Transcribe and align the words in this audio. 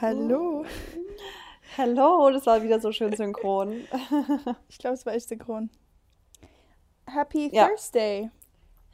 Hallo. 0.00 0.64
Hallo, 1.76 2.30
das 2.30 2.46
war 2.46 2.62
wieder 2.62 2.80
so 2.80 2.92
schön 2.92 3.14
synchron. 3.16 3.72
ich 4.68 4.78
glaube, 4.78 4.94
es 4.94 5.04
war 5.04 5.12
echt 5.14 5.28
synchron. 5.28 5.70
Happy 7.06 7.50
Ja. 7.52 7.66
Thursday. 7.66 8.30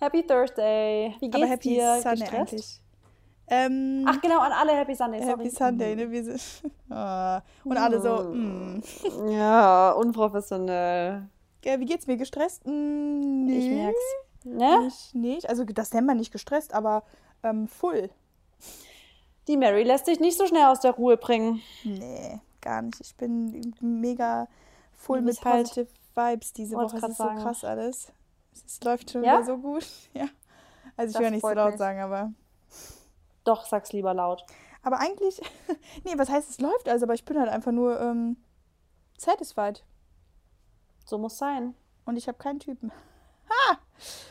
Happy 0.00 0.22
Thursday. 0.26 1.14
Wie 1.20 1.28
geht's 1.30 1.36
Aber 1.36 1.46
Happy 1.46 1.68
dir? 1.70 2.00
Sunday 2.00 2.20
Gestresst? 2.20 2.34
eigentlich. 2.34 2.80
Ähm, 3.48 4.04
Ach 4.08 4.20
genau, 4.22 4.40
an 4.40 4.52
alle 4.52 4.72
Happy 4.72 4.94
Sunday. 4.94 5.20
Sorry. 5.20 5.30
Happy 5.32 5.50
Sunday, 5.50 5.94
ne? 5.96 6.10
Wir 6.10 6.24
sind, 6.24 6.40
Ah. 6.90 7.42
Und 7.64 7.76
alle 7.76 8.00
so, 8.00 8.30
mm. 8.32 8.82
Ja, 9.30 9.90
unprofessionell. 9.92 11.28
Ja, 11.64 11.80
wie 11.80 11.84
geht's 11.84 12.06
mir? 12.06 12.16
Gestresst? 12.16 12.66
Mm, 12.66 13.44
nee. 13.44 13.58
Ich 13.58 13.68
merk's. 13.70 14.00
Ne? 14.44 14.88
Ich 14.88 15.14
nicht. 15.14 15.48
Also 15.48 15.64
das 15.64 15.92
nennt 15.92 16.06
man 16.06 16.16
nicht 16.16 16.32
gestresst, 16.32 16.72
aber 16.72 17.02
ähm, 17.42 17.68
full. 17.68 18.10
Die 19.48 19.56
Mary 19.56 19.82
lässt 19.82 20.06
sich 20.06 20.20
nicht 20.20 20.38
so 20.38 20.46
schnell 20.46 20.64
aus 20.66 20.80
der 20.80 20.92
Ruhe 20.92 21.16
bringen. 21.16 21.60
Nee, 21.82 22.40
gar 22.60 22.82
nicht. 22.82 23.00
Ich 23.00 23.14
bin 23.16 23.74
mega 23.80 24.48
full 24.92 25.20
mit 25.20 25.42
halt- 25.44 25.64
positive 25.68 25.88
Vibes 26.14 26.52
diese 26.52 26.76
Woche. 26.76 26.96
Es 26.96 27.00
grad 27.00 27.10
ist 27.10 27.16
so 27.18 27.24
sagen. 27.24 27.40
krass 27.42 27.64
alles. 27.64 28.12
Es 28.66 28.82
läuft 28.82 29.10
schon 29.10 29.24
Ja? 29.24 29.34
wieder 29.34 29.44
so 29.44 29.58
gut. 29.58 29.86
Ja. 30.14 30.26
Also 30.96 31.08
ich 31.08 31.12
Das 31.14 31.18
will 31.18 31.24
ja 31.24 31.30
nicht 31.30 31.42
so 31.42 31.50
laut 31.50 31.70
mich. 31.72 31.78
sagen, 31.78 32.00
aber 32.00 32.32
Doch, 33.42 33.66
sag's 33.66 33.92
lieber 33.92 34.14
laut. 34.14 34.44
Aber 34.82 35.00
eigentlich, 35.00 35.40
nee, 36.04 36.12
was 36.16 36.28
heißt, 36.30 36.48
es 36.50 36.60
läuft 36.60 36.88
also, 36.88 37.04
aber 37.04 37.14
ich 37.14 37.24
bin 37.24 37.38
halt 37.38 37.48
einfach 37.50 37.72
nur 37.72 38.00
ähm, 38.00 38.36
satisfied. 39.18 39.82
So 41.04 41.18
muss 41.18 41.36
sein. 41.36 41.74
Und 42.06 42.16
ich 42.16 42.28
habe 42.28 42.38
keinen 42.38 42.60
Typen. 42.60 42.92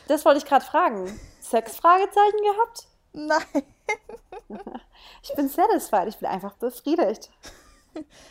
Das 0.08 0.24
wollte 0.24 0.38
ich 0.38 0.44
gerade 0.44 0.64
fragen. 0.64 1.06
Sex-Fragezeichen 1.40 2.38
gehabt? 2.42 2.88
Nein. 3.12 3.64
Ich 5.22 5.34
bin 5.34 5.48
satisfied. 5.48 6.08
Ich 6.08 6.18
bin 6.18 6.28
einfach 6.28 6.54
befriedigt. 6.54 7.30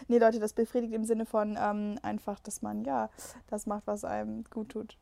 Nee, 0.09 0.17
Leute, 0.17 0.41
das 0.41 0.51
befriedigt 0.51 0.91
im 0.93 1.05
Sinne 1.05 1.25
von 1.25 1.57
ähm, 1.57 1.97
einfach, 2.01 2.37
dass 2.41 2.61
man, 2.61 2.83
ja, 2.83 3.09
das 3.49 3.65
macht, 3.65 3.83
was 3.87 4.03
einem 4.03 4.43
gut 4.53 4.67
tut. 4.67 4.97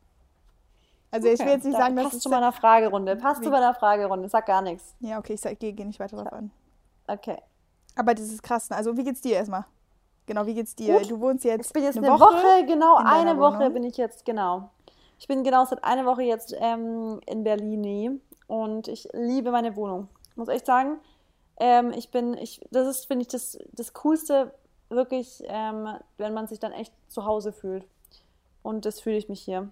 Also 1.10 1.30
ich 1.30 1.40
will 1.40 1.48
Okay, 1.48 1.56
jetzt 1.56 1.64
nicht 1.66 1.74
da 1.80 1.82
sagen, 1.82 1.96
dass 1.96 2.10
passt 2.12 2.22
zu 2.22 2.30
meiner 2.30 2.52
Fragerunde. 2.52 3.16
Passt 3.16 3.42
Wie- 3.42 3.46
zu 3.46 3.50
meiner 3.50 3.74
Fragerunde. 3.74 4.30
Sag 4.30 4.46
gar 4.46 4.62
nichts. 4.62 4.94
Ja, 5.00 5.18
okay, 5.18 5.34
ich 5.34 5.58
gehe 5.58 5.74
geh 5.74 5.84
nicht 5.84 6.00
weiter 6.00 6.16
drauf 6.18 6.32
an. 6.32 6.52
Okay. 7.08 7.38
Aber 7.96 8.14
das 8.14 8.26
ist 8.26 8.44
krass. 8.44 8.70
ne? 8.70 8.76
Also 8.76 8.96
wie 8.96 9.04
geht's 9.04 9.22
dir 9.22 9.34
erstmal? 9.38 9.66
Genau, 10.28 10.46
wie 10.46 10.54
geht's 10.54 10.76
dir? 10.76 11.00
Gut. 11.00 11.10
Du 11.10 11.20
wohnst 11.20 11.44
jetzt 11.44 11.66
Ich 11.66 11.74
bin 11.74 11.82
jetzt 11.84 11.98
eine, 11.98 12.12
eine, 12.12 12.20
Woche, 12.20 12.66
genau, 12.68 13.00
in 13.00 13.06
deiner 13.06 13.32
eine 13.32 13.40
Woche 13.40 13.58
Wohnung. 13.62 13.74
bin 13.74 13.84
ich 13.86 13.98
jetzt, 13.98 14.26
genau. 14.26 14.70
Ich 15.18 15.28
bin 15.28 15.44
genau 15.44 15.66
seit 15.66 15.84
einer 15.84 16.06
Woche 16.06 16.22
jetzt 16.22 16.54
ähm, 16.60 17.20
in 17.26 17.44
Berlin 17.44 18.22
und 18.46 18.88
ich 18.88 19.10
liebe 19.14 19.50
meine 19.50 19.76
Wohnung. 19.76 20.08
Muss 20.42 20.50
echt 20.50 20.66
sagen, 20.66 20.98
ähm, 21.60 21.92
ich 21.94 22.10
bin, 22.10 22.34
ich, 22.34 22.62
das 22.72 22.88
ist, 22.88 23.06
finde 23.06 23.22
ich, 23.22 23.28
das, 23.28 23.60
das 23.74 23.94
Coolste, 23.94 24.52
wirklich, 24.90 25.44
ähm, 25.46 25.88
wenn 26.18 26.34
man 26.34 26.48
sich 26.48 26.60
dann 26.60 26.72
echt 26.72 26.92
zu 27.10 27.26
Hause 27.26 27.54
fühlt. 27.54 27.86
Und 28.64 28.86
das 28.86 29.00
fühle 29.00 29.18
ich 29.18 29.30
mich 29.30 29.40
hier. 29.42 29.70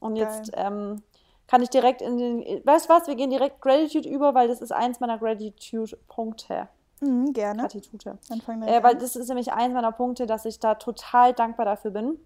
Und 0.00 0.14
jetzt 0.14 0.52
ähm, 0.54 1.02
kann 1.48 1.60
ich 1.60 1.70
direkt 1.70 2.00
in 2.02 2.18
den, 2.18 2.64
weißt 2.64 2.88
du 2.88 2.92
was, 2.94 3.08
wir 3.08 3.16
gehen 3.16 3.30
direkt 3.30 3.60
Gratitude 3.60 4.08
über, 4.08 4.32
weil 4.34 4.46
das 4.46 4.60
ist 4.60 4.70
eins 4.72 5.00
meiner 5.00 5.18
Gratitude-Punkte. 5.18 6.68
Mhm, 7.00 7.32
gerne. 7.32 7.62
Gratitude. 7.62 8.18
Dann 8.28 8.40
fangen 8.40 8.60
wir 8.62 8.68
Äh, 8.68 8.76
an. 8.76 8.82
weil 8.84 8.96
das 8.96 9.16
ist 9.16 9.26
nämlich 9.28 9.52
eins 9.52 9.74
meiner 9.74 9.90
Punkte, 9.92 10.26
dass 10.26 10.44
ich 10.44 10.60
da 10.60 10.76
total 10.76 11.32
dankbar 11.34 11.66
dafür 11.66 11.90
bin, 11.90 12.18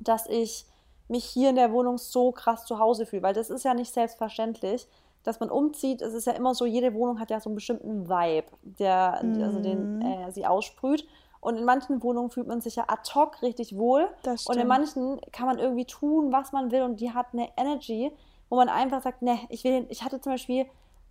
dass 0.00 0.26
ich 0.28 0.66
mich 1.08 1.24
hier 1.24 1.50
in 1.50 1.56
der 1.56 1.72
Wohnung 1.72 1.98
so 1.98 2.30
krass 2.32 2.64
zu 2.66 2.78
Hause 2.78 3.04
fühle. 3.06 3.22
Weil 3.22 3.34
das 3.34 3.50
ist 3.50 3.64
ja 3.64 3.74
nicht 3.74 3.92
selbstverständlich, 3.92 4.86
dass 5.24 5.40
man 5.40 5.50
umzieht. 5.50 6.02
Es 6.02 6.14
ist 6.14 6.26
ja 6.26 6.34
immer 6.34 6.54
so, 6.54 6.66
jede 6.66 6.94
Wohnung 6.94 7.18
hat 7.18 7.30
ja 7.30 7.40
so 7.40 7.48
einen 7.48 7.56
bestimmten 7.56 8.08
Vibe, 8.08 8.46
der 8.62 9.20
also 9.42 9.58
den 9.58 10.02
äh, 10.02 10.30
sie 10.30 10.46
aussprüht. 10.46 11.06
Und 11.40 11.56
in 11.56 11.64
manchen 11.64 12.02
Wohnungen 12.02 12.30
fühlt 12.30 12.46
man 12.46 12.62
sich 12.62 12.76
ja 12.76 12.84
ad 12.88 13.10
hoc 13.14 13.42
richtig 13.42 13.76
wohl. 13.76 14.08
Das 14.22 14.46
Und 14.46 14.56
in 14.56 14.66
manchen 14.66 15.20
kann 15.30 15.46
man 15.46 15.58
irgendwie 15.58 15.84
tun, 15.84 16.32
was 16.32 16.52
man 16.52 16.70
will. 16.70 16.82
Und 16.82 17.00
die 17.00 17.12
hat 17.12 17.26
eine 17.32 17.48
Energy, 17.56 18.12
wo 18.48 18.56
man 18.56 18.68
einfach 18.68 19.02
sagt, 19.02 19.20
ne, 19.20 19.38
ich 19.50 19.64
will, 19.64 19.86
ich 19.90 20.02
hatte 20.02 20.20
zum 20.20 20.32
Beispiel 20.32 20.66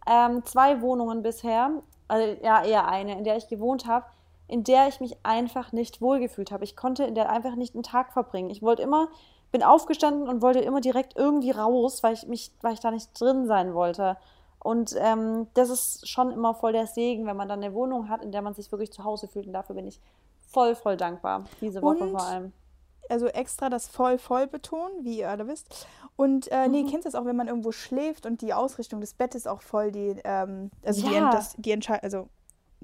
ähm, 0.07 0.44
zwei 0.46 0.81
Wohnungen 0.81 1.22
bisher, 1.22 1.72
also 2.07 2.35
ja, 2.41 2.63
eher 2.63 2.88
eine, 2.88 3.18
in 3.18 3.23
der 3.23 3.38
ich 3.38 3.47
gewohnt 3.47 3.85
habe, 3.85 4.06
in 4.47 4.63
der 4.63 4.88
ich 4.88 5.00
mich 5.00 5.18
einfach 5.23 5.72
nicht 5.72 6.02
wohlgefühlt 6.02 6.52
habe. 6.52 6.63
Ich 6.63 6.75
konnte 6.75 7.03
in 7.03 7.16
der 7.16 7.29
einfach 7.29 7.56
nicht 7.56 7.75
einen 7.75 7.84
Tag 7.84 8.12
verbringen. 8.12 8.50
Ich 8.50 8.62
wollte 8.62 8.81
immer, 8.81 9.09
bin 9.53 9.64
aufgestanden 9.64 10.28
und 10.28 10.41
wollte 10.41 10.59
immer 10.59 10.81
direkt 10.81 11.16
irgendwie 11.16 11.52
raus, 11.52 12.03
weil 12.03 12.14
ich 12.16 12.28
mich, 12.28 12.52
weil 12.62 12.74
ich 12.74 12.81
da 12.81 12.91
nicht 12.91 13.09
drin 13.18 13.47
sein 13.47 13.74
wollte. 13.74 14.18
Und 14.59 14.96
ähm, 14.97 15.47
das 15.53 15.69
ist 15.69 16.08
schon 16.09 16.31
immer 16.31 16.53
voll 16.56 16.74
der 16.74 16.88
Segen, 16.88 17.25
wenn 17.25 17.38
man 17.38 17.47
dann 17.47 17.64
eine 17.64 17.74
Wohnung 17.74 18.09
hat, 18.09 18.22
in 18.24 18.31
der 18.31 18.41
man 18.41 18.53
sich 18.53 18.72
wirklich 18.72 18.91
zu 18.91 19.03
Hause 19.06 19.28
fühlt. 19.28 19.47
Und 19.47 19.53
dafür 19.53 19.75
bin 19.75 19.88
ich 19.88 20.00
voll, 20.52 20.75
voll 20.75 20.97
dankbar. 20.97 21.46
Diese 21.62 21.81
Woche 21.81 22.03
Und 22.03 22.12
vor 22.12 22.24
allem. 22.24 22.53
also 23.09 23.28
extra 23.28 23.69
das 23.69 23.88
voll 23.88 24.18
voll 24.18 24.47
betonen, 24.47 25.03
wie 25.03 25.19
ihr 25.19 25.30
alle 25.30 25.47
wisst. 25.47 25.85
Und 26.16 26.50
äh, 26.52 26.66
Mhm. 26.68 26.72
nee, 26.72 26.84
kennst 26.84 27.06
du 27.06 27.12
das 27.12 27.16
auch, 27.16 27.25
wenn 27.25 27.35
man 27.35 27.47
irgendwo 27.47 27.72
schläft 27.72 28.25
und 28.25 28.41
die 28.41 28.53
Ausrichtung 28.53 29.02
des 29.02 29.14
Bettes 29.14 29.47
auch 29.47 29.62
voll 29.62 29.91
die, 29.91 30.16
ähm, 30.24 30.72
also 30.85 31.06
die, 31.08 31.14
Ja. 31.14 31.30
das, 31.31 31.56
die, 31.58 31.72
Entschei 31.72 32.02
also 32.02 32.28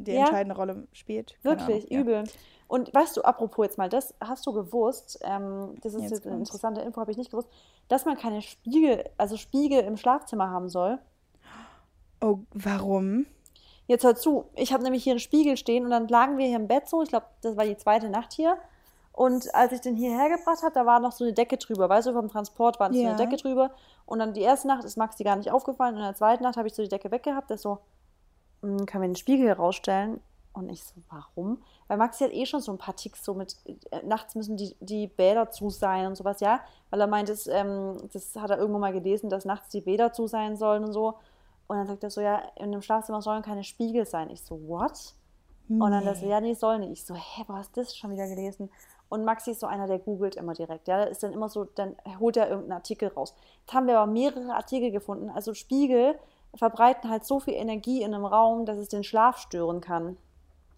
die 0.03 0.11
Ja. 0.11 0.21
entscheidende 0.21 0.55
Rolle 0.55 0.87
spielt. 0.93 1.37
Keine 1.43 1.59
Wirklich, 1.59 1.91
Ahnung, 1.91 2.07
ja. 2.07 2.19
übel. 2.19 2.23
Und 2.67 2.93
weißt 2.93 3.17
du, 3.17 3.21
apropos 3.23 3.65
jetzt 3.65 3.77
mal, 3.77 3.89
das 3.89 4.13
hast 4.21 4.45
du 4.45 4.53
gewusst, 4.53 5.19
ähm, 5.23 5.75
das 5.81 5.93
ist 5.95 6.03
Jetzt 6.03 6.11
jetzt 6.11 6.27
eine 6.27 6.35
interessante 6.37 6.81
Info, 6.81 7.01
habe 7.01 7.11
ich 7.11 7.17
nicht 7.17 7.31
gewusst, 7.31 7.49
dass 7.87 8.05
man 8.05 8.15
keine 8.17 8.41
Spiegel, 8.41 9.03
also 9.17 9.37
Spiegel 9.37 9.79
im 9.81 9.97
Schlafzimmer 9.97 10.49
haben 10.49 10.69
soll. 10.69 10.99
Oh, 12.21 12.39
warum? 12.53 13.25
Jetzt 13.87 14.03
hör 14.03 14.15
zu, 14.15 14.45
ich 14.55 14.71
habe 14.71 14.83
nämlich 14.83 15.03
hier 15.03 15.13
einen 15.13 15.19
Spiegel 15.19 15.57
stehen 15.57 15.83
und 15.85 15.89
dann 15.89 16.07
lagen 16.07 16.37
wir 16.37 16.45
hier 16.45 16.57
im 16.57 16.67
Bett 16.67 16.87
so, 16.87 17.01
ich 17.01 17.09
glaube, 17.09 17.25
das 17.41 17.57
war 17.57 17.65
die 17.65 17.77
zweite 17.77 18.09
Nacht 18.09 18.33
hier. 18.33 18.55
Und 19.13 19.53
als 19.55 19.71
ich 19.71 19.81
den 19.81 19.95
hierher 19.95 20.29
gebracht 20.29 20.61
habe, 20.61 20.73
da 20.73 20.85
war 20.85 20.99
noch 20.99 21.11
so 21.11 21.23
eine 21.23 21.33
Decke 21.33 21.57
drüber, 21.57 21.89
weißt 21.89 22.07
du, 22.07 22.13
vom 22.13 22.29
Transport 22.29 22.79
war 22.79 22.93
so 22.93 22.99
Ja. 22.99 23.09
eine 23.09 23.17
Decke 23.17 23.37
drüber. 23.37 23.71
Und 24.05 24.19
dann 24.19 24.33
die 24.33 24.41
erste 24.41 24.67
Nacht 24.67 24.83
ist 24.85 24.95
Maxi 24.95 25.23
gar 25.23 25.35
nicht 25.37 25.51
aufgefallen 25.51 25.95
und 25.95 26.01
in 26.01 26.05
der 26.05 26.15
zweiten 26.15 26.43
Nacht 26.43 26.55
habe 26.57 26.67
ich 26.67 26.75
so 26.75 26.83
die 26.83 26.87
Decke 26.89 27.09
weggehabt, 27.09 27.49
der 27.49 27.55
ist 27.55 27.63
so, 27.63 27.79
"Hm, 28.61 28.85
kann 28.85 29.01
man 29.01 29.11
den 29.11 29.15
Spiegel 29.15 29.45
hier 29.45 29.57
rausstellen? 29.57 30.21
Und 30.53 30.69
ich 30.69 30.83
so, 30.83 30.95
warum? 31.09 31.61
Weil 31.87 31.97
Maxi 31.97 32.23
hat 32.23 32.33
eh 32.33 32.45
schon 32.45 32.61
so 32.61 32.71
ein 32.71 32.77
paar 32.77 32.95
Ticks, 32.95 33.23
so 33.23 33.33
mit, 33.33 33.55
äh, 33.91 34.03
nachts 34.03 34.35
müssen 34.35 34.57
die, 34.57 34.75
die 34.79 35.07
Bäder 35.07 35.51
zu 35.51 35.69
sein 35.69 36.07
und 36.07 36.15
sowas, 36.15 36.39
ja. 36.39 36.59
Weil 36.89 37.01
er 37.01 37.07
meint, 37.07 37.29
das, 37.29 37.47
ähm, 37.47 37.97
das 38.11 38.35
hat 38.35 38.49
er 38.49 38.57
irgendwo 38.57 38.79
mal 38.79 38.91
gelesen, 38.91 39.29
dass 39.29 39.45
nachts 39.45 39.69
die 39.69 39.81
Bäder 39.81 40.11
zu 40.11 40.27
sein 40.27 40.57
sollen 40.57 40.83
und 40.83 40.91
so. 40.91 41.15
Und 41.67 41.77
dann 41.77 41.87
sagt 41.87 42.03
er 42.03 42.09
so, 42.09 42.19
ja, 42.19 42.41
in 42.55 42.71
dem 42.71 42.81
Schlafzimmer 42.81 43.21
sollen 43.21 43.43
keine 43.43 43.63
Spiegel 43.63 44.05
sein. 44.05 44.29
Ich 44.31 44.41
so, 44.43 44.59
what? 44.67 45.13
Und 45.69 45.91
dann 45.91 46.03
das 46.03 46.21
so, 46.21 46.25
ja, 46.25 46.41
nee, 46.41 46.55
sollen 46.55 46.81
nicht. 46.81 46.93
Ich 46.93 47.05
so, 47.05 47.13
hä, 47.13 47.43
wo 47.47 47.53
hast 47.53 47.77
du 47.77 47.81
das 47.81 47.95
schon 47.95 48.09
wieder 48.09 48.27
gelesen? 48.27 48.71
Und 49.07 49.23
Maxi 49.23 49.51
ist 49.51 49.59
so 49.59 49.67
einer, 49.67 49.85
der 49.85 49.99
googelt 49.99 50.35
immer 50.35 50.53
direkt. 50.53 50.87
Ja, 50.87 51.03
ist 51.03 51.21
dann 51.21 51.31
immer 51.31 51.47
so, 51.47 51.65
dann 51.65 51.95
holt 52.19 52.37
er 52.37 52.49
irgendeinen 52.49 52.77
Artikel 52.77 53.09
raus. 53.09 53.35
Jetzt 53.61 53.73
haben 53.73 53.85
wir 53.85 53.99
aber 53.99 54.11
mehrere 54.11 54.55
Artikel 54.55 54.89
gefunden. 54.89 55.29
Also 55.29 55.53
Spiegel 55.53 56.17
verbreiten 56.55 57.09
halt 57.09 57.25
so 57.25 57.39
viel 57.39 57.53
Energie 57.53 58.01
in 58.01 58.13
einem 58.13 58.25
Raum, 58.25 58.65
dass 58.65 58.77
es 58.77 58.89
den 58.89 59.03
Schlaf 59.03 59.37
stören 59.37 59.81
kann. 59.81 60.17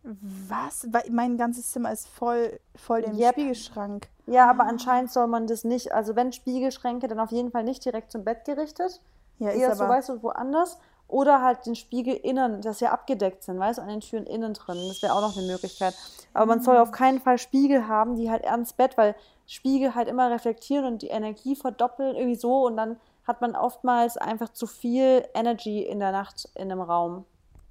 Was? 0.04 0.88
Mein 1.12 1.38
ganzes 1.38 1.72
Zimmer 1.72 1.92
ist 1.92 2.08
voll, 2.08 2.60
voll 2.76 3.04
dem 3.04 3.18
Yep. 3.18 3.34
Spiegelschrank. 3.34 4.08
Ja, 4.26 4.50
aber 4.50 4.64
anscheinend 4.64 5.12
soll 5.12 5.28
man 5.28 5.46
das 5.46 5.64
nicht, 5.64 5.92
also 5.92 6.16
wenn 6.16 6.32
Spiegelschränke, 6.34 7.08
dann 7.08 7.20
auf 7.20 7.32
jeden 7.32 7.52
Fall 7.52 7.64
nicht 7.64 7.86
direkt 7.86 8.12
zum 8.12 8.24
Bett 8.24 8.46
gerichtet. 8.46 9.00
Ja, 9.38 9.50
ist 9.50 9.62
Eher 9.62 9.76
so, 9.76 9.84
aber. 9.84 9.94
weißt 9.94 10.10
du, 10.10 10.24
woanders. 10.24 10.80
Oder 11.08 11.42
halt 11.42 11.66
den 11.66 11.76
Spiegel 11.76 12.16
innen, 12.16 12.62
dass 12.62 12.80
sie 12.80 12.88
abgedeckt 12.88 13.44
sind, 13.44 13.60
weißt 13.60 13.80
du, 13.80 13.82
an 13.84 13.90
den 13.90 14.00
Türen 14.00 14.26
innen 14.26 14.54
drin. 14.54 14.78
Das 14.88 15.02
wäre 15.02 15.14
auch 15.14 15.20
noch 15.22 15.36
eine 15.38 15.46
Möglichkeit. 15.46 15.94
Aber 16.34 16.46
man 16.46 16.62
soll 16.62 16.78
auf 16.78 16.92
keinen 16.92 17.20
Fall 17.20 17.38
Spiegel 17.38 17.88
haben, 17.88 18.16
die 18.16 18.32
halt 18.32 18.46
ans 18.46 18.72
Bett, 18.72 18.98
weil 18.98 19.14
Spiegel 19.46 19.94
halt 19.94 20.08
immer 20.08 20.32
reflektieren 20.32 20.86
und 20.86 21.02
die 21.02 21.10
Energie 21.10 21.58
verdoppeln, 21.58 22.16
irgendwie 22.16 22.40
so. 22.40 22.66
Und 22.66 22.78
dann 22.78 22.98
hat 23.32 23.42
man 23.42 23.56
oftmals 23.56 24.18
einfach 24.18 24.50
zu 24.50 24.68
viel 24.68 25.26
Energy 25.34 25.84
in 25.84 26.00
der 26.00 26.12
Nacht 26.12 26.50
in 26.56 26.70
einem 26.70 26.82
Raum. 26.82 27.26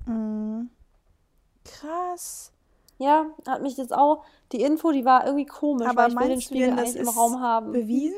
Mhm. 0.07 0.71
Krass. 1.65 2.53
Ja, 2.97 3.27
hat 3.47 3.63
mich 3.63 3.77
jetzt 3.77 3.95
auch, 3.95 4.25
die 4.53 4.63
Info, 4.63 4.91
die 4.91 5.05
war 5.05 5.25
irgendwie 5.25 5.47
komisch, 5.47 5.87
Aber 5.87 6.03
weil 6.03 6.11
ich 6.11 6.19
will 6.19 6.29
den 6.29 6.41
Spiegel 6.41 6.71
eigentlich 6.71 6.97
im 6.97 7.09
Raum 7.09 7.41
haben. 7.41 7.73
bewiesen? 7.73 8.17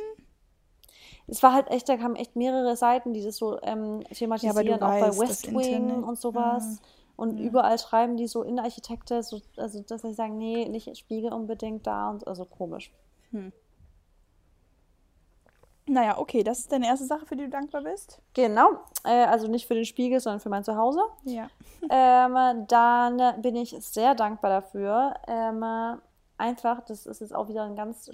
Es 1.26 1.42
war 1.42 1.52
halt 1.52 1.68
echt, 1.70 1.88
da 1.88 1.96
kamen 1.96 2.16
echt 2.16 2.36
mehrere 2.36 2.76
Seiten, 2.76 3.12
die 3.12 3.22
das 3.22 3.36
so 3.36 3.60
ähm, 3.62 4.04
thematisieren, 4.12 4.82
auch 4.82 4.88
bei 4.88 5.08
weißt, 5.08 5.20
West 5.20 5.54
Wing 5.54 6.04
und 6.04 6.18
sowas. 6.18 6.80
Und 7.16 7.38
überall 7.38 7.78
schreiben 7.78 8.16
die 8.16 8.26
so 8.26 8.42
Innenarchitekte, 8.42 9.22
so, 9.22 9.40
also 9.56 9.80
dass 9.82 10.02
sie 10.02 10.14
sagen, 10.14 10.38
nee, 10.38 10.68
nicht 10.68 10.96
Spiegel 10.96 11.32
unbedingt 11.32 11.86
da 11.86 12.10
und 12.10 12.26
also 12.26 12.44
komisch. 12.44 12.92
Naja, 15.86 16.18
okay, 16.18 16.44
das 16.44 16.60
ist 16.60 16.72
deine 16.72 16.86
erste 16.86 17.06
Sache, 17.06 17.26
für 17.26 17.36
die 17.36 17.44
du 17.44 17.50
dankbar 17.50 17.82
bist. 17.82 18.20
Genau, 18.34 18.80
äh, 19.04 19.24
also 19.24 19.48
nicht 19.48 19.66
für 19.66 19.74
den 19.74 19.84
Spiegel, 19.84 20.20
sondern 20.20 20.40
für 20.40 20.48
mein 20.48 20.64
Zuhause. 20.64 21.00
Ja. 21.24 21.48
ähm, 21.90 22.66
dann 22.68 23.42
bin 23.42 23.56
ich 23.56 23.70
sehr 23.80 24.14
dankbar 24.14 24.50
dafür. 24.50 25.14
Ähm, 25.26 25.64
einfach, 26.38 26.80
das 26.84 27.06
ist 27.06 27.20
jetzt 27.20 27.34
auch 27.34 27.48
wieder 27.48 27.64
ein 27.64 27.76
ganz, 27.76 28.10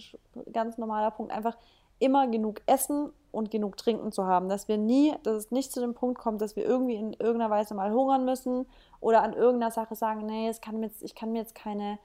ganz 0.53 0.79
normaler 0.79 1.11
Punkt, 1.11 1.33
einfach 1.33 1.57
immer 1.99 2.29
genug 2.29 2.61
Essen 2.67 3.13
und 3.33 3.51
genug 3.51 3.77
Trinken 3.77 4.13
zu 4.13 4.27
haben. 4.27 4.49
Dass 4.49 4.69
wir 4.69 4.79
nie, 4.79 5.15
dass 5.23 5.35
es 5.35 5.51
nicht 5.51 5.73
zu 5.73 5.81
dem 5.81 5.95
Punkt 5.95 6.19
kommt, 6.19 6.41
dass 6.41 6.57
wir 6.57 6.65
irgendwie 6.65 6.95
in 6.95 7.13
irgendeiner 7.13 7.51
Weise 7.51 7.75
mal 7.75 7.93
hungern 7.93 8.25
müssen 8.25 8.67
oder 9.01 9.23
an 9.23 9.33
irgendeiner 9.33 9.73
Sache 9.73 9.95
sagen, 9.95 10.27
nee, 10.27 10.53
kann 10.63 10.83
jetzt, 10.83 11.03
ich 11.03 11.15
kann 11.15 11.33
mir 11.33 11.41
jetzt 11.41 11.55
keine, 11.55 11.99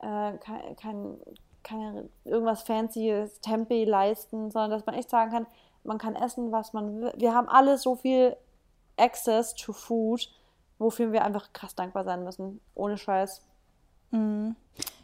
äh, 0.00 0.32
kein, 0.38 0.76
kein, 0.76 1.16
keine 1.62 2.08
irgendwas 2.24 2.62
Fancyes, 2.62 3.40
Tempeh 3.40 3.84
leisten, 3.84 4.50
sondern 4.50 4.70
dass 4.70 4.86
man 4.86 4.94
echt 4.94 5.10
sagen 5.10 5.30
kann, 5.30 5.46
man 5.84 5.98
kann 5.98 6.14
essen, 6.14 6.52
was 6.52 6.72
man 6.72 7.00
will. 7.00 7.12
Wir 7.16 7.34
haben 7.34 7.48
alle 7.48 7.78
so 7.78 7.96
viel 7.96 8.36
Access 8.96 9.54
to 9.54 9.72
Food, 9.72 10.30
wofür 10.78 11.12
wir 11.12 11.24
einfach 11.24 11.52
krass 11.52 11.74
dankbar 11.74 12.04
sein 12.04 12.24
müssen. 12.24 12.60
Ohne 12.74 12.98
Scheiß. 12.98 13.42
Mhm. 14.10 14.56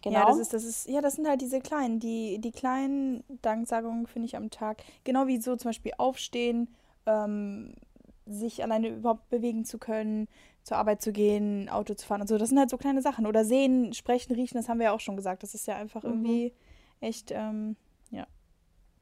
Genau. 0.03 0.21
Ja, 0.21 0.27
das 0.27 0.39
ist, 0.39 0.53
das 0.53 0.65
ist, 0.65 0.89
ja, 0.89 1.01
das 1.01 1.15
sind 1.15 1.29
halt 1.29 1.41
diese 1.41 1.61
kleinen, 1.61 1.99
die, 1.99 2.39
die 2.41 2.53
kleinen 2.53 3.25
Danksagungen, 3.43 4.07
finde 4.07 4.27
ich, 4.27 4.37
am 4.37 4.51
Tag. 4.51 4.83
Genau 5.05 5.27
wie 5.27 5.41
so 5.41 5.57
zum 5.57 5.71
Beispiel 5.71 5.93
aufstehen, 5.99 6.69
ähm, 7.07 7.75
sich 8.27 8.63
alleine 8.63 8.89
überhaupt 8.89 9.29
bewegen 9.31 9.65
zu 9.65 9.79
können, 9.79 10.29
zur 10.63 10.77
Arbeit 10.77 11.01
zu 11.01 11.13
gehen, 11.13 11.69
Auto 11.69 11.95
zu 11.95 12.07
fahren 12.07 12.21
und 12.21 12.27
so. 12.29 12.39
Das 12.39 12.49
sind 12.49 12.59
halt 12.59 12.71
so 12.71 12.77
kleine 12.77 13.03
Sachen. 13.03 13.27
Oder 13.27 13.45
sehen, 13.45 13.95
sprechen, 13.95 14.35
riechen, 14.35 14.57
das 14.57 14.69
haben 14.69 14.79
wir 14.79 14.87
ja 14.87 14.93
auch 14.93 15.01
schon 15.01 15.17
gesagt. 15.17 15.43
Das 15.43 15.55
ist 15.55 15.67
ja 15.67 15.77
einfach 15.77 16.03
mhm. 16.03 16.11
irgendwie 16.11 16.53
echt, 17.01 17.31
ähm, 17.31 17.77
ja, 18.11 18.27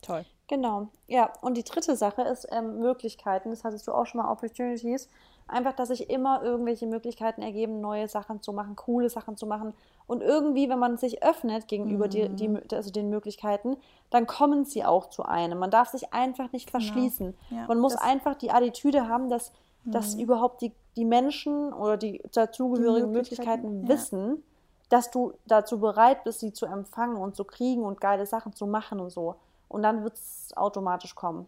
toll. 0.03 0.25
Genau, 0.47 0.88
ja. 1.06 1.32
Und 1.41 1.56
die 1.56 1.65
dritte 1.65 1.97
Sache 1.97 2.23
ist 2.23 2.47
ähm, 2.53 2.81
Möglichkeiten. 2.81 3.50
Das 3.50 3.65
hattest 3.65 3.88
du 3.88 3.93
auch 3.93 4.06
schon 4.06 4.21
mal, 4.21 4.31
Opportunities. 4.31 5.09
Einfach, 5.46 5.75
dass 5.75 5.88
sich 5.88 6.08
immer 6.08 6.43
irgendwelche 6.43 6.87
Möglichkeiten 6.87 7.43
ergeben, 7.43 7.81
neue 7.81 8.08
Sachen 8.08 8.41
zu 8.41 8.52
machen, 8.52 8.76
coole 8.76 9.11
Sachen 9.11 9.37
zu 9.37 9.46
machen. 9.46 9.75
Und 10.06 10.23
irgendwie, 10.23 10.69
wenn 10.69 10.79
man 10.79 10.96
sich 10.96 11.23
öffnet 11.23 11.69
gegenüber 11.69 12.06
mhm. 12.06 12.11
die, 12.11 12.29
die, 12.31 12.49
mhm. 12.49 12.61
also 12.73 12.91
den 12.91 13.11
Möglichkeiten, 13.11 13.76
dann 14.11 14.26
kommen 14.26 14.64
sie 14.64 14.85
auch 14.85 15.11
zu 15.11 15.23
einem. 15.23 15.58
Man 15.58 15.70
darf 15.70 15.88
sich 15.91 16.12
einfach 16.14 16.50
nicht 16.52 16.73
genau. 16.73 16.82
verschließen. 16.82 17.35
Genau. 17.49 17.61
Ja, 17.61 17.69
man 17.69 17.79
muss 17.79 17.94
einfach 17.96 18.37
die 18.37 18.50
Attitüde 18.50 19.08
haben, 19.08 19.29
dass, 19.29 19.52
mhm. 19.85 19.93
dass 19.93 20.14
überhaupt 20.14 20.62
die, 20.62 20.73
die 20.96 21.05
Menschen 21.05 21.73
oder 21.73 21.96
die 21.96 22.23
dazugehörigen 22.32 23.12
die 23.12 23.17
Möglichkeiten, 23.17 23.81
Möglichkeiten 23.81 23.82
ja. 23.82 23.88
wissen, 23.88 24.43
dass 24.88 25.11
du 25.11 25.32
dazu 25.46 25.79
bereit 25.81 26.25
bist, 26.25 26.41
sie 26.41 26.52
zu 26.52 26.67
empfangen 26.67 27.17
und 27.17 27.37
zu 27.37 27.44
kriegen 27.44 27.82
und 27.82 28.00
geile 28.00 28.26
Sachen 28.26 28.55
zu 28.55 28.67
machen 28.67 29.00
und 29.00 29.11
so. 29.11 29.37
Und 29.69 29.82
dann 29.82 30.05
wird 30.05 30.14
es 30.14 30.52
automatisch 30.56 31.14
kommen. 31.14 31.46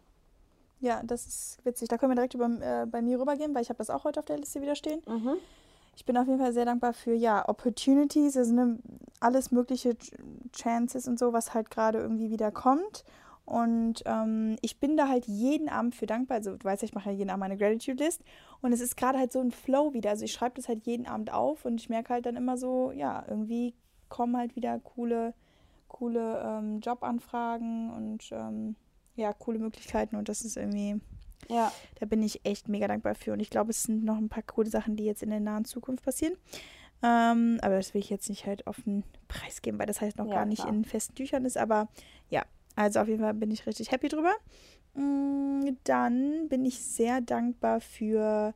Ja, 0.81 1.03
das 1.03 1.27
ist 1.27 1.65
witzig. 1.65 1.89
Da 1.89 1.99
können 1.99 2.13
wir 2.13 2.17
direkt 2.17 2.35
über, 2.35 2.47
äh, 2.47 2.87
bei 2.87 3.03
mir 3.03 3.19
rübergehen, 3.19 3.55
weil 3.55 3.63
ich 3.63 3.71
habe 3.71 3.79
das 3.79 3.91
auch 3.91 4.05
heute 4.05 4.21
auf 4.21 4.27
der 4.27 4.39
Liste 4.39 4.61
wieder 4.61 4.75
stehen. 4.75 5.03
Mhm. 5.07 5.37
Ich 5.97 6.05
bin 6.05 6.17
auf 6.19 6.27
jeden 6.27 6.39
Fall 6.39 6.53
sehr 6.53 6.67
dankbar 6.67 6.93
für, 6.93 7.15
ja, 7.15 7.49
Opportunities, 7.49 8.37
also 8.37 8.53
ne, 8.53 8.79
alles 9.19 9.51
mögliche 9.51 9.97
Chances 10.53 11.09
und 11.09 11.19
so, 11.19 11.33
was 11.33 11.55
halt 11.55 11.71
gerade 11.71 11.99
irgendwie 11.99 12.31
wieder 12.31 12.53
kommt. 12.53 13.05
Und 13.47 14.03
ähm, 14.07 14.57
ich 14.61 14.79
bin 14.81 14.97
da 14.97 15.09
halt 15.09 15.27
jeden 15.27 15.69
Abend 15.69 15.95
für 15.95 16.07
dankbar. 16.07 16.39
Also 16.39 16.57
du 16.57 16.65
weißt 16.65 16.83
ja, 16.83 16.87
ich 16.87 16.95
mache 16.95 17.11
ja 17.11 17.17
jeden 17.17 17.31
Abend 17.31 17.41
meine 17.41 17.57
Gratitude-List. 17.57 18.23
Und 18.61 18.73
es 18.73 18.81
ist 18.81 18.97
gerade 18.97 19.19
halt 19.19 19.33
so 19.33 19.41
ein 19.41 19.53
Flow 19.53 19.95
wieder. 19.95 20.11
Also 20.11 20.25
ich 20.25 20.33
schreibe 20.33 20.57
das 20.57 20.69
halt 20.69 20.85
jeden 20.85 21.07
Abend 21.07 21.33
auf 21.33 21.65
und 21.65 21.81
ich 21.81 21.89
merke 21.89 22.13
halt 22.13 22.27
dann 22.27 22.37
immer 22.37 22.59
so, 22.59 22.91
ja, 22.91 23.25
irgendwie 23.29 23.75
kommen 24.09 24.37
halt 24.37 24.57
wieder 24.57 24.79
coole, 24.81 25.33
coole 25.89 26.43
ähm, 26.45 26.81
Jobanfragen 26.81 27.91
und 27.95 28.29
ähm, 28.33 28.75
ja, 29.17 29.33
coole 29.33 29.59
Möglichkeiten. 29.59 30.17
Und 30.17 30.29
das 30.29 30.43
ist 30.43 30.57
irgendwie, 30.57 31.01
ja. 31.49 31.73
Da 32.01 32.07
bin 32.07 32.23
ich 32.23 32.45
echt 32.45 32.69
mega 32.69 32.89
dankbar 32.89 33.15
für. 33.15 33.33
Und 33.33 33.41
ich 33.41 33.51
glaube, 33.51 33.71
es 33.71 33.85
sind 33.85 34.05
noch 34.05 34.17
ein 34.17 34.29
paar 34.29 34.43
coole 34.43 34.71
Sachen, 34.71 34.97
die 34.97 35.05
jetzt 35.05 35.23
in 35.23 35.31
der 35.31 35.41
nahen 35.41 35.65
Zukunft 35.65 36.05
passieren. 36.05 36.35
Ähm, 37.03 37.59
aber 37.63 37.77
das 37.77 37.95
will 37.95 38.01
ich 38.01 38.11
jetzt 38.11 38.29
nicht 38.29 38.47
halt 38.47 38.67
auf 38.67 38.81
den 38.83 39.05
Preis 39.29 39.61
geben, 39.63 39.79
weil 39.79 39.87
das 39.87 40.01
heißt 40.01 40.19
noch 40.19 40.27
ja, 40.27 40.35
gar 40.35 40.47
nicht 40.47 40.63
klar. 40.63 40.73
in 40.73 40.85
festen 40.85 41.15
Tüchern 41.15 41.45
ist. 41.45 41.59
Aber 41.59 41.89
ja, 42.31 42.45
also 42.75 43.01
auf 43.01 43.09
jeden 43.09 43.21
Fall 43.21 43.35
bin 43.35 43.51
ich 43.51 43.67
richtig 43.67 43.91
happy 43.91 44.09
drüber. 44.09 44.35
Mm, 44.95 45.77
dann 45.85 46.49
bin 46.49 46.65
ich 46.65 46.81
sehr 46.81 47.21
dankbar 47.21 47.81
für 47.81 48.55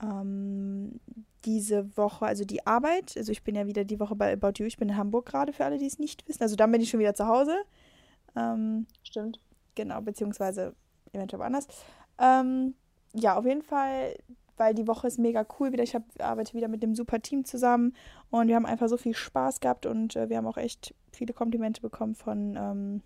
ähm, 0.00 1.00
diese 1.44 1.96
Woche, 1.96 2.24
also 2.24 2.44
die 2.44 2.66
Arbeit. 2.66 3.16
Also 3.16 3.32
ich 3.32 3.42
bin 3.42 3.56
ja 3.56 3.66
wieder 3.66 3.84
die 3.84 3.98
Woche 3.98 4.14
bei 4.14 4.32
About 4.32 4.52
You. 4.58 4.66
Ich 4.66 4.76
bin 4.76 4.88
in 4.88 4.96
Hamburg 4.96 5.26
gerade, 5.26 5.52
für 5.52 5.64
alle, 5.64 5.78
die 5.78 5.86
es 5.86 5.98
nicht 5.98 6.26
wissen. 6.28 6.42
Also 6.42 6.56
dann 6.56 6.70
bin 6.70 6.80
ich 6.80 6.90
schon 6.90 7.00
wieder 7.00 7.14
zu 7.14 7.26
Hause. 7.26 7.56
Ähm, 8.36 8.86
Stimmt. 9.02 9.40
Genau, 9.74 10.00
beziehungsweise 10.00 10.74
eventuell 11.12 11.40
woanders. 11.40 11.66
Ähm, 12.18 12.74
ja, 13.14 13.36
auf 13.36 13.44
jeden 13.44 13.62
Fall, 13.62 14.16
weil 14.56 14.74
die 14.74 14.86
Woche 14.86 15.06
ist 15.06 15.18
mega 15.18 15.46
cool 15.58 15.72
wieder. 15.72 15.82
Ich 15.82 15.94
hab, 15.94 16.04
arbeite 16.18 16.54
wieder 16.54 16.68
mit 16.68 16.82
dem 16.82 16.94
super 16.94 17.20
Team 17.20 17.44
zusammen 17.44 17.94
und 18.30 18.48
wir 18.48 18.56
haben 18.56 18.66
einfach 18.66 18.88
so 18.88 18.96
viel 18.96 19.14
Spaß 19.14 19.60
gehabt 19.60 19.86
und 19.86 20.16
äh, 20.16 20.28
wir 20.28 20.36
haben 20.36 20.46
auch 20.46 20.56
echt 20.56 20.94
viele 21.10 21.34
Komplimente 21.34 21.80
bekommen 21.80 22.14
von, 22.14 22.56
ähm, 22.56 23.02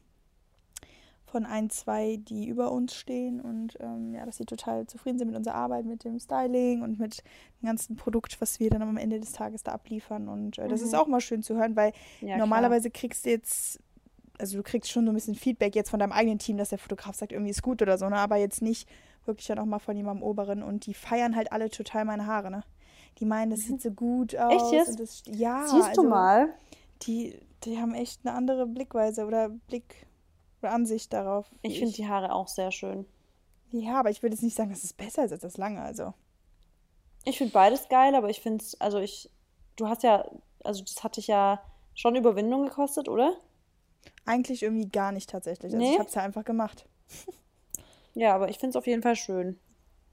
von 1.25 1.45
ein, 1.45 1.71
zwei, 1.71 2.19
die 2.21 2.47
über 2.47 2.71
uns 2.71 2.95
stehen 2.95 3.41
und 3.41 3.77
ähm, 3.81 4.15
ja, 4.15 4.25
dass 4.25 4.37
sie 4.37 4.45
total 4.45 4.87
zufrieden 4.87 5.19
sind 5.19 5.29
mit 5.29 5.37
unserer 5.37 5.57
Arbeit, 5.57 5.85
mit 5.87 6.05
dem 6.05 6.19
Styling 6.21 6.83
und 6.83 6.99
mit 7.01 7.23
dem 7.61 7.67
ganzen 7.67 7.97
Produkt, 7.97 8.41
was 8.41 8.61
wir 8.61 8.71
dann 8.71 8.83
am 8.83 8.97
Ende 8.97 9.19
des 9.19 9.33
Tages 9.33 9.65
da 9.65 9.73
abliefern. 9.73 10.29
Und 10.29 10.59
äh, 10.59 10.69
das 10.69 10.81
mhm. 10.81 10.87
ist 10.87 10.95
auch 10.95 11.09
mal 11.09 11.21
schön 11.21 11.43
zu 11.43 11.57
hören, 11.57 11.75
weil 11.75 11.93
ja, 12.21 12.37
normalerweise 12.37 12.91
klar. 12.91 13.01
kriegst 13.01 13.27
du 13.27 13.31
jetzt 13.31 13.81
also 14.39 14.57
du 14.57 14.63
kriegst 14.63 14.91
schon 14.91 15.05
so 15.05 15.13
ein 15.13 15.15
bisschen 15.15 15.35
Feedback 15.35 15.75
jetzt 15.75 15.91
von 15.91 16.01
deinem 16.01 16.13
eigenen 16.13 16.39
Team, 16.39 16.57
dass 16.57 16.71
der 16.71 16.79
Fotograf 16.79 17.15
sagt, 17.15 17.33
irgendwie 17.33 17.51
ist 17.51 17.63
gut 17.63 17.83
oder 17.83 17.99
so, 17.99 18.09
ne? 18.09 18.17
Aber 18.17 18.37
jetzt 18.37 18.63
nicht 18.63 18.89
wirklich 19.25 19.47
dann 19.47 19.59
auch 19.59 19.65
mal 19.65 19.79
von 19.79 19.97
jemandem 19.97 20.23
Oberen 20.23 20.63
und 20.63 20.87
die 20.87 20.95
feiern 20.95 21.37
halt 21.37 21.53
alle 21.53 21.71
total 21.71 22.05
meine 22.05 22.27
Haare, 22.27 22.51
ne? 22.51 22.65
Die 23.19 23.25
meinen, 23.25 23.51
das 23.51 23.61
sieht 23.61 23.81
so 23.81 23.91
gut 23.91 24.37
aus. 24.37 24.73
Echt 24.73 24.73
jetzt? 24.73 25.01
Das, 25.01 25.23
ja. 25.27 25.67
Siehst 25.67 25.89
also, 25.89 26.03
du 26.03 26.09
mal? 26.09 26.55
Die, 27.03 27.39
die 27.65 27.79
haben 27.79 27.95
echt 27.95 28.21
eine 28.25 28.35
andere 28.35 28.67
Blickweise 28.67 29.27
oder 29.27 29.49
Blick 29.49 30.07
oder 30.63 30.73
Ansicht 30.73 31.13
darauf. 31.13 31.51
Ich 31.63 31.79
finde 31.79 31.95
die 31.95 32.07
Haare 32.07 32.33
auch 32.33 32.49
sehr 32.49 32.71
schön. 32.73 33.07
Ja, 33.71 33.99
aber 33.99 34.11
ich 34.11 34.23
würde 34.23 34.35
jetzt 34.35 34.43
nicht 34.43 34.57
sagen, 34.57 34.71
dass 34.71 34.85
es 34.85 34.93
besser 34.93 35.25
ist 35.25 35.33
als 35.33 35.43
das 35.43 35.57
lange, 35.57 35.81
also. 35.81 36.15
Ich 37.25 37.39
finde 37.39 37.53
beides 37.53 37.89
geil, 37.89 38.15
aber 38.15 38.31
ich 38.31 38.41
finde 38.41 38.63
es, 38.63 38.81
also 38.81 38.99
ich, 38.99 39.31
du 39.77 39.89
hast 39.89 40.03
ja, 40.03 40.25
also 40.63 40.85
das 40.85 41.03
hat 41.03 41.17
dich 41.17 41.27
ja 41.27 41.61
schon 41.95 42.15
Überwindung 42.15 42.65
gekostet, 42.65 43.09
oder? 43.09 43.37
Eigentlich 44.27 44.63
irgendwie 44.63 44.89
gar 44.89 45.13
nicht 45.13 45.31
tatsächlich. 45.31 45.73
Also 45.73 45.85
nee? 45.85 45.93
ich 45.93 45.99
habe 45.99 46.09
es 46.09 46.15
ja 46.15 46.23
einfach 46.23 46.45
gemacht. 46.45 46.87
ja, 48.15 48.35
aber 48.35 48.49
ich 48.49 48.59
finde 48.59 48.71
es 48.71 48.77
auf 48.77 48.87
jeden 48.87 49.03
Fall 49.03 49.17
schön. 49.17 49.59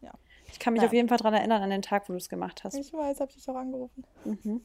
Ja. 0.02 0.12
Ich 0.52 0.60
kann 0.60 0.74
mich 0.74 0.82
ja. 0.82 0.88
auf 0.88 0.94
jeden 0.94 1.10
Fall 1.10 1.18
daran 1.18 1.34
erinnern, 1.34 1.62
an 1.62 1.70
den 1.70 1.82
Tag, 1.82 2.08
wo 2.08 2.14
du 2.14 2.18
es 2.18 2.30
gemacht 2.30 2.64
hast. 2.64 2.76
Ich 2.76 2.94
weiß, 2.94 3.20
habe 3.20 3.32
ich 3.36 3.50
auch 3.50 3.56
angerufen. 3.56 4.06
Mhm. 4.24 4.62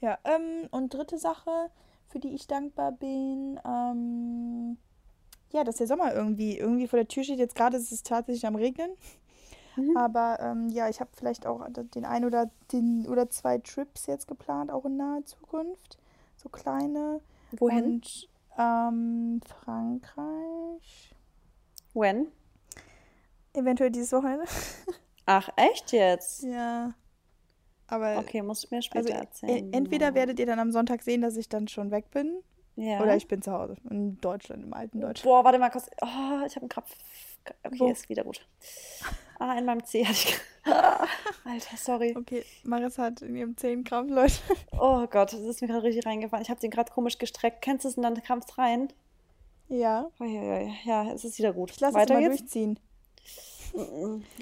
Ja, 0.00 0.18
ähm, 0.24 0.68
und 0.70 0.94
dritte 0.94 1.18
Sache, 1.18 1.70
für 2.08 2.20
die 2.20 2.34
ich 2.34 2.46
dankbar 2.46 2.92
bin, 2.92 3.58
ähm, 3.64 4.76
ja, 5.50 5.64
dass 5.64 5.76
der 5.76 5.86
Sommer 5.86 6.14
irgendwie, 6.14 6.58
irgendwie 6.58 6.86
vor 6.86 6.98
der 6.98 7.08
Tür 7.08 7.24
steht. 7.24 7.38
Jetzt 7.38 7.56
gerade 7.56 7.76
ist 7.76 7.90
es 7.90 8.02
tatsächlich 8.02 8.46
am 8.46 8.54
Regnen. 8.54 8.90
Mhm. 9.76 9.96
Aber 9.96 10.38
ähm, 10.40 10.68
ja, 10.68 10.88
ich 10.88 11.00
habe 11.00 11.10
vielleicht 11.16 11.46
auch 11.46 11.66
den 11.70 12.04
ein 12.04 12.24
oder 12.24 12.50
den 12.72 13.06
oder 13.08 13.30
zwei 13.30 13.58
Trips 13.58 14.06
jetzt 14.06 14.26
geplant, 14.26 14.70
auch 14.70 14.84
in 14.84 14.96
naher 14.96 15.24
Zukunft. 15.24 15.98
So 16.36 16.48
kleine. 16.48 17.20
Wohin? 17.52 17.84
Und 17.84 18.28
ähm, 18.58 19.40
Frankreich. 19.46 21.14
When? 21.94 22.28
Eventuell 23.54 23.90
dieses 23.90 24.12
Wochenende. 24.12 24.44
Ach, 25.26 25.48
echt 25.56 25.92
jetzt? 25.92 26.42
Ja. 26.42 26.94
Aber. 27.86 28.18
Okay, 28.18 28.42
musst 28.42 28.64
du 28.64 28.74
mir 28.74 28.82
später 28.82 29.14
also, 29.14 29.20
erzählen. 29.20 29.72
Entweder 29.72 30.14
werdet 30.14 30.38
ihr 30.38 30.46
dann 30.46 30.58
am 30.58 30.72
Sonntag 30.72 31.02
sehen, 31.02 31.22
dass 31.22 31.36
ich 31.36 31.48
dann 31.48 31.68
schon 31.68 31.90
weg 31.90 32.10
bin. 32.10 32.42
Ja. 32.76 33.00
Oder 33.00 33.16
ich 33.16 33.26
bin 33.26 33.42
zu 33.42 33.52
Hause. 33.52 33.76
In 33.90 34.20
Deutschland, 34.20 34.62
im 34.62 34.72
alten 34.72 35.00
Deutschland. 35.00 35.24
Boah, 35.24 35.44
warte 35.44 35.58
mal 35.58 35.70
kurz. 35.70 35.90
Oh, 36.00 36.46
ich 36.46 36.54
habe 36.54 36.60
einen 36.60 36.68
Krapf. 36.68 36.94
Okay, 37.64 37.78
Wo? 37.78 37.90
ist 37.90 38.08
wieder 38.08 38.24
gut. 38.24 38.46
Ah, 39.38 39.56
in 39.56 39.64
meinem 39.64 39.84
Zeh 39.84 40.04
hatte 40.04 40.12
ich. 40.28 40.40
Alter, 41.44 41.76
sorry. 41.76 42.14
Okay, 42.16 42.44
Maris 42.64 42.98
hat 42.98 43.22
in 43.22 43.36
ihrem 43.36 43.56
Zeh 43.56 43.72
einen 43.72 43.84
Krampf, 43.84 44.10
Leute. 44.10 44.34
Oh 44.72 45.06
Gott, 45.06 45.32
das 45.32 45.40
ist 45.40 45.60
mir 45.60 45.68
gerade 45.68 45.84
richtig 45.84 46.06
reingefallen. 46.06 46.42
Ich 46.42 46.50
habe 46.50 46.60
den 46.60 46.70
gerade 46.70 46.92
komisch 46.92 47.18
gestreckt. 47.18 47.62
Kennst 47.62 47.84
du 47.84 47.88
es 47.88 47.96
und 47.96 48.02
dann 48.02 48.20
kam 48.22 48.38
es 48.38 48.58
rein? 48.58 48.92
Ja. 49.68 50.10
Oh, 50.18 50.24
ja, 50.24 51.12
es 51.12 51.24
ist 51.24 51.38
wieder 51.38 51.52
gut. 51.52 51.70
Ich 51.70 51.80
lasse 51.80 51.98
es 51.98 52.08
mal 52.08 52.20
geht's? 52.20 52.38
durchziehen. 52.38 52.78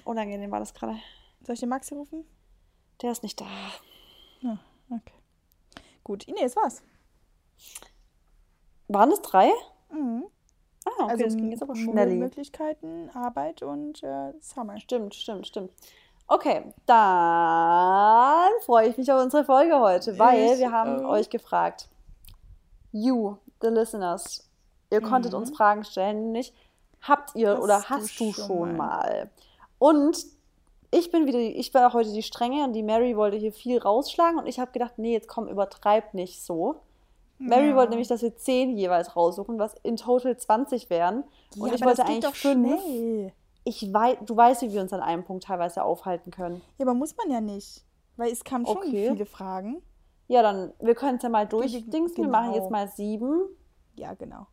Unangenehm 0.04 0.50
war 0.50 0.60
das 0.60 0.72
gerade. 0.72 0.98
Soll 1.42 1.54
ich 1.54 1.60
den 1.60 1.68
Maxi 1.68 1.94
rufen? 1.94 2.24
Der 3.02 3.12
ist 3.12 3.22
nicht 3.22 3.40
da. 3.40 3.46
Ah, 4.44 4.58
okay. 4.90 5.14
Gut, 6.04 6.24
Ines, 6.28 6.56
was? 6.56 6.82
Waren 8.88 9.10
es 9.12 9.20
drei? 9.22 9.50
Mhm. 11.06 11.12
Okay, 11.12 11.24
also, 11.24 11.24
das 11.24 11.36
ging 11.36 11.50
jetzt 11.50 11.62
aber 11.62 11.76
schnell. 11.76 12.14
Möglichkeiten, 12.16 13.10
Arbeit 13.14 13.62
und 13.62 14.02
äh, 14.02 14.32
Summer. 14.40 14.78
Stimmt, 14.78 15.14
stimmt, 15.14 15.46
stimmt. 15.46 15.70
Okay, 16.28 16.64
dann 16.86 18.50
freue 18.62 18.88
ich 18.88 18.96
mich 18.96 19.10
auf 19.12 19.22
unsere 19.22 19.44
Folge 19.44 19.78
heute, 19.78 20.18
weil 20.18 20.54
ich, 20.54 20.58
wir 20.58 20.72
haben 20.72 21.00
äh, 21.00 21.04
euch 21.04 21.30
gefragt, 21.30 21.88
you, 22.90 23.36
the 23.60 23.68
listeners, 23.68 24.48
ihr 24.90 25.00
mhm. 25.00 25.06
konntet 25.06 25.34
uns 25.34 25.50
Fragen 25.56 25.84
stellen, 25.84 26.24
nämlich 26.24 26.52
habt 27.00 27.36
ihr 27.36 27.50
hast 27.50 27.60
oder 27.62 27.82
hast 27.88 28.18
du, 28.18 28.32
schon, 28.32 28.46
schon 28.46 28.76
mal? 28.76 28.76
mal? 28.76 29.30
Und 29.78 30.18
ich 30.90 31.10
bin 31.10 31.26
wieder, 31.26 31.38
ich 31.38 31.72
war 31.74 31.92
heute 31.92 32.12
die 32.12 32.22
Strenge 32.22 32.64
und 32.64 32.72
die 32.72 32.82
Mary 32.82 33.16
wollte 33.16 33.36
hier 33.36 33.52
viel 33.52 33.78
rausschlagen 33.78 34.38
und 34.38 34.46
ich 34.46 34.58
habe 34.58 34.72
gedacht, 34.72 34.94
nee, 34.96 35.12
jetzt 35.12 35.28
komm, 35.28 35.46
übertreib 35.48 36.14
nicht 36.14 36.42
so. 36.42 36.76
Mary 37.38 37.74
wollte 37.76 37.90
nämlich, 37.90 38.08
dass 38.08 38.22
wir 38.22 38.34
10 38.36 38.76
jeweils 38.76 39.14
raussuchen, 39.14 39.58
was 39.58 39.74
in 39.82 39.96
total 39.96 40.36
20 40.36 40.88
wären. 40.90 41.24
Und 41.58 41.68
Ja, 41.68 41.74
ich 41.74 41.82
aber 41.82 41.90
wollte 41.90 42.04
eigentlich 42.06 42.24
doch 42.24 42.34
5. 42.34 42.80
schnell. 42.80 43.32
Ich 43.64 43.92
weiß, 43.92 44.18
du 44.24 44.36
weißt, 44.36 44.62
wie 44.62 44.72
wir 44.72 44.80
uns 44.80 44.92
an 44.92 45.00
einem 45.00 45.24
Punkt 45.24 45.44
teilweise 45.44 45.82
aufhalten 45.82 46.30
können. 46.30 46.62
Ja, 46.78 46.84
aber 46.86 46.94
muss 46.94 47.16
man 47.16 47.30
ja 47.30 47.40
nicht. 47.40 47.84
Weil 48.16 48.30
es 48.32 48.44
kamen 48.44 48.64
schon 48.64 48.76
Okay. 48.78 49.10
viele 49.12 49.26
Fragen. 49.26 49.82
Ja, 50.28 50.42
dann, 50.42 50.72
wir 50.80 50.94
können 50.94 51.16
es 51.18 51.22
ja 51.22 51.28
mal 51.28 51.46
durchdingsen. 51.46 52.16
Wir 52.16 52.28
machen 52.28 52.52
genau. 52.52 52.62
jetzt 52.62 52.70
mal 52.70 52.88
sieben. 52.88 53.42
Ja, 53.96 54.14
genau. 54.14 54.46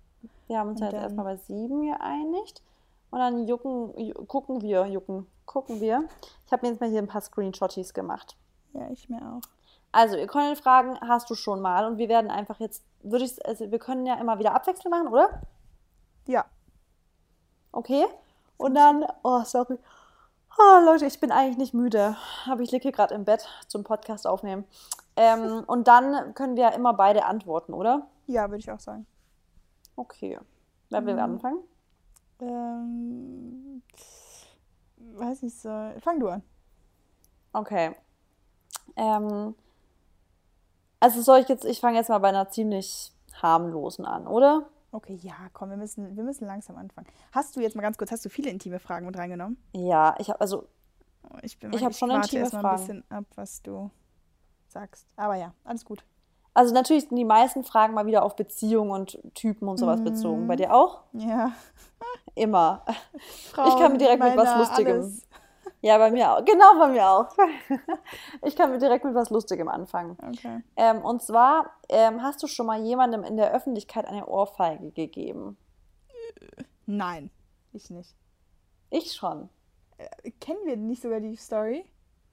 Wir 0.48 0.60
haben 0.60 0.70
uns 0.72 0.80
ja 0.82 0.88
jetzt 0.88 0.96
erstmal 0.96 1.26
bei 1.26 1.38
sieben 1.38 1.82
geeinigt. 1.82 2.62
Und 3.12 3.20
dann 3.20 3.48
jucken, 3.48 3.94
ju- 3.96 4.26
gucken 4.26 4.62
wir, 4.62 4.86
jucken, 4.88 5.28
gucken 5.46 5.80
wir. 5.80 6.04
Ich 6.46 6.52
habe 6.52 6.66
mir 6.66 6.72
jetzt 6.74 6.82
mal 6.82 6.90
hier 6.90 7.00
ein 7.00 7.08
paar 7.08 7.22
Screenshotties 7.22 7.94
gemacht. 7.94 8.36
Ja, 8.74 8.90
ich 8.92 9.08
mir 9.10 9.18
auch. 9.22 9.42
Also, 9.94 10.18
ihr 10.18 10.28
könnt 10.28 10.58
fragen, 10.58 11.00
hast 11.02 11.30
du 11.30 11.36
schon 11.36 11.62
mal? 11.62 11.86
Und 11.86 11.98
wir 12.00 12.10
werden 12.10 12.30
einfach 12.32 12.60
jetzt, 12.60 12.84
würde 13.04 13.26
ich, 13.26 13.46
also 13.46 13.72
wir 13.72 13.80
können 13.80 14.06
ja 14.06 14.16
immer 14.16 14.40
wieder 14.40 14.54
abwechselnd 14.56 14.90
machen, 14.90 15.08
oder? 15.08 15.42
Ja. 16.28 16.46
Okay. 17.72 18.06
Und 18.58 18.76
dann, 18.76 19.06
oh, 19.24 19.44
sorry. 19.44 19.78
Oh, 20.58 20.86
Leute, 20.86 21.06
ich 21.06 21.20
bin 21.20 21.32
eigentlich 21.32 21.58
nicht 21.58 21.74
müde. 21.74 22.18
Aber 22.50 22.62
ich 22.62 22.72
liege 22.72 22.84
hier 22.84 22.92
gerade 22.92 23.14
im 23.14 23.24
Bett 23.24 23.48
zum 23.68 23.84
Podcast 23.84 24.26
aufnehmen. 24.28 24.66
Ähm, 25.16 25.64
und 25.68 25.88
dann 25.88 26.34
können 26.34 26.56
wir 26.56 26.64
ja 26.64 26.70
immer 26.70 26.94
beide 26.94 27.26
antworten, 27.26 27.74
oder? 27.74 28.08
Ja, 28.28 28.50
würde 28.50 28.60
ich 28.60 28.72
auch 28.72 28.80
sagen. 28.80 29.06
Okay. 29.96 30.40
Wer 30.90 31.06
will 31.06 31.14
Mhm. 31.14 31.20
anfangen? 31.20 31.60
Ähm, 32.40 33.84
weiß 34.98 35.44
nicht 35.44 35.60
so. 35.60 35.70
Fang 36.02 36.20
du 36.20 36.30
an. 36.30 36.44
Okay. 37.54 37.96
Ähm, 38.96 39.56
also 41.04 41.22
soll 41.22 41.40
ich 41.40 41.48
jetzt, 41.50 41.66
ich 41.66 41.80
fange 41.80 41.98
jetzt 41.98 42.10
mal 42.10 42.18
bei 42.20 42.30
einer 42.30 42.50
ziemlich 42.50 43.12
harmlosen 43.42 44.06
an, 44.06 44.26
oder? 44.28 44.70
Okay, 44.92 45.16
ja, 45.22 45.34
komm, 45.54 45.70
wir 45.72 45.78
müssen, 45.78 46.16
wir 46.16 46.24
müssen 46.24 46.46
langsam 46.48 46.78
anfangen. 46.78 47.08
Hast 47.32 47.56
du 47.56 47.62
jetzt 47.62 47.76
mal 47.76 47.82
ganz 47.82 47.98
kurz, 47.98 48.12
hast 48.12 48.24
du 48.26 48.30
viele 48.30 48.50
intime 48.52 48.80
Fragen 48.80 49.06
mit 49.08 49.18
reingenommen? 49.18 49.58
Ja, 49.74 50.16
ich 50.20 50.30
habe, 50.30 50.40
also, 50.42 50.68
Oh, 51.30 51.38
ich 51.42 51.58
bin 51.58 51.72
Ich 51.72 51.80
mal- 51.80 51.88
hab 51.88 51.96
schon 51.96 52.10
warte 52.10 52.38
intime 52.38 52.42
mal 52.44 52.58
ein 52.58 52.62
Fragen. 52.62 52.78
bisschen 52.82 53.04
ab, 53.10 53.24
was 53.36 53.62
du 53.62 53.90
sagst. 54.68 55.08
Aber 55.16 55.36
ja, 55.36 55.54
alles 55.64 55.86
gut. 55.86 56.04
also 56.54 56.74
natürlich 56.74 57.06
sind 57.08 57.16
die 57.16 57.24
meisten 57.26 57.64
Fragen 57.64 57.94
mal 57.94 58.06
wieder 58.06 58.24
auf 58.24 58.36
Beziehungen 58.36 58.92
und 58.92 59.18
Typen 59.34 59.68
und 59.70 59.78
sowas 59.78 60.04
bezogen. 60.04 60.44
Mhm. 60.44 60.48
Bei 60.48 60.56
dir 60.58 60.74
auch? 60.76 61.02
Ja. 61.14 61.54
Immer. 62.36 62.84
Frauen, 63.54 63.80
kann 63.80 63.92
mir 63.94 63.98
direkt 64.00 64.22
mit 64.22 64.36
was 64.36 64.56
Lustigem- 64.58 64.94
alles. 65.02 65.22
Ja, 65.84 65.98
bei 65.98 66.12
mir 66.12 66.32
auch. 66.32 66.46
Genau, 66.46 66.80
bei 66.80 66.88
mir 66.88 67.10
auch. 67.10 67.28
Ich 68.42 68.56
kann 68.56 68.72
mir 68.72 68.80
direkt 68.80 69.04
mit 69.04 69.16
was 69.16 69.30
Lustigem 69.30 69.68
anfangen. 69.68 70.18
Okay. 70.30 70.64
Ähm, 70.78 71.04
und 71.04 71.22
zwar, 71.22 71.72
ähm, 71.90 72.24
hast 72.24 72.42
du 72.42 72.48
schon 72.48 72.68
mal 72.68 72.82
jemandem 72.82 73.24
in 73.24 73.36
der 73.36 73.54
Öffentlichkeit 73.54 74.06
eine 74.06 74.26
Ohrfeige 74.26 74.92
gegeben? 74.92 75.58
Nein, 76.86 77.30
ich 77.74 77.90
nicht. 77.90 78.16
Ich 78.92 79.14
schon. 79.14 79.50
Äh, 79.98 80.32
Kennen 80.40 80.60
wir 80.64 80.78
nicht 80.78 81.02
sogar 81.02 81.20
die 81.20 81.36
Story? 81.36 81.84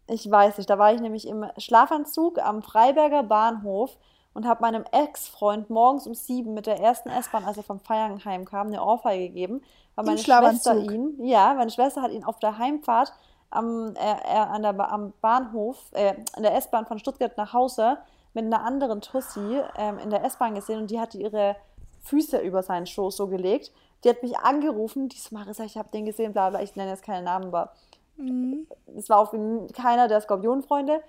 Ich 0.07 0.30
weiß 0.30 0.59
nicht, 0.59 0.71
da 0.71 0.78
war 0.78 0.95
ich 0.95 1.00
nämlich 1.00 1.26
im 1.26 1.45
Schlafanzug 1.59 2.38
am 2.38 2.62
Freiberger 2.62 3.25
Bahnhof 3.25 3.99
und 4.33 4.47
habe 4.47 4.62
meinem 4.62 4.85
Ex-Freund 4.92 5.71
morgens 5.71 6.07
um 6.07 6.14
sieben 6.14 6.54
mit 6.54 6.66
der 6.66 6.78
ersten 6.78 7.09
S-Bahn, 7.09 7.45
als 7.45 7.57
er 7.57 7.64
vom 7.64 7.80
Feiern 7.80 8.25
heimkam, 8.25 8.69
eine 8.69 8.85
Ohrfeige 8.85 9.26
gegeben. 9.26 9.61
Weil 9.97 10.04
meine 10.04 10.19
Schwester 10.19 10.76
ihn, 10.76 11.16
ja, 11.25 11.54
meine 11.54 11.71
Schwester 11.73 12.00
hat 12.00 12.12
ihn 12.12 12.23
auf 12.25 12.38
der 12.38 12.59
Heimfahrt 12.59 13.12
am, 13.50 13.95
äh, 13.97 13.99
äh, 13.99 14.37
an 14.37 14.62
der, 14.62 14.73
Ba- 14.73 14.88
am 14.88 15.12
Bahnhof, 15.21 15.76
äh, 15.92 16.14
in 16.37 16.42
der 16.42 16.54
S-Bahn 16.57 16.87
von 16.87 16.99
Stuttgart 16.99 17.37
nach 17.37 17.52
Hause 17.52 17.99
mit 18.33 18.45
einer 18.45 18.64
anderen 18.64 19.00
Tussi 19.00 19.61
ähm, 19.76 19.99
in 19.99 20.11
der 20.11 20.25
S-Bahn 20.25 20.54
gesehen 20.54 20.80
und 20.80 20.90
die 20.90 21.00
hatte 21.00 21.19
ihre 21.19 21.57
Füße 22.02 22.38
über 22.38 22.62
seinen 22.62 22.87
Schoß 22.87 23.16
so 23.16 23.26
gelegt. 23.26 23.73
Die 24.04 24.09
hat 24.09 24.23
mich 24.23 24.38
angerufen, 24.38 25.09
die 25.09 25.19
so, 25.19 25.35
Marissa, 25.35 25.64
ich 25.64 25.76
habe 25.76 25.90
den 25.90 26.07
gesehen, 26.07 26.33
bla 26.33 26.50
bla, 26.50 26.62
ich 26.62 26.76
nenne 26.76 26.90
jetzt 26.90 27.02
keinen 27.04 27.25
Namen, 27.25 27.47
aber 27.47 27.73
Mhm. 28.16 28.66
es 28.97 29.09
war 29.09 29.19
auch 29.19 29.33
wie 29.33 29.73
keiner 29.73 30.07
der 30.07 30.21
Skorpionfreunde. 30.21 31.00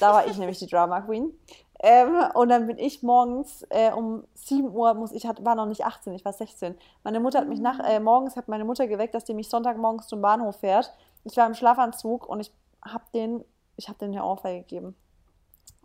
Da 0.00 0.12
war 0.12 0.26
ich 0.26 0.38
nämlich 0.38 0.58
die 0.58 0.66
Drama 0.66 1.02
Queen. 1.02 1.32
Ähm, 1.80 2.14
und 2.32 2.48
dann 2.48 2.66
bin 2.66 2.78
ich 2.78 3.02
morgens 3.02 3.66
äh, 3.68 3.92
um 3.92 4.24
7 4.34 4.70
Uhr, 4.74 4.94
muss, 4.94 5.12
ich 5.12 5.26
hat, 5.26 5.44
war 5.44 5.54
noch 5.54 5.66
nicht 5.66 5.84
18, 5.84 6.14
ich 6.14 6.24
war 6.24 6.32
16. 6.32 6.74
Meine 7.04 7.20
Mutter 7.20 7.40
hat 7.40 7.48
mich 7.48 7.60
nach, 7.60 7.78
äh, 7.80 8.00
morgens 8.00 8.36
hat 8.36 8.48
meine 8.48 8.64
Mutter 8.64 8.86
geweckt, 8.86 9.14
dass 9.14 9.24
die 9.24 9.34
mich 9.34 9.50
Sonntagmorgens 9.50 10.06
zum 10.06 10.22
Bahnhof 10.22 10.56
fährt. 10.56 10.90
Ich 11.26 11.36
war 11.36 11.46
im 11.46 11.54
Schlafanzug 11.54 12.28
und 12.28 12.40
ich 12.40 12.52
habe 12.84 13.04
den, 13.12 13.44
ich 13.76 13.88
habe 13.88 13.98
den 13.98 14.12
eine 14.12 14.24
Ohrfeige 14.24 14.60
gegeben. 14.60 14.94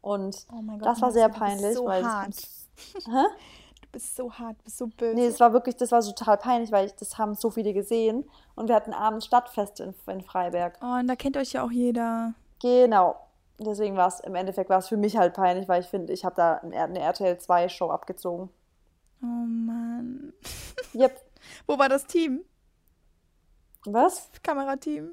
Und 0.01 0.45
Oh 0.51 0.61
Gott, 0.61 0.85
das 0.85 1.01
war 1.01 1.11
sehr 1.11 1.27
du 1.29 1.33
bist 1.33 1.39
peinlich, 1.39 1.75
so 1.75 1.85
weil 1.85 2.05
hart. 2.05 2.27
das, 2.29 2.67
Hä? 3.05 3.25
Du 3.81 3.87
bist 3.91 4.15
so 4.15 4.31
hart, 4.31 4.59
du 4.59 4.63
bist 4.63 4.77
so 4.77 4.87
böse. 4.87 5.15
Nee, 5.15 5.25
es 5.25 5.39
war 5.39 5.51
wirklich, 5.51 5.75
das 5.75 5.91
war 5.91 6.01
so 6.01 6.11
total 6.11 6.37
peinlich, 6.37 6.71
weil 6.71 6.85
ich, 6.85 6.95
das 6.95 7.17
haben 7.17 7.35
so 7.35 7.49
viele 7.49 7.73
gesehen. 7.73 8.23
Und 8.55 8.67
wir 8.67 8.75
hatten 8.75 8.93
abends 8.93 9.25
Stadtfest 9.25 9.79
in, 9.79 9.95
in 10.07 10.21
Freiberg. 10.21 10.77
oh, 10.81 10.99
und 10.99 11.07
da 11.07 11.15
kennt 11.15 11.37
euch 11.37 11.53
ja 11.53 11.63
auch 11.63 11.71
jeder. 11.71 12.33
Genau. 12.61 13.15
Deswegen 13.59 13.95
war 13.95 14.07
es 14.07 14.19
im 14.21 14.35
Endeffekt 14.35 14.69
war 14.69 14.79
es 14.79 14.87
für 14.87 14.97
mich 14.97 15.17
halt 15.17 15.33
peinlich, 15.33 15.67
weil 15.67 15.81
ich 15.81 15.87
finde, 15.87 16.13
ich 16.13 16.23
habe 16.23 16.35
da 16.35 16.55
eine 16.57 16.99
RTL 16.99 17.37
2 17.37 17.69
Show 17.69 17.89
abgezogen. 17.89 18.49
Oh 19.21 19.25
Mann. 19.25 20.33
Yep. 20.95 21.19
Wo 21.67 21.77
war 21.77 21.89
das 21.89 22.05
Team? 22.05 22.41
Was? 23.85 24.29
Kamerateam? 24.43 25.11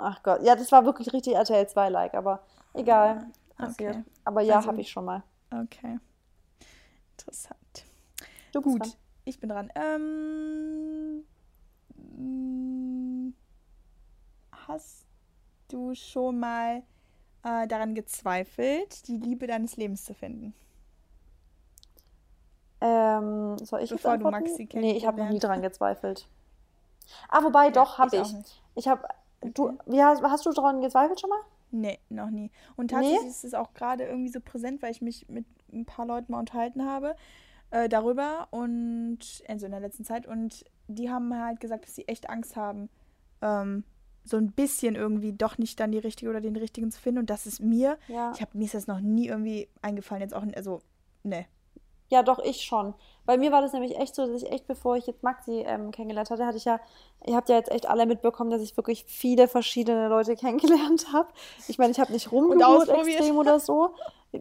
Ach 0.00 0.22
Gott. 0.22 0.42
Ja, 0.42 0.56
das 0.56 0.72
war 0.72 0.84
wirklich 0.84 1.12
richtig 1.12 1.34
RTL 1.34 1.68
2 1.68 1.88
like, 1.88 2.14
aber 2.14 2.40
egal. 2.74 3.26
Passiert. 3.56 3.96
Okay. 3.96 4.04
Aber 4.24 4.40
ja, 4.40 4.56
Also- 4.56 4.68
habe 4.68 4.80
ich 4.80 4.90
schon 4.90 5.04
mal. 5.04 5.22
Okay. 5.52 5.98
Interessant. 7.12 7.84
Du 8.52 8.62
Gut, 8.62 8.80
dran. 8.80 8.92
ich 9.24 9.38
bin 9.38 9.48
dran. 9.50 9.70
Ähm, 9.74 11.24
mm, 12.16 13.34
hast 14.66 15.04
du 15.68 15.94
schon 15.94 16.40
mal 16.40 16.82
äh, 17.42 17.66
daran 17.66 17.94
gezweifelt, 17.94 19.06
die 19.08 19.16
Liebe 19.18 19.46
deines 19.46 19.76
Lebens 19.76 20.04
zu 20.04 20.14
finden? 20.14 20.54
Ähm, 22.80 23.58
soll 23.58 23.80
ich 23.82 23.90
jetzt 23.90 24.02
Bevor 24.02 24.16
du 24.16 24.26
antworten? 24.26 24.44
Maxi 24.50 24.68
Nee, 24.72 24.92
ich 24.96 25.06
habe 25.06 25.20
noch 25.22 25.28
nie 25.28 25.38
dran 25.38 25.60
gezweifelt. 25.62 26.26
Ah, 27.28 27.42
wobei, 27.42 27.70
doch, 27.70 27.98
habe 27.98 28.16
ich 28.16 28.22
ich. 28.22 28.62
Ich 28.74 28.88
habe, 28.88 29.06
du, 29.42 29.78
wie 29.86 30.02
hast, 30.02 30.22
hast 30.22 30.46
du 30.46 30.52
daran 30.52 30.80
gezweifelt 30.80 31.20
schon 31.20 31.30
mal? 31.30 31.40
Nee, 31.72 31.98
noch 32.08 32.30
nie. 32.30 32.50
Und 32.76 32.90
Nee? 32.90 32.96
tatsächlich 32.96 33.28
ist 33.30 33.44
es 33.44 33.54
auch 33.54 33.72
gerade 33.74 34.04
irgendwie 34.04 34.30
so 34.30 34.40
präsent, 34.40 34.82
weil 34.82 34.90
ich 34.90 35.02
mich 35.02 35.28
mit 35.28 35.44
ein 35.72 35.84
paar 35.84 36.06
Leuten 36.06 36.32
mal 36.32 36.40
unterhalten 36.40 36.84
habe 36.84 37.14
äh, 37.70 37.88
darüber 37.88 38.48
und 38.50 39.18
also 39.46 39.66
in 39.66 39.72
der 39.72 39.80
letzten 39.80 40.04
Zeit 40.04 40.26
und 40.26 40.64
die 40.88 41.10
haben 41.10 41.32
halt 41.38 41.60
gesagt, 41.60 41.84
dass 41.86 41.94
sie 41.94 42.08
echt 42.08 42.28
Angst 42.28 42.56
haben, 42.56 42.88
ähm, 43.42 43.84
so 44.24 44.36
ein 44.36 44.50
bisschen 44.50 44.96
irgendwie 44.96 45.32
doch 45.32 45.56
nicht 45.58 45.78
dann 45.78 45.92
die 45.92 45.98
richtige 45.98 46.28
oder 46.30 46.40
den 46.40 46.56
richtigen 46.56 46.90
zu 46.90 47.00
finden 47.00 47.20
und 47.20 47.30
das 47.30 47.46
ist 47.46 47.60
mir, 47.60 47.96
Ja. 48.08 48.32
ich 48.34 48.40
habe 48.40 48.58
mir 48.58 48.64
ist 48.64 48.74
das 48.74 48.88
noch 48.88 49.00
nie 49.00 49.28
irgendwie 49.28 49.68
eingefallen, 49.80 50.22
jetzt 50.22 50.34
auch, 50.34 50.44
also, 50.56 50.82
ne. 51.22 51.46
Ja, 52.10 52.22
doch, 52.22 52.38
ich 52.40 52.62
schon. 52.62 52.94
Bei 53.24 53.38
mir 53.38 53.52
war 53.52 53.62
das 53.62 53.72
nämlich 53.72 53.96
echt 53.98 54.14
so, 54.16 54.26
dass 54.26 54.42
ich 54.42 54.50
echt, 54.50 54.66
bevor 54.66 54.96
ich 54.96 55.06
jetzt 55.06 55.22
Maxi 55.22 55.62
ähm, 55.66 55.92
kennengelernt 55.92 56.30
hatte, 56.30 56.44
hatte 56.44 56.56
ich 56.56 56.64
ja, 56.64 56.80
ihr 57.24 57.36
habt 57.36 57.48
ja 57.48 57.54
jetzt 57.56 57.70
echt 57.70 57.88
alle 57.88 58.04
mitbekommen, 58.06 58.50
dass 58.50 58.60
ich 58.60 58.76
wirklich 58.76 59.04
viele 59.04 59.46
verschiedene 59.46 60.08
Leute 60.08 60.34
kennengelernt 60.36 61.12
habe. 61.12 61.28
Ich 61.68 61.78
meine, 61.78 61.92
ich 61.92 62.00
habe 62.00 62.12
nicht 62.12 62.32
rumgeholt 62.32 62.88
extrem 62.88 63.38
oder 63.38 63.60
so. 63.60 63.94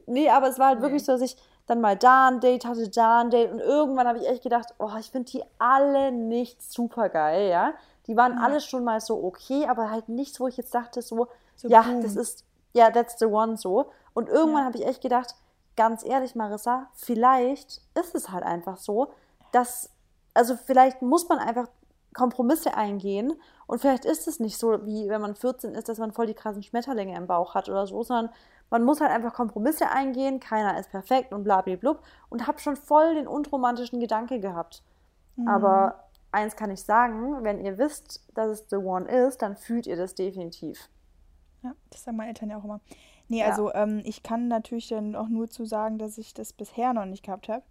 Nee, 0.07 0.29
aber 0.29 0.47
es 0.47 0.57
war 0.59 0.67
halt 0.69 0.81
wirklich 0.81 1.01
Nee. 1.03 1.05
so, 1.05 1.11
dass 1.13 1.21
ich 1.21 1.37
dann 1.67 1.81
mal 1.81 1.95
da 1.95 2.29
ein 2.29 2.39
Date 2.39 2.65
hatte, 2.65 2.89
da 2.89 3.19
ein 3.21 3.29
Date 3.29 3.51
und 3.51 3.59
irgendwann 3.59 4.07
habe 4.07 4.17
ich 4.17 4.27
echt 4.27 4.41
gedacht, 4.41 4.69
oh, 4.79 4.89
ich 4.99 5.11
finde 5.11 5.29
die 5.31 5.43
alle 5.59 6.11
nicht 6.11 6.61
super 6.63 7.09
geil, 7.09 7.49
ja. 7.49 7.73
Die 8.07 8.17
waren 8.17 8.37
Ja. 8.37 8.43
alle 8.45 8.59
schon 8.61 8.83
mal 8.83 8.99
so 9.01 9.23
okay, 9.23 9.67
aber 9.67 9.91
halt 9.91 10.09
nichts, 10.09 10.39
wo 10.39 10.47
ich 10.47 10.57
jetzt 10.57 10.73
dachte, 10.73 11.03
so, 11.03 11.27
So 11.55 11.67
ja, 11.67 11.81
boom. 11.83 12.01
das 12.01 12.15
ist, 12.15 12.43
ja, 12.73 12.89
that's 12.89 13.19
the 13.19 13.25
one 13.25 13.55
so. 13.57 13.91
Und 14.15 14.29
irgendwann 14.29 14.61
Ja. 14.61 14.65
habe 14.65 14.77
ich 14.79 14.85
echt 14.87 15.01
gedacht, 15.01 15.35
ganz 15.79 16.03
ehrlich, 16.03 16.35
Marissa, 16.35 16.89
vielleicht 16.93 17.81
ist 17.97 18.13
es 18.13 18.29
halt 18.29 18.43
einfach 18.43 18.75
so, 18.75 19.13
dass, 19.53 19.89
also 20.33 20.57
vielleicht 20.57 21.01
muss 21.01 21.29
man 21.29 21.39
einfach 21.39 21.69
Kompromisse 22.13 22.75
eingehen 22.75 23.31
und 23.65 23.79
vielleicht 23.79 24.03
ist 24.03 24.27
es 24.27 24.41
nicht 24.41 24.57
so, 24.57 24.85
wie 24.85 25.07
wenn 25.07 25.21
man 25.21 25.35
14 25.35 25.75
ist, 25.75 25.87
dass 25.87 25.97
man 25.97 26.11
voll 26.11 26.25
die 26.25 26.33
krassen 26.33 26.63
Schmetterlinge 26.63 27.15
im 27.15 27.27
Bauch 27.27 27.55
hat 27.55 27.69
oder 27.69 27.87
so, 27.87 28.03
sondern 28.03 28.29
man 28.69 28.83
muss 28.83 28.99
halt 28.99 29.11
einfach 29.11 29.33
Kompromisse 29.33 29.89
eingehen, 29.89 30.41
keiner 30.41 30.77
ist 30.77 30.91
perfekt 30.91 31.31
und 31.31 31.45
blablablub 31.45 32.03
und 32.27 32.45
habe 32.45 32.59
schon 32.59 32.75
voll 32.75 33.15
den 33.15 33.25
unromantischen 33.25 34.01
Gedanke 34.01 34.41
gehabt. 34.41 34.83
Mhm. 35.37 35.47
Aber 35.47 36.09
eins 36.33 36.57
kann 36.57 36.71
ich 36.71 36.83
sagen, 36.83 37.41
wenn 37.45 37.63
ihr 37.63 37.77
wisst, 37.77 38.21
dass 38.33 38.49
es 38.49 38.65
the 38.69 38.75
one 38.75 39.09
ist, 39.09 39.41
dann 39.41 39.55
fühlt 39.55 39.87
ihr 39.87 39.95
das 39.95 40.13
definitiv. 40.13 40.89
Ja, 41.63 41.71
das 41.89 42.03
sagen 42.03 42.17
meine 42.17 42.31
Eltern 42.31 42.49
ja 42.49 42.57
auch 42.57 42.65
immer. 42.65 42.81
Nee, 43.29 43.39
Ja. 43.39 43.47
also 43.47 43.73
ähm, 43.73 44.01
ich 44.03 44.23
kann 44.23 44.47
natürlich 44.47 44.89
dann 44.89 45.15
auch 45.15 45.29
nur 45.29 45.49
zu 45.49 45.65
sagen, 45.65 45.97
dass 45.97 46.17
ich 46.17 46.33
das 46.33 46.51
bisher 46.51 46.93
noch 46.93 47.05
nicht 47.05 47.23
gehabt 47.23 47.47
habe. 47.47 47.63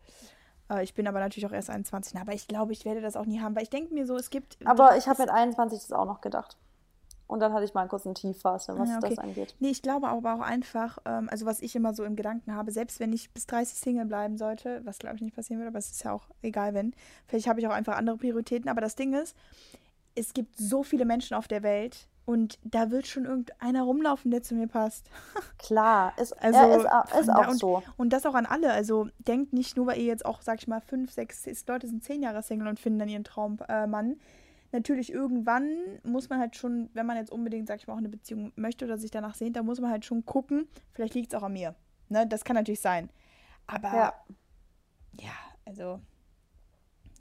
Äh, 0.71 0.85
ich 0.85 0.95
bin 0.95 1.07
aber 1.07 1.21
natürlich 1.21 1.47
auch 1.47 1.53
erst 1.53 1.69
21, 1.71 2.19
aber 2.19 2.33
ich 2.33 2.49
glaube, 2.49 2.73
ich 2.73 2.85
werde 2.85 3.01
das 3.01 3.17
auch 3.17 3.27
nie 3.27 3.41
haben, 3.41 3.55
weil 3.57 3.65
ich 3.65 3.71
denke 3.71 3.93
mir 3.93 4.07
so, 4.07 4.17
es 4.17 4.31
gibt. 4.31 4.57
Aber 4.65 4.97
ich 4.97 5.07
habe 5.09 5.21
mit 5.23 5.31
21 5.31 5.81
das 5.81 5.93
auch 5.93 6.07
noch 6.07 6.21
gedacht. 6.21 6.57
Und 7.27 7.41
dann 7.41 7.53
hatte 7.53 7.65
ich 7.65 7.75
mal 7.75 7.87
einen 7.87 8.15
Tiefphase, 8.15 8.79
was 8.79 8.89
Ja, 8.89 8.97
okay. 8.97 9.11
das 9.11 9.19
angeht. 9.19 9.55
Nee, 9.59 9.69
ich 9.69 9.83
glaube 9.83 10.09
aber 10.09 10.33
auch 10.35 10.41
einfach, 10.41 10.97
ähm, 11.05 11.29
also 11.31 11.45
was 11.45 11.61
ich 11.61 11.77
immer 11.77 11.93
so 11.93 12.05
im 12.05 12.17
Gedanken 12.17 12.55
habe, 12.55 12.73
selbst 12.73 13.01
wenn 13.01 13.13
ich 13.13 13.31
bis 13.35 13.47
30 13.47 13.79
Single 13.79 14.07
bleiben 14.07 14.39
sollte, 14.39 14.81
was 14.85 14.99
glaube 14.99 15.17
ich 15.17 15.23
nicht 15.23 15.37
passieren 15.37 15.61
würde, 15.61 15.69
aber 15.69 15.79
es 15.79 15.91
ist 15.91 16.03
ja 16.05 16.13
auch 16.13 16.27
egal, 16.41 16.73
wenn. 16.73 16.95
Vielleicht 17.27 17.47
habe 17.47 17.61
ich 17.61 17.67
auch 17.67 17.73
einfach 17.73 17.99
andere 17.99 18.17
Prioritäten, 18.17 18.71
aber 18.71 18.81
das 18.81 18.97
Ding 18.97 19.13
ist, 19.13 19.37
es 20.15 20.33
gibt 20.33 20.57
so 20.57 20.83
viele 20.83 21.05
Menschen 21.05 21.35
auf 21.37 21.49
der 21.49 21.63
Welt 21.63 22.09
und 22.29 22.59
da 22.63 22.91
wird 22.91 23.07
schon 23.07 23.25
irgendeiner 23.25 23.85
rumlaufen, 23.85 24.31
der 24.31 24.43
zu 24.43 24.55
mir 24.55 24.69
passt. 24.69 25.09
Klar, 25.59 26.13
ist, 26.19 26.35
Also, 26.35 26.59
ja, 26.59 27.01
ist, 27.05 27.15
ist 27.21 27.27
da- 27.29 27.37
auch 27.37 27.49
und, 27.49 27.59
so. 27.59 27.83
Und 27.97 28.13
das 28.13 28.27
auch 28.27 28.35
an 28.35 28.45
alle. 28.45 28.71
Also 28.71 29.09
denkt 29.19 29.55
nicht 29.55 29.79
nur, 29.79 29.87
weil 29.87 29.97
ihr 29.99 30.05
jetzt 30.05 30.27
auch, 30.27 30.43
sag 30.43 30.59
ich 30.61 30.69
mal, 30.69 30.83
fünf, 30.83 31.11
sechs 31.11 31.47
Leute 31.67 31.89
sind 31.89 32.05
zehn 32.05 32.23
Jahre 32.23 32.43
Single 32.43 32.69
und 32.69 32.79
finden 32.79 32.99
dann 32.99 33.09
ihren 33.09 33.25
Traummann. 33.25 34.13
Äh. 34.13 34.17
Natürlich, 34.73 35.11
irgendwann 35.11 35.71
muss 36.03 36.29
man 36.29 36.39
halt 36.39 36.55
schon, 36.55 36.91
wenn 36.93 37.07
man 37.07 37.17
jetzt 37.17 37.33
unbedingt, 37.33 37.67
sag 37.67 37.81
ich 37.81 37.87
mal, 37.87 37.95
auch 37.95 37.99
eine 37.99 38.11
Beziehung 38.11 38.53
möchte 38.57 38.85
oder 38.85 38.99
sich 38.99 39.11
danach 39.11 39.35
sehnt, 39.35 39.57
dann 39.57 39.65
muss 39.65 39.81
man 39.81 39.91
halt 39.91 40.05
schon 40.05 40.27
gucken, 40.27 40.69
vielleicht 40.93 41.15
liegt 41.15 41.33
es 41.33 41.39
auch 41.39 41.45
an 41.45 41.55
mir. 41.55 41.75
Ne? 42.11 42.27
Das 42.27 42.45
kann 42.45 42.57
natürlich 42.57 42.81
sein. 42.83 43.09
Aber 43.67 43.89
Ja. 43.95 44.13
ja, 45.19 45.33
also, 45.65 46.01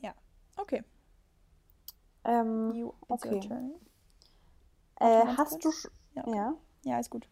ja. 0.02 0.14
Okay. 0.58 0.84
Ähm, 2.26 2.74
You, 2.76 2.92
okay. 3.08 3.40
Äh, 5.00 5.26
hast 5.38 5.64
du, 5.64 5.72
Ja, 6.14 6.24
okay. 6.24 6.36
ja, 6.36 6.54
Ja, 6.84 7.00
ist 7.00 7.10
gut. 7.10 7.28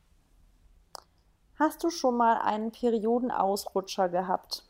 hast 1.60 1.84
du 1.84 1.90
schon 1.90 2.16
mal 2.18 2.38
einen 2.42 2.72
Periodenausrutscher 2.72 4.10
gehabt? 4.10 4.64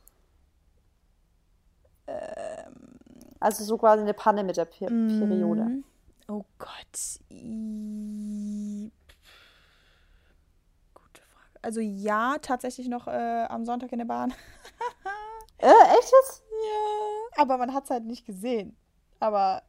Ähm, 2.08 2.74
Also 3.40 3.64
so 3.64 3.78
quasi 3.78 4.02
eine 4.02 4.14
Panne 4.14 4.44
mit 4.44 4.58
der 4.58 4.66
Per 4.66 4.88
Periode. 4.88 5.64
Mm, 5.66 5.84
Oh 6.28 6.44
Gott. 6.58 7.20
I- 7.30 8.92
Gute 10.94 11.22
Frage. 11.22 11.60
Also 11.62 11.80
ja, 11.82 12.38
tatsächlich 12.42 12.88
noch 12.88 13.08
äh, 13.08 13.46
am 13.50 13.66
Sonntag 13.66 13.92
in 13.92 14.00
der 14.00 14.06
Bahn. 14.06 14.34
Äh, 15.58 15.68
echt 15.70 16.12
jetzt? 16.22 16.44
ja. 16.52 17.42
Aber 17.42 17.58
man 17.58 17.74
hat 17.74 17.86
es 17.86 17.90
halt 17.90 18.04
nicht 18.04 18.26
gesehen. 18.26 18.76
Aber 19.22 19.64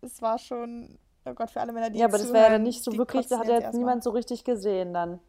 es 0.00 0.22
war 0.22 0.38
schon, 0.38 0.98
oh 1.30 1.34
Gott, 1.34 1.50
für 1.50 1.60
alle 1.60 1.72
Männer, 1.72 1.90
die 1.90 1.98
Ja, 1.98 2.06
aber 2.06 2.18
das 2.18 2.32
wäre 2.32 2.52
ja 2.52 2.58
nicht 2.58 2.82
so 2.84 2.92
wirklich, 2.96 3.26
da 3.28 3.38
hat 3.38 3.48
ja 3.48 3.58
jetzt 3.60 3.74
niemand 3.74 4.02
so 4.02 4.10
richtig 4.10 4.44
gesehen 4.44 4.92
dann. 4.94 5.20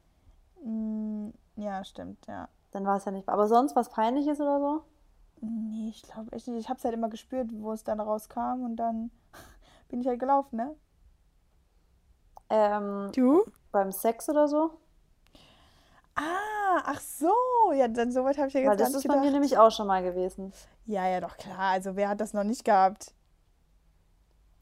Mm, 0.63 1.29
Ja, 1.55 1.83
stimmt, 1.83 2.25
ja. 2.27 2.47
Dann 2.71 2.85
war 2.85 2.97
es 2.97 3.05
ja 3.05 3.11
nicht. 3.11 3.27
Aber 3.27 3.47
sonst 3.47 3.75
was 3.75 3.89
Peinliches 3.89 4.39
oder 4.39 4.59
so? 4.59 4.81
Nee, 5.41 5.89
ich 5.89 6.03
glaube 6.03 6.31
echt 6.33 6.47
nicht. 6.47 6.59
Ich 6.59 6.69
habe 6.69 6.77
es 6.77 6.83
halt 6.85 6.93
immer 6.93 7.09
gespürt, 7.09 7.49
wo 7.51 7.71
es 7.73 7.83
dann 7.83 7.99
rauskam 7.99 8.63
und 8.63 8.75
dann 8.77 9.11
bin 9.89 10.01
ich 10.01 10.07
halt 10.07 10.19
gelaufen, 10.19 10.55
ne? 10.57 10.75
Ähm, 12.49 13.11
Du? 13.13 13.43
beim 13.71 13.91
Sex 13.91 14.29
oder 14.29 14.47
so? 14.47 14.71
Ah, 16.15 16.81
ach 16.85 16.99
so. 16.99 17.31
Ja, 17.73 17.87
dann 17.87 18.11
soweit 18.11 18.37
habe 18.37 18.47
ich 18.49 18.53
ja 18.53 18.59
jetzt 18.61 18.69
Weil 18.69 18.77
gar 18.77 18.85
das 18.87 18.95
ist 18.95 19.07
bei 19.07 19.13
mir 19.15 19.19
gedacht. 19.21 19.33
nämlich 19.33 19.57
auch 19.57 19.71
schon 19.71 19.87
mal 19.87 20.03
gewesen. 20.03 20.53
Ja, 20.85 21.07
ja, 21.07 21.21
doch 21.21 21.37
klar. 21.37 21.57
Also 21.71 21.95
wer 21.95 22.09
hat 22.09 22.19
das 22.21 22.33
noch 22.33 22.43
nicht 22.43 22.65
gehabt? 22.65 23.13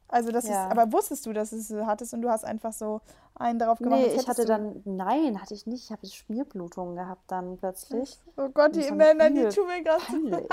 Also 0.09 0.31
das 0.31 0.45
Ja. 0.45 0.65
ist, 0.65 0.71
aber 0.71 0.91
wusstest 0.91 1.25
du, 1.25 1.33
dass 1.33 1.51
es 1.51 1.71
hattest 1.71 2.13
und 2.13 2.21
du 2.21 2.29
hast 2.29 2.43
einfach 2.43 2.73
so 2.73 3.01
einen 3.35 3.59
darauf 3.59 3.77
gemacht, 3.77 3.99
Nee, 3.99 4.15
ich 4.15 4.27
hatte 4.27 4.45
dann, 4.45 4.81
nein, 4.85 5.39
hatte 5.39 5.53
ich 5.53 5.67
nicht. 5.67 5.85
Ich 5.85 5.91
habe 5.91 6.05
Schmierblutungen 6.07 6.95
gehabt 6.95 7.23
dann 7.27 7.57
plötzlich. 7.57 8.17
Oh 8.37 8.49
Gott, 8.49 8.75
die 8.75 8.91
Männer, 8.91 9.29
die 9.29 9.47
tun 9.49 9.67
mir 9.67 9.83
gerade 9.83 10.01
so 10.11 10.17
leid. 10.27 10.49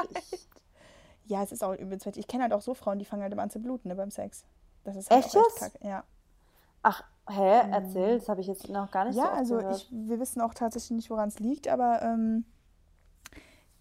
Ja, 1.25 1.42
es 1.42 1.52
ist 1.52 1.64
auch 1.64 1.75
übelst. 1.75 2.06
Ich 2.16 2.28
kenne 2.28 2.44
halt 2.44 2.52
auch 2.52 2.60
so 2.60 2.75
Frauen, 2.75 2.98
die 2.98 3.04
fangen 3.04 3.22
halt 3.22 3.32
immer 3.32 3.42
an 3.42 3.50
zu 3.50 3.58
bluten, 3.58 3.88
ne, 3.88 3.96
beim 3.96 4.10
Sex. 4.10 4.44
Das 4.84 4.94
ist 4.94 5.10
halt 5.10 5.25
Echt 5.25 5.34
echt 5.34 5.46
jetzt? 5.46 5.58
kacke. 5.58 5.78
Ja. 5.88 6.04
Ach, 6.82 7.02
hä? 7.28 7.62
Erzähl, 7.72 8.18
das 8.18 8.28
habe 8.28 8.40
ich 8.40 8.46
jetzt 8.46 8.68
noch 8.68 8.90
gar 8.92 9.04
nicht 9.06 9.16
Ja, 9.16 9.25
so 9.25 9.30
oft 9.30 9.38
also 9.38 9.58
ich, 9.70 9.88
wir 9.90 10.20
wissen 10.20 10.40
auch 10.40 10.54
tatsächlich 10.54 10.92
nicht, 10.92 11.10
woran 11.10 11.28
es 11.28 11.40
liegt, 11.40 11.66
aber 11.66 12.00
ähm, 12.02 12.44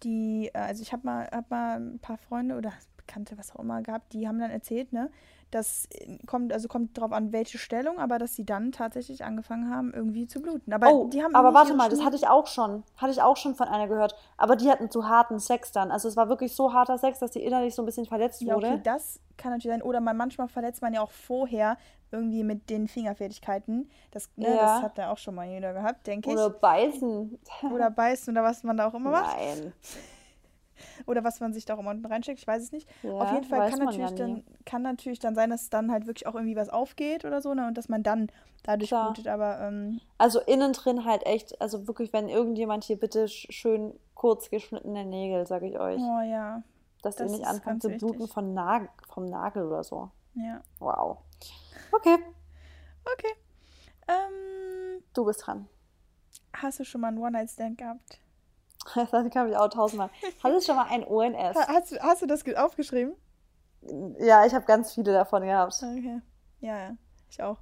die, 0.02 0.50
äh, 0.54 0.58
also 0.58 0.82
ich 0.82 0.92
habe 0.92 1.06
mal, 1.06 1.28
hab 1.30 1.50
mal 1.50 1.76
ein 1.80 1.98
paar 1.98 2.18
Freunde 2.18 2.56
oder 2.56 2.72
Bekannte, 2.96 3.38
was 3.38 3.54
auch 3.54 3.60
immer 3.60 3.82
gehabt, 3.82 4.12
die 4.12 4.26
haben 4.26 4.38
dann 4.40 4.50
erzählt, 4.50 4.92
ne, 4.92 5.10
das 5.52 5.86
äh, 5.92 6.18
kommt, 6.26 6.52
also 6.52 6.66
kommt 6.68 6.98
drauf 6.98 7.12
an, 7.12 7.32
welche 7.32 7.58
Stellung, 7.58 7.98
aber 7.98 8.18
dass 8.18 8.34
sie 8.34 8.44
dann 8.44 8.72
tatsächlich 8.72 9.24
angefangen 9.24 9.70
haben, 9.70 9.92
irgendwie 9.94 10.26
zu 10.26 10.40
bluten. 10.42 10.72
Aber 10.72 10.92
Oh, 10.92 11.08
die 11.08 11.22
haben 11.22 11.34
aber 11.34 11.54
warte 11.54 11.74
mal, 11.74 11.88
das 11.88 12.04
hatte 12.04 12.16
ich 12.16 12.26
auch 12.26 12.46
schon. 12.48 12.82
Hatte 12.96 13.12
ich 13.12 13.22
auch 13.22 13.36
schon 13.36 13.54
von 13.54 13.68
einer 13.68 13.86
gehört. 13.86 14.16
Aber 14.36 14.56
die 14.56 14.68
hatten 14.68 14.90
zu 14.90 15.08
harten 15.08 15.38
Sex 15.38 15.70
dann. 15.72 15.90
Also 15.92 16.08
es 16.08 16.16
war 16.16 16.28
wirklich 16.28 16.54
so 16.54 16.72
harter 16.72 16.98
Sex, 16.98 17.20
dass 17.20 17.30
die 17.30 17.42
innerlich 17.42 17.74
so 17.74 17.82
ein 17.82 17.86
bisschen 17.86 18.06
verletzt 18.06 18.42
Ja, 18.42 18.54
wurde. 18.54 18.66
okay, 18.72 18.80
das 18.82 19.20
kann 19.36 19.52
natürlich 19.52 19.74
sein. 19.74 19.82
Oder 19.82 20.00
man 20.00 20.16
manchmal 20.16 20.48
verletzt 20.48 20.82
man 20.82 20.94
ja 20.94 21.00
auch 21.00 21.10
vorher 21.10 21.76
irgendwie 22.12 22.44
mit 22.44 22.70
den 22.70 22.88
Fingerfertigkeiten. 22.88 23.90
Das, 24.12 24.30
ne, 24.36 24.48
Ja. 24.48 24.56
das 24.56 24.82
hat 24.82 24.98
ja 24.98 25.10
auch 25.12 25.18
schon 25.18 25.34
mal 25.34 25.46
jeder 25.48 25.72
gehabt, 25.72 26.06
denke 26.06 26.28
ich. 26.30 26.34
Oder 26.36 26.50
beißen. 26.50 27.38
Oder 27.72 27.90
beißen 27.90 28.32
oder 28.32 28.44
was 28.44 28.62
man 28.62 28.76
da 28.76 28.86
auch 28.88 28.94
immer 28.94 29.10
macht. 29.10 29.36
Nein. 29.36 29.72
Oder 31.06 31.24
was 31.24 31.40
man 31.40 31.54
sich 31.54 31.64
da 31.64 31.74
auch 31.74 31.78
immer 31.78 31.90
unten 31.90 32.04
reinsteckt, 32.04 32.38
ich 32.38 32.46
weiß 32.46 32.62
es 32.62 32.70
nicht. 32.72 32.86
Ja, 33.02 33.12
Auf 33.12 33.32
jeden 33.32 33.44
Fall 33.44 33.70
kann 33.70 33.78
natürlich, 33.78 34.10
nie. 34.10 34.16
dann, 34.16 34.44
kann 34.66 34.82
natürlich 34.82 35.18
dann 35.18 35.34
sein, 35.34 35.48
dass 35.50 35.70
dann 35.70 35.90
halt 35.90 36.06
wirklich 36.06 36.26
auch 36.26 36.34
irgendwie 36.34 36.56
was 36.56 36.68
aufgeht 36.68 37.24
oder 37.24 37.40
so, 37.40 37.54
ne? 37.54 37.66
Und 37.66 37.78
dass 37.78 37.88
man 37.88 38.02
dann 38.02 38.28
dadurch 38.62 38.90
Klar. 38.90 39.06
blutet. 39.06 39.26
Aber 39.28 39.58
ähm, 39.60 40.00
Also 40.18 40.38
innen 40.40 40.74
drin 40.74 41.04
halt 41.06 41.24
echt, 41.24 41.60
also 41.62 41.86
wirklich, 41.86 42.12
wenn 42.12 42.28
irgendjemand 42.28 42.84
hier 42.84 42.98
bitte 42.98 43.24
sch- 43.24 43.50
schön 43.50 43.98
kurz 44.14 44.50
geschnittene 44.50 45.06
Nägel, 45.06 45.46
sage 45.46 45.66
ich 45.66 45.78
euch. 45.78 45.98
oh 46.00 46.20
ja, 46.20 46.62
dass 47.06 47.16
das 47.16 47.32
ihr 47.32 47.38
nicht 47.38 47.46
anfangt 47.48 47.82
ganz 47.82 47.82
zu 47.82 47.88
bluten 47.98 48.18
wichtig. 48.20 48.32
von 48.34 48.54
Nag 48.54 48.88
vom 49.08 49.24
Nagel 49.26 49.64
oder 49.66 49.82
so. 49.84 50.10
ja. 50.34 50.60
Wow. 50.78 51.18
Okay, 51.92 52.18
Okay. 53.04 53.32
Ähm, 54.08 55.02
du 55.14 55.24
bist 55.24 55.46
dran. 55.46 55.68
hast 56.52 56.80
du 56.80 56.84
schon 56.84 57.00
mal 57.00 57.08
einen 57.08 57.18
One-Night-Stand 57.18 57.78
gehabt? 57.78 58.20
Das 58.94 59.12
habe 59.12 59.28
ich 59.50 59.56
auch 59.56 59.68
tausendmal. 59.68 60.10
Hattest 60.44 60.68
du 60.68 60.72
schon 60.72 60.76
mal 60.76 60.86
ein 60.90 61.04
ONS? 61.04 61.56
Ha- 61.56 61.66
Hast, 61.68 61.90
du- 61.92 61.98
hast 62.00 62.22
du 62.22 62.26
das 62.26 62.44
ge- 62.44 62.56
aufgeschrieben? 62.56 63.14
Ja, 64.20 64.46
ich 64.46 64.54
habe 64.54 64.64
ganz 64.64 64.92
viele 64.94 65.12
davon 65.12 65.42
gehabt. 65.42 65.74
Okay. 65.82 66.20
Ja, 66.60 66.78
ja. 66.78 66.96
Ich 67.30 67.42
auch. 67.42 67.58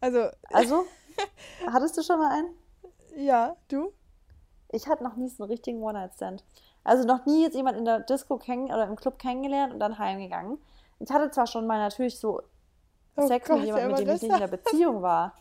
Also, 0.00 0.28
Also, 0.52 0.84
hattest 1.66 1.96
du 1.98 2.02
schon 2.02 2.18
mal 2.18 2.30
einen? 2.30 2.54
ja, 3.16 3.56
du? 3.68 3.92
Ich 4.70 4.86
hatte 4.86 5.02
noch 5.04 5.16
nie 5.16 5.28
so 5.28 5.42
einen 5.44 5.50
richtigen 5.50 5.82
One-Night-Stand. 5.82 6.44
Also 6.84 7.04
noch 7.04 7.26
nie 7.26 7.42
jetzt 7.42 7.54
jemand 7.54 7.76
in 7.76 7.84
der 7.84 8.00
Disco 8.00 8.38
kenn 8.38 8.64
oder 8.66 8.84
im 8.84 8.96
Club 8.96 9.18
kennengelernt 9.18 9.72
und 9.74 9.80
dann 9.80 9.98
heimgegangen. 9.98 10.58
Ich 11.00 11.10
hatte 11.10 11.30
zwar 11.30 11.46
schon 11.46 11.66
mal 11.66 11.78
natürlich 11.78 12.18
so 12.18 12.42
Oh 13.16 13.26
Sex 13.26 13.48
Gott, 13.48 13.58
mit 13.58 13.66
jemandem, 13.66 13.90
mit 13.92 14.00
dem 14.00 14.14
ich 14.14 14.22
nicht 14.22 14.32
in 14.32 14.38
der 14.38 14.46
Beziehung 14.48 15.02
war. 15.02 15.34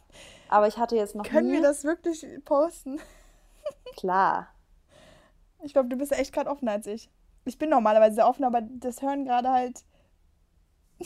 Aber 0.49 0.67
ich 0.67 0.77
hatte 0.77 0.95
jetzt 0.95 1.15
noch 1.15 1.23
Können 1.25 1.47
nie. 1.47 1.53
wir 1.53 1.61
das 1.61 1.83
wirklich 1.83 2.25
posten? 2.45 2.99
Klar. 3.97 4.47
Ich 5.63 5.73
glaube, 5.73 5.89
du 5.89 5.95
bist 5.95 6.11
echt 6.11 6.33
gerade 6.33 6.49
offener 6.49 6.73
als 6.73 6.87
ich. 6.87 7.09
Ich 7.45 7.57
bin 7.57 7.69
normalerweise 7.69 8.15
sehr 8.15 8.27
offen, 8.27 8.43
aber 8.45 8.61
das 8.61 9.01
hören 9.01 9.25
gerade 9.25 9.49
halt. 9.49 9.83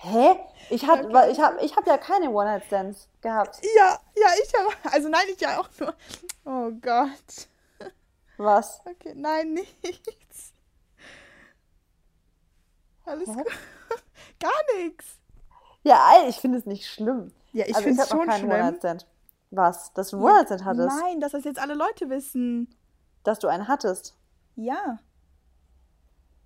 Hä? 0.00 0.36
Ich 0.70 0.86
hatte, 0.86 1.08
Okay. 1.08 1.30
ich 1.32 1.40
habe, 1.40 1.60
ich 1.60 1.76
habe 1.76 1.90
ja 1.90 1.98
keine 1.98 2.30
One-Night-Stands 2.30 3.08
gehabt. 3.20 3.60
Ja, 3.76 3.98
ja, 4.16 4.26
ich 4.42 4.52
aber. 4.56 4.94
Also 4.94 5.08
nein, 5.08 5.24
ich 5.32 5.40
ja 5.40 5.60
auch 5.60 5.68
nur. 5.80 5.94
Oh 6.44 6.70
Gott. 6.80 7.48
Was? 8.38 8.80
Okay, 8.86 9.14
nein, 9.14 9.52
nichts. 9.82 10.52
Alles 13.04 13.26
gut. 13.26 13.46
Gar 14.40 14.50
nichts. 14.78 15.16
Ja, 15.82 16.24
ich 16.28 16.36
finde 16.36 16.58
es 16.58 16.66
nicht 16.66 16.86
schlimm. 16.86 17.32
Ja, 17.52 17.64
ich 17.66 17.74
Also 17.74 17.88
finde 17.88 18.02
es 18.02 18.08
schon 18.08 18.30
schlimm. 18.30 18.50
One-Night-Stand. 18.50 19.06
Was? 19.50 19.92
Dass 19.94 20.10
du 20.10 20.16
einen 20.16 20.24
One-Night-Stand 20.26 20.64
hattest? 20.64 21.00
Nein, 21.00 21.20
dass 21.20 21.32
das 21.32 21.44
jetzt 21.44 21.58
alle 21.58 21.74
Leute 21.74 22.08
wissen. 22.10 22.74
Dass 23.24 23.38
du 23.38 23.48
einen 23.48 23.66
hattest? 23.68 24.14
Ja. 24.56 24.98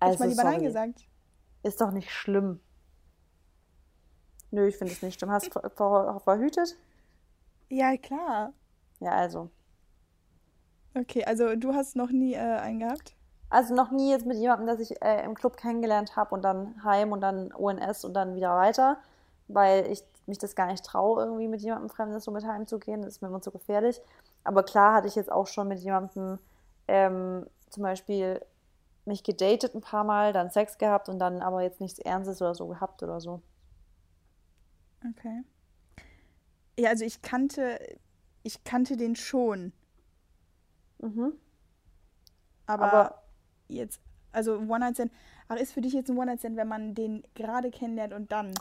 Hätte 0.01 0.13
ich 0.15 0.21
Also, 0.21 0.23
mal 0.23 0.29
lieber 0.29 0.41
sorry. 0.41 0.55
Nein 0.55 0.63
gesagt. 0.63 1.07
Ist 1.63 1.81
doch 1.81 1.91
nicht 1.91 2.11
schlimm. 2.11 2.59
Nö, 4.51 4.67
ich 4.67 4.77
finde 4.77 4.93
es 4.93 5.01
nicht 5.01 5.17
schlimm. 5.19 5.31
Hast 5.31 5.47
du 5.47 5.51
ver 5.59 5.69
ver 5.69 6.19
verhütet? 6.23 6.75
Ja, 7.69 7.97
klar. 7.97 8.53
Ja, 8.99 9.11
also. 9.11 9.49
Okay, 10.95 11.23
also 11.25 11.55
du 11.55 11.73
hast 11.73 11.95
noch 11.95 12.11
nie 12.11 12.33
äh, 12.33 12.37
einen 12.37 12.79
gehabt? 12.79 13.15
Also 13.49 13.75
noch 13.75 13.91
nie 13.91 14.11
jetzt 14.11 14.25
mit 14.25 14.37
jemandem, 14.37 14.67
das 14.67 14.79
ich 14.79 15.01
äh, 15.01 15.23
im 15.23 15.35
Club 15.35 15.57
kennengelernt 15.57 16.15
habe 16.15 16.33
und 16.33 16.41
dann 16.41 16.83
heim 16.83 17.11
und 17.11 17.21
dann 17.21 17.53
ONS 17.53 18.03
und 18.05 18.13
dann 18.13 18.35
wieder 18.35 18.55
weiter, 18.55 18.97
weil 19.47 19.85
ich 19.91 20.03
mich 20.25 20.37
das 20.37 20.55
gar 20.55 20.67
nicht 20.67 20.83
traue, 20.85 21.23
irgendwie 21.23 21.47
mit 21.47 21.61
jemandem 21.61 21.89
Fremdes 21.89 22.23
so 22.23 22.31
mit 22.31 22.45
heimzugehen. 22.45 23.01
Das 23.01 23.15
ist 23.15 23.21
mir 23.21 23.27
immer 23.27 23.41
zu 23.41 23.51
gefährlich. 23.51 24.01
Aber 24.43 24.63
klar 24.63 24.95
hatte 24.95 25.07
ich 25.07 25.15
jetzt 25.15 25.31
auch 25.31 25.47
schon 25.47 25.67
mit 25.67 25.79
jemandem 25.79 26.39
ähm, 26.87 27.45
zum 27.69 27.83
Beispiel 27.83 28.41
mich 29.05 29.23
gedatet 29.23 29.75
ein 29.75 29.81
paar 29.81 30.03
Mal, 30.03 30.33
dann 30.33 30.49
Sex 30.49 30.77
gehabt 30.77 31.09
und 31.09 31.19
dann 31.19 31.41
aber 31.41 31.61
jetzt 31.61 31.81
nichts 31.81 31.99
Ernstes 31.99 32.41
oder 32.41 32.55
so 32.55 32.67
gehabt 32.67 33.03
oder 33.03 33.19
so. 33.19 33.41
Okay. 35.09 35.43
Ja, 36.79 36.89
also 36.89 37.03
ich 37.03 37.21
kannte, 37.21 37.79
ich 38.43 38.63
kannte 38.63 38.97
den 38.97 39.15
schon, 39.15 39.73
Mhm. 41.03 41.33
aber, 42.65 42.93
Aber- 42.93 43.15
jetzt, 43.67 44.01
also 44.31 44.53
One-Night-Stand, 44.57 45.11
ach, 45.47 45.57
ist 45.57 45.73
für 45.73 45.81
dich 45.81 45.93
jetzt 45.93 46.09
ein 46.09 46.17
One-Night-Stand, 46.17 46.55
wenn 46.55 46.67
man 46.67 46.95
den 46.95 47.23
gerade 47.35 47.71
kennenlernt 47.71 48.13
und 48.13 48.31
dann? 48.31 48.53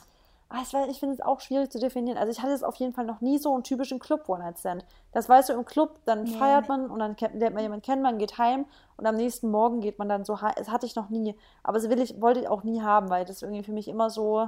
Ah, 0.54 0.60
ich 0.90 0.98
finde 0.98 1.14
es 1.14 1.22
auch 1.22 1.40
schwierig 1.40 1.70
zu 1.70 1.78
definieren. 1.78 2.18
Also 2.18 2.30
ich 2.30 2.42
hatte 2.42 2.52
es 2.52 2.62
auf 2.62 2.74
jeden 2.74 2.92
Fall 2.92 3.06
noch 3.06 3.22
nie 3.22 3.38
so 3.38 3.54
einen 3.54 3.62
typischen 3.62 3.98
Club-One-Night-Stand. 3.98 4.84
Das 5.12 5.26
weißt 5.26 5.48
du, 5.48 5.54
im 5.54 5.64
Club, 5.64 6.00
dann 6.04 6.24
nee, 6.24 6.32
feiert 6.32 6.68
man 6.68 6.90
und 6.90 6.98
dann 6.98 7.16
lernt 7.32 7.54
man 7.54 7.62
jemanden 7.62 7.82
kennen, 7.82 8.02
man 8.02 8.18
geht 8.18 8.36
heim 8.36 8.66
und 8.98 9.06
am 9.06 9.14
nächsten 9.14 9.50
Morgen 9.50 9.80
geht 9.80 9.98
man 9.98 10.10
dann 10.10 10.26
so 10.26 10.42
heim. 10.42 10.52
Das 10.56 10.68
hatte 10.68 10.84
ich 10.84 10.94
noch 10.94 11.08
nie. 11.08 11.34
Aber 11.62 11.78
das 11.78 11.88
will 11.88 11.98
ich, 12.00 12.20
wollte 12.20 12.40
ich 12.40 12.48
auch 12.48 12.64
nie 12.64 12.82
haben, 12.82 13.08
weil 13.08 13.24
das 13.24 13.40
irgendwie 13.40 13.62
für 13.62 13.72
mich 13.72 13.88
immer 13.88 14.10
so, 14.10 14.46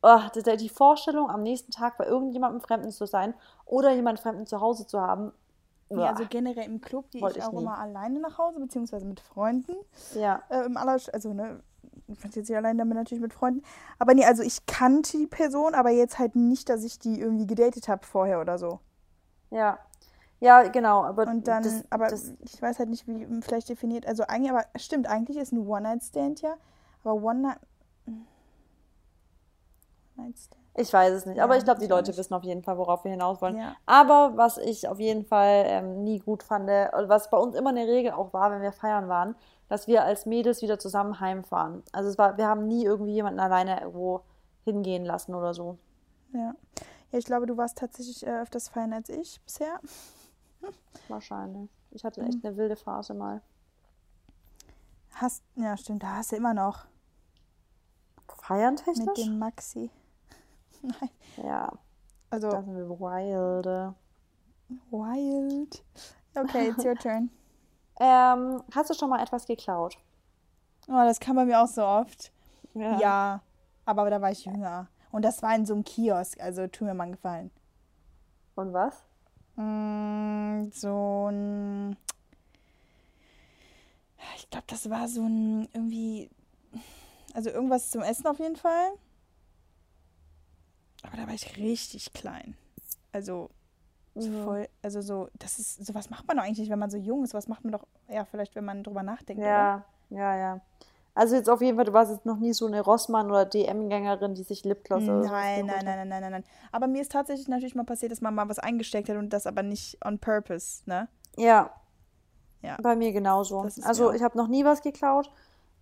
oh, 0.00 0.20
die 0.34 0.68
Vorstellung, 0.70 1.28
am 1.28 1.42
nächsten 1.42 1.70
Tag 1.70 1.98
bei 1.98 2.06
irgendjemandem 2.06 2.62
Fremden 2.62 2.90
zu 2.90 3.04
sein 3.06 3.34
oder 3.66 3.92
jemand 3.92 4.20
Fremden 4.20 4.46
zu 4.46 4.62
Hause 4.62 4.86
zu 4.86 5.02
haben. 5.02 5.32
Ja, 6.00 6.10
also 6.10 6.24
generell 6.28 6.66
im 6.66 6.80
Club 6.80 7.10
gehe 7.10 7.26
ich, 7.28 7.36
ich 7.36 7.42
auch 7.42 7.52
nie. 7.52 7.60
immer 7.60 7.78
alleine 7.78 8.20
nach 8.20 8.38
Hause, 8.38 8.60
beziehungsweise 8.60 9.06
mit 9.06 9.20
Freunden. 9.20 9.74
Ja. 10.14 10.42
Äh, 10.48 10.64
im 10.64 10.76
aller, 10.76 10.98
also 11.12 11.32
ne, 11.32 11.60
ich 12.08 12.22
jetzt 12.22 12.48
nicht 12.48 12.56
allein 12.56 12.78
damit 12.78 12.96
natürlich 12.96 13.22
mit 13.22 13.32
Freunden. 13.32 13.62
Aber 13.98 14.14
nee, 14.14 14.24
also 14.24 14.42
ich 14.42 14.66
kannte 14.66 15.16
die 15.18 15.26
Person, 15.26 15.74
aber 15.74 15.90
jetzt 15.90 16.18
halt 16.18 16.36
nicht, 16.36 16.68
dass 16.68 16.84
ich 16.84 16.98
die 16.98 17.20
irgendwie 17.20 17.46
gedatet 17.46 17.88
habe 17.88 18.06
vorher 18.06 18.40
oder 18.40 18.58
so. 18.58 18.80
Ja. 19.50 19.78
Ja, 20.40 20.62
genau, 20.64 21.04
aber 21.04 21.28
und 21.28 21.46
dann, 21.46 21.62
das, 21.62 21.84
aber 21.88 22.08
das, 22.08 22.32
ich 22.40 22.60
weiß 22.60 22.80
halt 22.80 22.88
nicht, 22.88 23.06
wie 23.06 23.28
vielleicht 23.42 23.68
definiert. 23.68 24.06
Also 24.06 24.24
eigentlich, 24.24 24.50
aber 24.50 24.64
stimmt, 24.76 25.06
eigentlich 25.06 25.36
ist 25.36 25.52
ein 25.52 25.64
One-Night-Stand 25.64 26.42
ja, 26.42 26.56
aber 27.04 27.14
One-Night. 27.14 27.60
Ich 30.74 30.90
weiß 30.90 31.12
es 31.12 31.26
nicht, 31.26 31.36
ja, 31.36 31.44
aber 31.44 31.58
ich 31.58 31.64
glaube, 31.64 31.80
die 31.80 31.86
Leute 31.86 32.16
wissen 32.16 32.32
auf 32.32 32.44
jeden 32.44 32.62
Fall, 32.62 32.78
worauf 32.78 33.04
wir 33.04 33.10
hinaus 33.10 33.42
wollen. 33.42 33.58
Ja. 33.58 33.76
Aber 33.84 34.36
was 34.36 34.56
ich 34.56 34.88
auf 34.88 34.98
jeden 34.98 35.26
Fall 35.26 35.64
ähm, 35.66 36.02
nie 36.02 36.18
gut 36.18 36.42
fand, 36.42 36.66
was 36.66 37.28
bei 37.28 37.36
uns 37.36 37.54
immer 37.54 37.70
eine 37.70 37.86
Regel 37.86 38.12
auch 38.12 38.32
war, 38.32 38.50
wenn 38.50 38.62
wir 38.62 38.72
feiern 38.72 39.08
waren, 39.08 39.34
dass 39.68 39.86
wir 39.86 40.04
als 40.04 40.24
Mädels 40.24 40.62
wieder 40.62 40.78
zusammen 40.78 41.20
heimfahren. 41.20 41.82
Also 41.92 42.08
es 42.08 42.16
war, 42.16 42.38
wir 42.38 42.46
haben 42.46 42.66
nie 42.68 42.84
irgendwie 42.84 43.12
jemanden 43.12 43.40
alleine 43.40 43.80
irgendwo 43.80 44.22
hingehen 44.64 45.04
lassen 45.04 45.34
oder 45.34 45.52
so. 45.52 45.76
Ja. 46.32 46.54
Ja, 47.12 47.18
ich 47.18 47.26
glaube, 47.26 47.44
du 47.46 47.56
warst 47.58 47.76
tatsächlich 47.76 48.26
äh, 48.26 48.40
öfters 48.40 48.70
feiern 48.70 48.94
als 48.94 49.10
ich 49.10 49.40
bisher. 49.44 49.78
Wahrscheinlich. 51.08 51.70
Ich 51.90 52.04
hatte 52.04 52.22
echt 52.22 52.42
mhm. 52.42 52.46
eine 52.46 52.56
wilde 52.56 52.76
Phase 52.76 53.12
mal. 53.12 53.42
Hast, 55.10 55.42
ja, 55.56 55.76
stimmt, 55.76 56.02
da 56.02 56.16
hast 56.16 56.32
du 56.32 56.36
immer 56.36 56.54
noch. 56.54 56.86
Feiern 58.38 58.76
technisch? 58.76 59.06
Mit 59.06 59.18
dem 59.18 59.38
Maxi. 59.38 59.90
Nein. 61.00 61.10
Ja. 61.44 61.72
Also. 62.30 62.50
Da 62.50 62.62
sind 62.62 62.76
wir 62.76 62.88
wild. 62.88 63.94
Wild. 64.90 65.84
Okay, 66.34 66.68
it's 66.68 66.84
your 66.84 66.96
turn. 66.96 67.30
Ähm, 68.00 68.62
hast 68.74 68.88
du 68.88 68.94
schon 68.94 69.10
mal 69.10 69.22
etwas 69.22 69.46
geklaut? 69.46 69.98
Oh, 70.88 71.04
das 71.04 71.20
kam 71.20 71.36
bei 71.36 71.44
mir 71.44 71.60
auch 71.62 71.68
so 71.68 71.84
oft. 71.84 72.32
Ja. 72.74 72.98
ja. 72.98 73.42
aber 73.84 74.08
da 74.10 74.20
war 74.20 74.30
ich 74.30 74.44
jünger. 74.44 74.88
Und 75.12 75.24
das 75.24 75.42
war 75.42 75.54
in 75.54 75.66
so 75.66 75.74
einem 75.74 75.84
Kiosk, 75.84 76.40
also 76.40 76.66
tu 76.66 76.84
mir 76.84 76.94
mal 76.94 77.04
einen 77.04 77.12
Gefallen. 77.12 77.50
Und 78.54 78.72
was? 78.72 79.04
Mm, 79.56 80.70
so 80.72 81.28
ein. 81.30 81.96
Ich 84.36 84.48
glaube, 84.50 84.66
das 84.68 84.88
war 84.88 85.06
so 85.08 85.22
ein 85.22 85.68
irgendwie. 85.72 86.30
Also 87.34 87.50
irgendwas 87.50 87.90
zum 87.90 88.02
Essen 88.02 88.26
auf 88.26 88.38
jeden 88.38 88.56
Fall. 88.56 88.92
Aber 91.02 91.16
da 91.16 91.26
war 91.26 91.34
ich 91.34 91.56
richtig 91.56 92.12
klein. 92.12 92.56
Also 93.12 93.50
so 94.14 94.28
mhm. 94.28 94.44
voll, 94.44 94.68
also 94.82 95.00
so, 95.00 95.28
das 95.38 95.58
ist, 95.58 95.84
sowas 95.86 96.10
macht 96.10 96.26
man 96.26 96.36
doch 96.36 96.44
eigentlich 96.44 96.58
nicht, 96.58 96.70
wenn 96.70 96.78
man 96.78 96.90
so 96.90 96.98
jung 96.98 97.24
ist. 97.24 97.34
Was 97.34 97.48
macht 97.48 97.64
man 97.64 97.72
doch, 97.72 97.86
ja, 98.08 98.24
vielleicht, 98.24 98.54
wenn 98.54 98.64
man 98.64 98.82
drüber 98.82 99.02
nachdenkt. 99.02 99.42
Ja, 99.42 99.84
oder? 100.10 100.18
ja, 100.18 100.36
ja. 100.36 100.60
Also 101.14 101.36
jetzt 101.36 101.50
auf 101.50 101.60
jeden 101.60 101.76
Fall, 101.76 101.84
du 101.84 101.92
warst 101.92 102.10
jetzt 102.10 102.24
noch 102.24 102.38
nie 102.38 102.54
so 102.54 102.66
eine 102.66 102.80
Rossmann- 102.80 103.30
oder 103.30 103.44
DM-Gängerin, 103.44 104.34
die 104.34 104.44
sich 104.44 104.64
Lipgloss 104.64 105.04
oder 105.04 105.22
Nein, 105.22 105.66
nein, 105.66 105.84
nein, 105.84 105.84
nein, 105.84 106.08
nein, 106.08 106.20
nein, 106.22 106.32
nein. 106.32 106.44
Aber 106.72 106.86
mir 106.86 107.02
ist 107.02 107.12
tatsächlich 107.12 107.48
natürlich 107.48 107.74
mal 107.74 107.84
passiert, 107.84 108.12
dass 108.12 108.22
man 108.22 108.34
mal 108.34 108.48
was 108.48 108.58
eingesteckt 108.58 109.10
hat 109.10 109.16
und 109.16 109.30
das 109.30 109.46
aber 109.46 109.62
nicht 109.62 109.98
on 110.04 110.18
purpose, 110.18 110.82
ne? 110.86 111.08
Ja. 111.36 111.70
Ja. 112.62 112.76
Bei 112.80 112.96
mir 112.96 113.12
genauso. 113.12 113.66
Also 113.82 114.12
ich 114.12 114.22
habe 114.22 114.38
noch 114.38 114.48
nie 114.48 114.64
was 114.64 114.82
geklaut. 114.82 115.30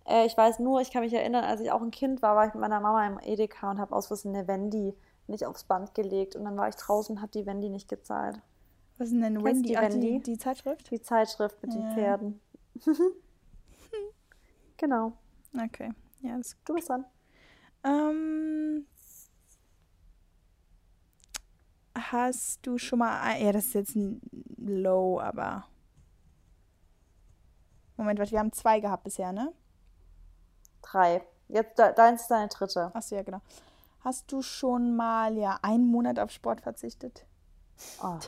Äh, 0.05 0.25
ich 0.25 0.35
weiß 0.35 0.59
nur, 0.59 0.81
ich 0.81 0.91
kann 0.91 1.03
mich 1.03 1.13
erinnern, 1.13 1.45
als 1.45 1.61
ich 1.61 1.71
auch 1.71 1.81
ein 1.81 1.91
Kind 1.91 2.21
war, 2.21 2.35
war 2.35 2.47
ich 2.47 2.53
mit 2.53 2.61
meiner 2.61 2.79
Mama 2.79 3.05
im 3.07 3.19
Edeka 3.19 3.71
und 3.71 3.79
habe 3.79 3.95
aus 3.95 4.07
Versehen 4.07 4.35
eine 4.35 4.47
Wendy 4.47 4.95
nicht 5.31 5.45
aufs 5.45 5.63
Band 5.63 5.93
gelegt 5.95 6.35
und 6.35 6.45
dann 6.45 6.57
war 6.57 6.69
ich 6.69 6.75
draußen 6.75 7.15
und 7.15 7.21
habe 7.21 7.31
die 7.31 7.45
Wendy 7.45 7.69
nicht 7.69 7.87
gezahlt. 7.87 8.39
Was 8.97 9.07
ist 9.07 9.19
denn 9.19 9.43
Wendy? 9.43 9.69
Die, 9.69 9.77
Ach, 9.77 9.81
Wendy? 9.81 10.19
Die, 10.19 10.33
die, 10.33 10.37
Zeitschrift? 10.37 10.91
Die 10.91 11.01
Zeitschrift 11.01 11.61
mit 11.63 11.73
ja. 11.73 11.79
den 11.79 11.93
Pferden. 11.93 12.41
genau. 14.77 15.13
Okay. 15.55 15.91
Ja, 16.21 16.37
das 16.37 16.55
du 16.65 16.75
bist 16.75 16.89
dran. 16.89 17.05
Ähm, 17.83 18.85
hast 21.95 22.59
du 22.65 22.77
schon 22.77 22.99
mal. 22.99 23.41
Ja, 23.41 23.51
das 23.51 23.65
ist 23.65 23.73
jetzt 23.73 23.95
ein 23.95 24.21
Low, 24.57 25.19
aber. 25.19 25.65
Moment, 27.97 28.19
warte, 28.19 28.31
wir 28.31 28.39
haben 28.39 28.53
zwei 28.53 28.79
gehabt 28.79 29.03
bisher, 29.03 29.31
ne? 29.31 29.51
Drei. 30.81 31.23
Jetzt 31.47 31.77
deins 31.77 32.21
ist 32.21 32.31
deine 32.31 32.47
dritte. 32.47 32.91
Achso, 32.93 33.15
ja, 33.15 33.23
genau. 33.23 33.41
Hast 34.03 34.31
du 34.31 34.41
schon 34.41 34.95
mal 34.95 35.37
ja 35.37 35.59
einen 35.61 35.87
Monat 35.87 36.19
auf 36.19 36.31
Sport 36.31 36.61
verzichtet? 36.61 37.25
Oh, 38.03 38.19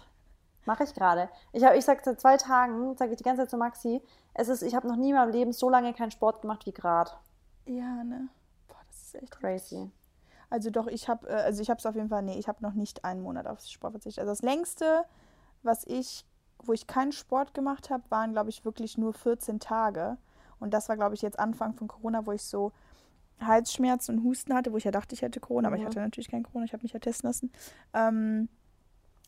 Mache 0.65 0.83
ich 0.85 0.93
gerade. 0.93 1.29
Ich, 1.51 1.61
ich 1.61 1.85
sage 1.85 2.01
seit 2.03 2.21
zwei 2.21 2.37
Tagen, 2.37 2.95
sage 2.95 3.11
ich 3.11 3.17
die 3.17 3.23
ganze 3.23 3.43
Zeit 3.43 3.49
zu 3.49 3.57
Maxi, 3.57 4.01
es 4.33 4.47
ist, 4.47 4.63
ich 4.63 4.75
habe 4.75 4.87
noch 4.87 4.95
nie 4.95 5.09
in 5.09 5.15
meinem 5.15 5.31
Leben 5.31 5.51
so 5.51 5.69
lange 5.69 5.93
keinen 5.93 6.11
Sport 6.11 6.41
gemacht 6.41 6.65
wie 6.65 6.71
gerade. 6.71 7.11
Ja, 7.65 8.03
ne? 8.03 8.29
Boah, 8.67 8.79
das 8.87 9.01
ist 9.03 9.15
echt 9.15 9.31
crazy. 9.31 9.91
Also 10.49 10.69
doch, 10.69 10.87
ich 10.87 11.09
habe, 11.09 11.27
äh, 11.27 11.33
also 11.33 11.61
ich 11.61 11.69
habe 11.69 11.79
es 11.79 11.85
auf 11.85 11.95
jeden 11.95 12.09
Fall, 12.09 12.23
nee, 12.23 12.37
ich 12.37 12.47
habe 12.47 12.63
noch 12.63 12.73
nicht 12.73 13.03
einen 13.03 13.21
Monat 13.21 13.47
auf 13.47 13.59
Sport 13.61 13.93
verzichtet. 13.93 14.21
Also 14.21 14.31
das 14.31 14.41
längste, 14.41 15.03
was 15.63 15.85
ich, 15.85 16.25
wo 16.59 16.73
ich 16.73 16.87
keinen 16.87 17.11
Sport 17.11 17.53
gemacht 17.53 17.89
habe, 17.89 18.03
waren, 18.09 18.31
glaube 18.31 18.49
ich, 18.49 18.63
wirklich 18.63 18.97
nur 18.97 19.13
14 19.13 19.59
Tage. 19.59 20.17
Und 20.59 20.73
das 20.73 20.87
war, 20.87 20.95
glaube 20.95 21.15
ich, 21.15 21.21
jetzt 21.21 21.39
Anfang 21.39 21.73
von 21.73 21.89
Corona, 21.89 22.25
wo 22.25 22.31
ich 22.31 22.43
so 22.43 22.71
Halsschmerzen 23.39 24.17
und 24.17 24.23
Husten 24.23 24.53
hatte, 24.53 24.71
wo 24.71 24.77
ich 24.77 24.83
ja 24.83 24.91
dachte, 24.91 25.15
ich 25.15 25.21
hätte 25.21 25.39
Corona, 25.39 25.69
mhm. 25.69 25.73
aber 25.73 25.81
ich 25.81 25.85
hatte 25.85 25.99
natürlich 25.99 26.29
kein 26.29 26.43
Corona, 26.43 26.65
ich 26.65 26.73
habe 26.73 26.83
mich 26.83 26.93
ja 26.93 26.99
testen 26.99 27.27
lassen. 27.27 27.51
Ähm, 27.93 28.49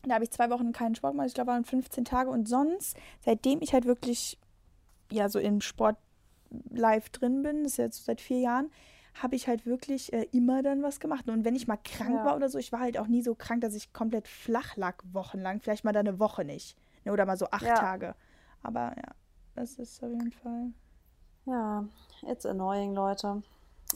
da 0.04 0.14
habe 0.14 0.24
ich 0.24 0.30
zwei 0.30 0.50
Wochen 0.50 0.72
keinen 0.72 0.94
Sport 0.94 1.14
gemacht, 1.14 1.28
ich 1.28 1.34
glaube, 1.34 1.50
waren 1.50 1.64
15 1.64 2.04
Tage 2.04 2.30
und 2.30 2.48
sonst, 2.48 2.96
seitdem 3.20 3.60
ich 3.62 3.72
halt 3.72 3.86
wirklich 3.86 4.38
ja 5.10 5.28
so 5.28 5.38
im 5.38 5.60
Sport 5.60 5.96
live 6.70 7.08
drin 7.10 7.42
bin, 7.42 7.64
das 7.64 7.72
ist 7.72 7.78
jetzt 7.78 8.04
seit 8.04 8.20
vier 8.20 8.40
Jahren, 8.40 8.70
habe 9.14 9.34
ich 9.34 9.48
halt 9.48 9.66
wirklich 9.66 10.12
äh, 10.12 10.26
immer 10.32 10.62
dann 10.62 10.82
was 10.82 11.00
gemacht. 11.00 11.28
Und 11.28 11.44
wenn 11.44 11.56
ich 11.56 11.66
mal 11.66 11.78
krank 11.78 12.16
ja. 12.16 12.24
war 12.24 12.36
oder 12.36 12.48
so, 12.48 12.58
ich 12.58 12.70
war 12.70 12.80
halt 12.80 12.98
auch 12.98 13.06
nie 13.06 13.22
so 13.22 13.34
krank, 13.34 13.62
dass 13.62 13.74
ich 13.74 13.92
komplett 13.92 14.28
flach 14.28 14.76
lag 14.76 15.02
wochenlang, 15.12 15.60
vielleicht 15.60 15.84
mal 15.84 15.92
da 15.92 16.00
eine 16.00 16.18
Woche 16.18 16.44
nicht. 16.44 16.76
Ne, 17.04 17.12
oder 17.12 17.24
mal 17.24 17.38
so 17.38 17.46
acht 17.50 17.62
ja. 17.62 17.74
Tage. 17.74 18.14
Aber 18.62 18.92
ja, 18.96 19.14
das 19.54 19.78
ist 19.78 20.02
auf 20.02 20.10
jeden 20.10 20.32
Fall. 20.32 20.72
Ja, 21.46 21.84
it's 22.22 22.44
annoying, 22.44 22.94
Leute 22.94 23.42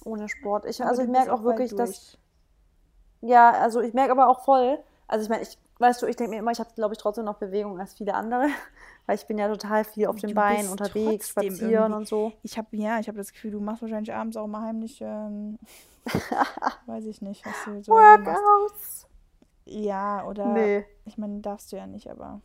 ohne 0.05 0.29
Sport. 0.29 0.67
Ich, 0.67 0.85
also 0.85 1.03
ich 1.03 1.09
merke 1.09 1.33
auch 1.33 1.43
wirklich, 1.43 1.75
dass. 1.75 2.19
Ja, 3.23 3.51
also 3.51 3.81
ich 3.81 3.93
merke 3.93 4.13
aber 4.13 4.29
auch 4.29 4.45
voll, 4.45 4.79
also 5.11 5.25
ich 5.25 5.29
meine, 5.29 5.43
ich, 5.43 5.59
weißt 5.79 6.03
du, 6.03 6.07
ich 6.07 6.17
denke 6.17 6.31
mir 6.31 6.39
immer, 6.39 6.53
ich 6.53 6.61
habe, 6.61 6.71
glaube 6.75 6.95
ich, 6.95 7.01
trotzdem 7.01 7.25
noch 7.25 7.37
Bewegung 7.37 7.79
als 7.81 7.95
viele 7.95 8.15
andere, 8.15 8.47
weil 9.07 9.17
ich 9.17 9.27
bin 9.27 9.39
ja 9.39 9.49
total 9.49 9.85
viel 9.85 10.07
auf 10.07 10.17
den 10.17 10.35
Beinen 10.35 10.71
unterwegs, 10.71 11.31
spazieren 11.31 11.71
irgendwie. 11.71 11.97
und 11.97 12.09
so. 12.09 12.33
Ich 12.43 12.57
habe, 12.57 12.69
ja, 12.77 13.01
ich 13.01 13.09
habe 13.09 13.19
das 13.19 13.33
Gefühl, 13.33 13.51
du 13.51 13.61
machst 13.61 13.83
wahrscheinlich 13.83 14.15
abends 14.15 14.37
auch 14.37 14.47
mal 14.47 14.63
heimlich, 14.63 15.01
ähm, 15.01 15.59
weiß 16.87 17.07
ich 17.07 17.21
nicht, 17.21 17.45
was 17.45 17.55
du 17.65 17.83
so 17.83 17.93
Workouts. 17.93 19.07
Ja, 19.67 20.25
oder, 20.27 20.47
nee. 20.47 20.85
ich 21.05 21.19
meine, 21.19 21.41
darfst 21.41 21.73
du 21.73 21.77
ja 21.77 21.87
nicht, 21.87 22.09
aber 22.09 22.41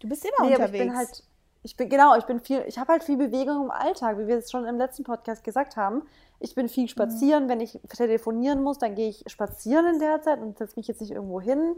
du 0.00 0.08
bist 0.08 0.24
immer 0.24 0.48
nee, 0.48 0.54
unterwegs. 0.54 0.74
Ich 0.74 0.80
bin 0.80 0.96
halt, 0.96 1.24
ich 1.66 1.76
bin, 1.76 1.88
genau, 1.88 2.16
ich 2.16 2.24
bin 2.26 2.38
viel, 2.38 2.62
ich 2.68 2.78
habe 2.78 2.92
halt 2.92 3.02
viel 3.02 3.16
Bewegung 3.16 3.64
im 3.64 3.70
Alltag, 3.72 4.18
wie 4.18 4.28
wir 4.28 4.38
es 4.38 4.52
schon 4.52 4.64
im 4.66 4.78
letzten 4.78 5.02
Podcast 5.02 5.42
gesagt 5.42 5.76
haben. 5.76 6.02
Ich 6.38 6.54
bin 6.54 6.68
viel 6.68 6.86
spazieren. 6.86 7.44
Mhm. 7.44 7.48
Wenn 7.48 7.60
ich 7.60 7.80
telefonieren 7.88 8.62
muss, 8.62 8.78
dann 8.78 8.94
gehe 8.94 9.08
ich 9.08 9.24
spazieren 9.26 9.94
in 9.94 9.98
der 9.98 10.22
Zeit 10.22 10.40
und 10.40 10.56
setze 10.56 10.76
mich 10.76 10.86
jetzt 10.86 11.00
nicht 11.00 11.10
irgendwo 11.10 11.40
hin. 11.40 11.74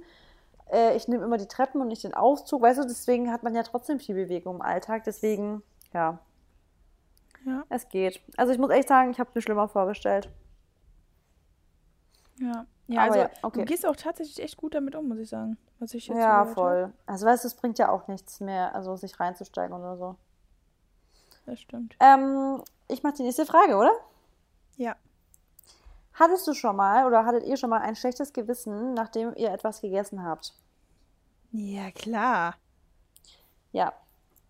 Äh, 0.70 0.94
ich 0.94 1.08
nehme 1.08 1.24
immer 1.24 1.38
die 1.38 1.46
Treppen 1.46 1.80
und 1.80 1.88
nicht 1.88 2.04
den 2.04 2.12
Aufzug. 2.12 2.60
Weißt 2.60 2.78
du, 2.78 2.82
deswegen 2.84 3.32
hat 3.32 3.42
man 3.42 3.54
ja 3.54 3.62
trotzdem 3.62 3.98
viel 3.98 4.14
Bewegung 4.14 4.56
im 4.56 4.62
Alltag. 4.62 5.04
Deswegen, 5.04 5.62
ja. 5.94 6.18
Ja. 7.46 7.64
Es 7.70 7.88
geht. 7.88 8.20
Also 8.36 8.52
ich 8.52 8.58
muss 8.58 8.68
echt 8.68 8.88
sagen, 8.88 9.10
ich 9.10 9.18
habe 9.18 9.30
es 9.30 9.34
mir 9.34 9.40
schlimmer 9.40 9.68
vorgestellt. 9.68 10.28
Ja. 12.40 12.66
Ja, 12.88 13.02
Aber 13.02 13.12
also 13.12 13.18
ja, 13.20 13.30
okay. 13.42 13.60
du 13.60 13.64
gehst 13.66 13.86
auch 13.86 13.96
tatsächlich 13.96 14.42
echt 14.42 14.56
gut 14.56 14.74
damit 14.74 14.96
um, 14.96 15.08
muss 15.08 15.18
ich 15.18 15.28
sagen. 15.28 15.58
Was 15.78 15.92
ich 15.92 16.08
jetzt 16.08 16.16
ja, 16.16 16.46
voll. 16.46 16.84
Habe. 16.84 16.92
Also 17.06 17.26
weißt 17.26 17.44
du, 17.44 17.48
es 17.48 17.54
bringt 17.54 17.78
ja 17.78 17.90
auch 17.90 18.08
nichts 18.08 18.40
mehr, 18.40 18.74
also 18.74 18.96
sich 18.96 19.20
reinzusteigen 19.20 19.76
oder 19.76 19.96
so. 19.98 20.16
Das 21.44 21.60
stimmt. 21.60 21.96
Ähm, 22.00 22.62
ich 22.88 23.02
mache 23.02 23.14
die 23.14 23.22
nächste 23.22 23.44
Frage, 23.44 23.76
oder? 23.76 23.92
Ja. 24.76 24.96
Hattest 26.14 26.46
du 26.46 26.54
schon 26.54 26.76
mal 26.76 27.06
oder 27.06 27.26
hattet 27.26 27.44
ihr 27.44 27.56
schon 27.56 27.70
mal 27.70 27.80
ein 27.80 27.94
schlechtes 27.94 28.32
Gewissen, 28.32 28.94
nachdem 28.94 29.34
ihr 29.36 29.52
etwas 29.52 29.82
gegessen 29.82 30.24
habt? 30.24 30.54
Ja, 31.52 31.90
klar. 31.90 32.56
Ja. 33.72 33.92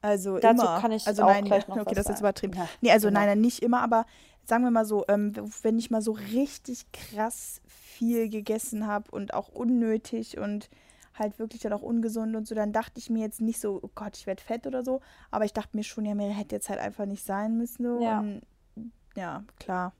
Also 0.00 0.38
Dazu 0.38 0.62
immer. 0.62 0.80
kann 0.80 0.92
ich 0.92 1.06
also 1.06 1.24
auch 1.24 1.26
nein, 1.26 1.44
gleich 1.44 1.66
noch 1.66 1.76
okay, 1.76 1.94
das 1.94 2.08
ist 2.08 2.20
übertrieben. 2.20 2.54
Ja, 2.54 2.68
nee, 2.80 2.92
also 2.92 3.08
genau. 3.08 3.20
nein, 3.20 3.28
nein, 3.30 3.40
nicht 3.40 3.62
immer, 3.62 3.82
aber 3.82 4.06
sagen 4.48 4.64
wir 4.64 4.70
mal 4.70 4.86
so, 4.86 5.04
ähm, 5.08 5.32
wenn 5.62 5.78
ich 5.78 5.90
mal 5.90 6.00
so 6.00 6.12
richtig 6.12 6.90
krass 6.92 7.60
viel 7.66 8.30
gegessen 8.30 8.86
habe 8.86 9.10
und 9.10 9.34
auch 9.34 9.48
unnötig 9.48 10.38
und 10.38 10.70
halt 11.18 11.38
wirklich 11.38 11.60
dann 11.60 11.72
auch 11.72 11.82
ungesund 11.82 12.34
und 12.34 12.46
so, 12.46 12.54
dann 12.54 12.72
dachte 12.72 12.98
ich 12.98 13.10
mir 13.10 13.20
jetzt 13.20 13.40
nicht 13.40 13.60
so, 13.60 13.80
oh 13.82 13.90
Gott, 13.94 14.16
ich 14.16 14.26
werde 14.26 14.42
fett 14.42 14.66
oder 14.66 14.82
so, 14.82 15.00
aber 15.30 15.44
ich 15.44 15.52
dachte 15.52 15.76
mir 15.76 15.82
schon, 15.82 16.04
ja, 16.06 16.14
mir 16.14 16.30
hätte 16.30 16.54
jetzt 16.54 16.70
halt 16.70 16.80
einfach 16.80 17.04
nicht 17.04 17.24
sein 17.24 17.58
müssen. 17.58 17.84
So. 17.84 18.02
Ja. 18.02 18.20
Und, 18.20 18.42
ja, 19.16 19.42
klar. 19.58 19.92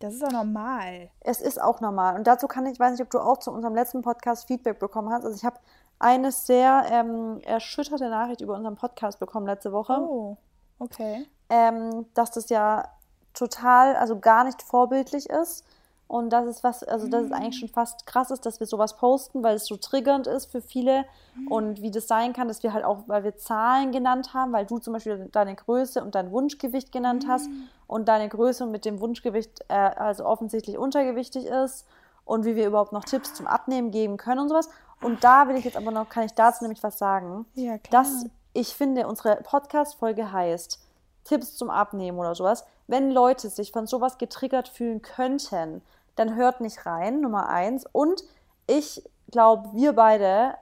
Das 0.00 0.14
ist 0.14 0.24
auch 0.24 0.32
normal. 0.32 1.10
Es 1.20 1.40
ist 1.40 1.60
auch 1.60 1.80
normal. 1.80 2.16
Und 2.16 2.26
dazu 2.26 2.48
kann 2.48 2.66
ich, 2.66 2.72
ich 2.72 2.80
weiß 2.80 2.92
nicht, 2.92 3.02
ob 3.02 3.10
du 3.10 3.20
auch 3.20 3.38
zu 3.38 3.50
unserem 3.50 3.74
letzten 3.74 4.02
Podcast 4.02 4.46
Feedback 4.46 4.78
bekommen 4.78 5.10
hast. 5.10 5.24
Also 5.24 5.36
ich 5.36 5.44
habe 5.44 5.60
eine 5.98 6.32
sehr 6.32 6.84
ähm, 6.90 7.40
erschütterte 7.44 8.08
Nachricht 8.08 8.40
über 8.40 8.56
unseren 8.56 8.76
Podcast 8.76 9.20
bekommen 9.20 9.46
letzte 9.46 9.72
Woche. 9.72 9.98
Oh, 10.00 10.36
okay. 10.78 11.26
Ähm, 11.50 12.06
dass 12.14 12.30
das 12.30 12.48
ja 12.48 12.88
total, 13.34 13.96
also 13.96 14.18
gar 14.18 14.44
nicht 14.44 14.62
vorbildlich 14.62 15.28
ist 15.28 15.64
und 16.10 16.30
das 16.30 16.44
ist 16.46 16.64
was, 16.64 16.82
also 16.82 17.06
das 17.06 17.26
ist 17.26 17.32
eigentlich 17.32 17.60
schon 17.60 17.68
fast 17.68 18.04
krass 18.04 18.32
ist, 18.32 18.44
dass 18.44 18.58
wir 18.58 18.66
sowas 18.66 18.96
posten, 18.96 19.44
weil 19.44 19.54
es 19.54 19.66
so 19.66 19.76
triggernd 19.76 20.26
ist 20.26 20.50
für 20.50 20.60
viele. 20.60 21.04
Und 21.48 21.82
wie 21.82 21.92
das 21.92 22.08
sein 22.08 22.32
kann, 22.32 22.48
dass 22.48 22.64
wir 22.64 22.72
halt 22.72 22.84
auch, 22.84 23.04
weil 23.06 23.22
wir 23.22 23.36
Zahlen 23.36 23.92
genannt 23.92 24.34
haben, 24.34 24.52
weil 24.52 24.66
du 24.66 24.80
zum 24.80 24.92
Beispiel 24.92 25.28
deine 25.30 25.54
Größe 25.54 26.02
und 26.02 26.16
dein 26.16 26.32
Wunschgewicht 26.32 26.90
genannt 26.90 27.26
hast 27.28 27.48
und 27.86 28.08
deine 28.08 28.28
Größe 28.28 28.66
mit 28.66 28.86
dem 28.86 29.00
Wunschgewicht 29.00 29.64
äh, 29.68 29.74
also 29.74 30.24
offensichtlich 30.26 30.78
untergewichtig 30.78 31.46
ist 31.46 31.86
und 32.24 32.44
wie 32.44 32.56
wir 32.56 32.66
überhaupt 32.66 32.90
noch 32.90 33.04
Tipps 33.04 33.32
zum 33.34 33.46
Abnehmen 33.46 33.92
geben 33.92 34.16
können 34.16 34.40
und 34.40 34.48
sowas. 34.48 34.68
Und 35.00 35.22
da 35.22 35.46
will 35.46 35.54
ich 35.54 35.64
jetzt 35.64 35.76
aber 35.76 35.92
noch, 35.92 36.08
kann 36.08 36.24
ich 36.24 36.34
dazu 36.34 36.64
nämlich 36.64 36.82
was 36.82 36.98
sagen. 36.98 37.46
Ja, 37.54 37.78
klar. 37.78 38.02
Dass 38.02 38.26
ich 38.52 38.74
finde, 38.74 39.06
unsere 39.06 39.36
Podcast-Folge 39.36 40.32
heißt 40.32 40.80
Tipps 41.22 41.54
zum 41.54 41.70
Abnehmen 41.70 42.18
oder 42.18 42.34
sowas. 42.34 42.64
Wenn 42.90 43.12
Leute 43.12 43.50
sich 43.50 43.70
von 43.70 43.86
sowas 43.86 44.18
getriggert 44.18 44.66
fühlen 44.66 45.00
könnten, 45.00 45.80
dann 46.16 46.34
hört 46.34 46.60
nicht 46.60 46.86
rein, 46.86 47.20
Nummer 47.20 47.48
eins. 47.48 47.84
Und 47.92 48.24
ich 48.66 49.08
glaube, 49.30 49.68
wir 49.74 49.92
beide 49.92 50.54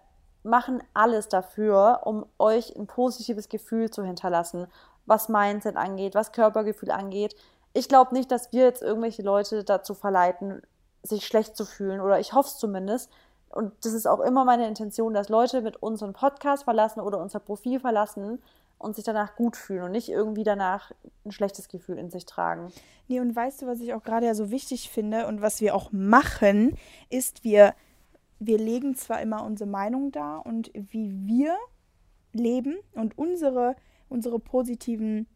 machen 0.42 0.82
alles 0.92 1.30
dafür, 1.30 2.02
um 2.04 2.26
euch 2.38 2.76
ein 2.76 2.86
positives 2.86 3.48
Gefühl 3.48 3.90
zu 3.90 4.04
hinterlassen, 4.04 4.66
was 5.06 5.30
Mindset 5.30 5.76
angeht, 5.76 6.14
was 6.14 6.32
Körpergefühl 6.32 6.90
angeht. 6.90 7.34
Ich 7.72 7.88
glaube 7.88 8.12
nicht, 8.12 8.30
dass 8.30 8.52
wir 8.52 8.64
jetzt 8.64 8.82
irgendwelche 8.82 9.22
Leute 9.22 9.64
dazu 9.64 9.94
verleiten, 9.94 10.60
sich 11.02 11.26
schlecht 11.26 11.56
zu 11.56 11.64
fühlen 11.64 12.02
oder 12.02 12.20
ich 12.20 12.34
hoffe 12.34 12.50
es 12.50 12.58
zumindest. 12.58 13.10
Und 13.48 13.72
das 13.86 13.94
ist 13.94 14.06
auch 14.06 14.20
immer 14.20 14.44
meine 14.44 14.68
Intention, 14.68 15.14
dass 15.14 15.30
Leute 15.30 15.62
mit 15.62 15.82
unseren 15.82 16.12
Podcast 16.12 16.64
verlassen 16.64 17.00
oder 17.00 17.20
unser 17.20 17.40
Profil 17.40 17.80
verlassen, 17.80 18.42
und 18.78 18.96
sich 18.96 19.04
danach 19.04 19.36
gut 19.36 19.56
fühlen 19.56 19.82
und 19.84 19.92
nicht 19.92 20.08
irgendwie 20.08 20.44
danach 20.44 20.92
ein 21.24 21.32
schlechtes 21.32 21.68
Gefühl 21.68 21.98
in 21.98 22.10
sich 22.10 22.26
tragen. 22.26 22.72
Nee, 23.08 23.20
und 23.20 23.34
weißt 23.34 23.62
du, 23.62 23.66
was 23.66 23.80
ich 23.80 23.94
auch 23.94 24.02
gerade 24.02 24.26
ja 24.26 24.34
so 24.34 24.50
wichtig 24.50 24.90
finde 24.90 25.26
und 25.26 25.40
was 25.40 25.60
wir 25.60 25.74
auch 25.74 25.92
machen, 25.92 26.76
ist, 27.10 27.44
wir, 27.44 27.74
wir 28.38 28.58
legen 28.58 28.94
zwar 28.94 29.20
immer 29.20 29.44
unsere 29.44 29.68
Meinung 29.68 30.12
da 30.12 30.36
und 30.36 30.70
wie 30.74 31.10
wir 31.26 31.56
leben 32.32 32.76
und 32.92 33.18
unsere, 33.18 33.74
unsere 34.08 34.38
positiven 34.38 35.26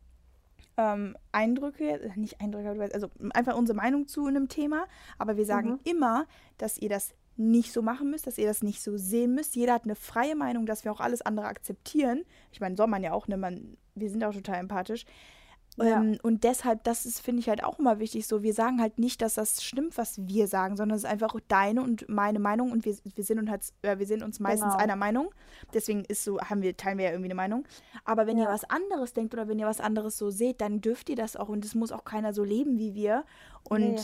ähm, 0.76 1.16
Eindrücke, 1.32 2.12
nicht 2.16 2.40
Eindrücke, 2.40 2.90
also 2.94 3.10
einfach 3.34 3.56
unsere 3.56 3.76
Meinung 3.76 4.06
zu 4.06 4.26
einem 4.26 4.48
Thema, 4.48 4.86
aber 5.18 5.36
wir 5.36 5.44
sagen 5.44 5.70
mhm. 5.70 5.80
immer, 5.84 6.26
dass 6.58 6.78
ihr 6.78 6.88
das 6.88 7.14
nicht 7.36 7.72
so 7.72 7.82
machen 7.82 8.10
müsst, 8.10 8.26
dass 8.26 8.38
ihr 8.38 8.46
das 8.46 8.62
nicht 8.62 8.82
so 8.82 8.96
sehen 8.96 9.34
müsst. 9.34 9.56
Jeder 9.56 9.74
hat 9.74 9.84
eine 9.84 9.94
freie 9.94 10.36
Meinung, 10.36 10.66
dass 10.66 10.84
wir 10.84 10.92
auch 10.92 11.00
alles 11.00 11.22
andere 11.22 11.46
akzeptieren. 11.46 12.24
Ich 12.52 12.60
meine, 12.60 12.76
soll 12.76 12.86
man 12.86 13.02
ja 13.02 13.12
auch, 13.12 13.28
ne? 13.28 13.36
Man, 13.36 13.76
wir 13.94 14.10
sind 14.10 14.22
auch 14.24 14.34
total 14.34 14.56
empathisch. 14.56 15.04
Ja. 15.78 16.02
Ähm, 16.02 16.18
und 16.22 16.44
deshalb, 16.44 16.84
das 16.84 17.06
ist, 17.06 17.20
finde 17.20 17.40
ich 17.40 17.48
halt 17.48 17.64
auch 17.64 17.78
immer 17.78 17.98
wichtig 17.98 18.26
so. 18.26 18.42
Wir 18.42 18.52
sagen 18.52 18.80
halt 18.80 18.98
nicht, 18.98 19.22
dass 19.22 19.34
das 19.34 19.62
stimmt, 19.62 19.96
was 19.96 20.26
wir 20.26 20.46
sagen, 20.46 20.76
sondern 20.76 20.96
es 20.96 21.04
ist 21.04 21.10
einfach 21.10 21.34
deine 21.48 21.82
und 21.82 22.08
meine 22.08 22.38
Meinung 22.38 22.72
und 22.72 22.84
wir, 22.84 22.94
wir 23.14 23.24
sind 23.24 23.38
uns 23.38 23.48
halt, 23.48 23.62
äh, 23.80 23.98
wir 23.98 24.06
sind 24.06 24.22
uns 24.22 24.38
meistens 24.38 24.72
genau. 24.72 24.82
einer 24.82 24.96
Meinung. 24.96 25.30
Deswegen 25.72 26.04
ist 26.04 26.24
so, 26.24 26.40
haben 26.40 26.60
wir, 26.60 26.76
teilen 26.76 26.98
wir 26.98 27.06
ja 27.06 27.10
irgendwie 27.12 27.28
eine 27.28 27.34
Meinung. 27.34 27.64
Aber 28.04 28.26
wenn 28.26 28.36
ja. 28.36 28.44
ihr 28.44 28.50
was 28.50 28.64
anderes 28.64 29.14
denkt 29.14 29.32
oder 29.32 29.48
wenn 29.48 29.58
ihr 29.58 29.66
was 29.66 29.80
anderes 29.80 30.18
so 30.18 30.30
seht, 30.30 30.60
dann 30.60 30.82
dürft 30.82 31.08
ihr 31.08 31.16
das 31.16 31.36
auch 31.36 31.48
und 31.48 31.64
es 31.64 31.74
muss 31.74 31.92
auch 31.92 32.04
keiner 32.04 32.34
so 32.34 32.44
leben 32.44 32.78
wie 32.78 32.94
wir. 32.94 33.24
Und 33.64 33.80
nee 33.80 33.96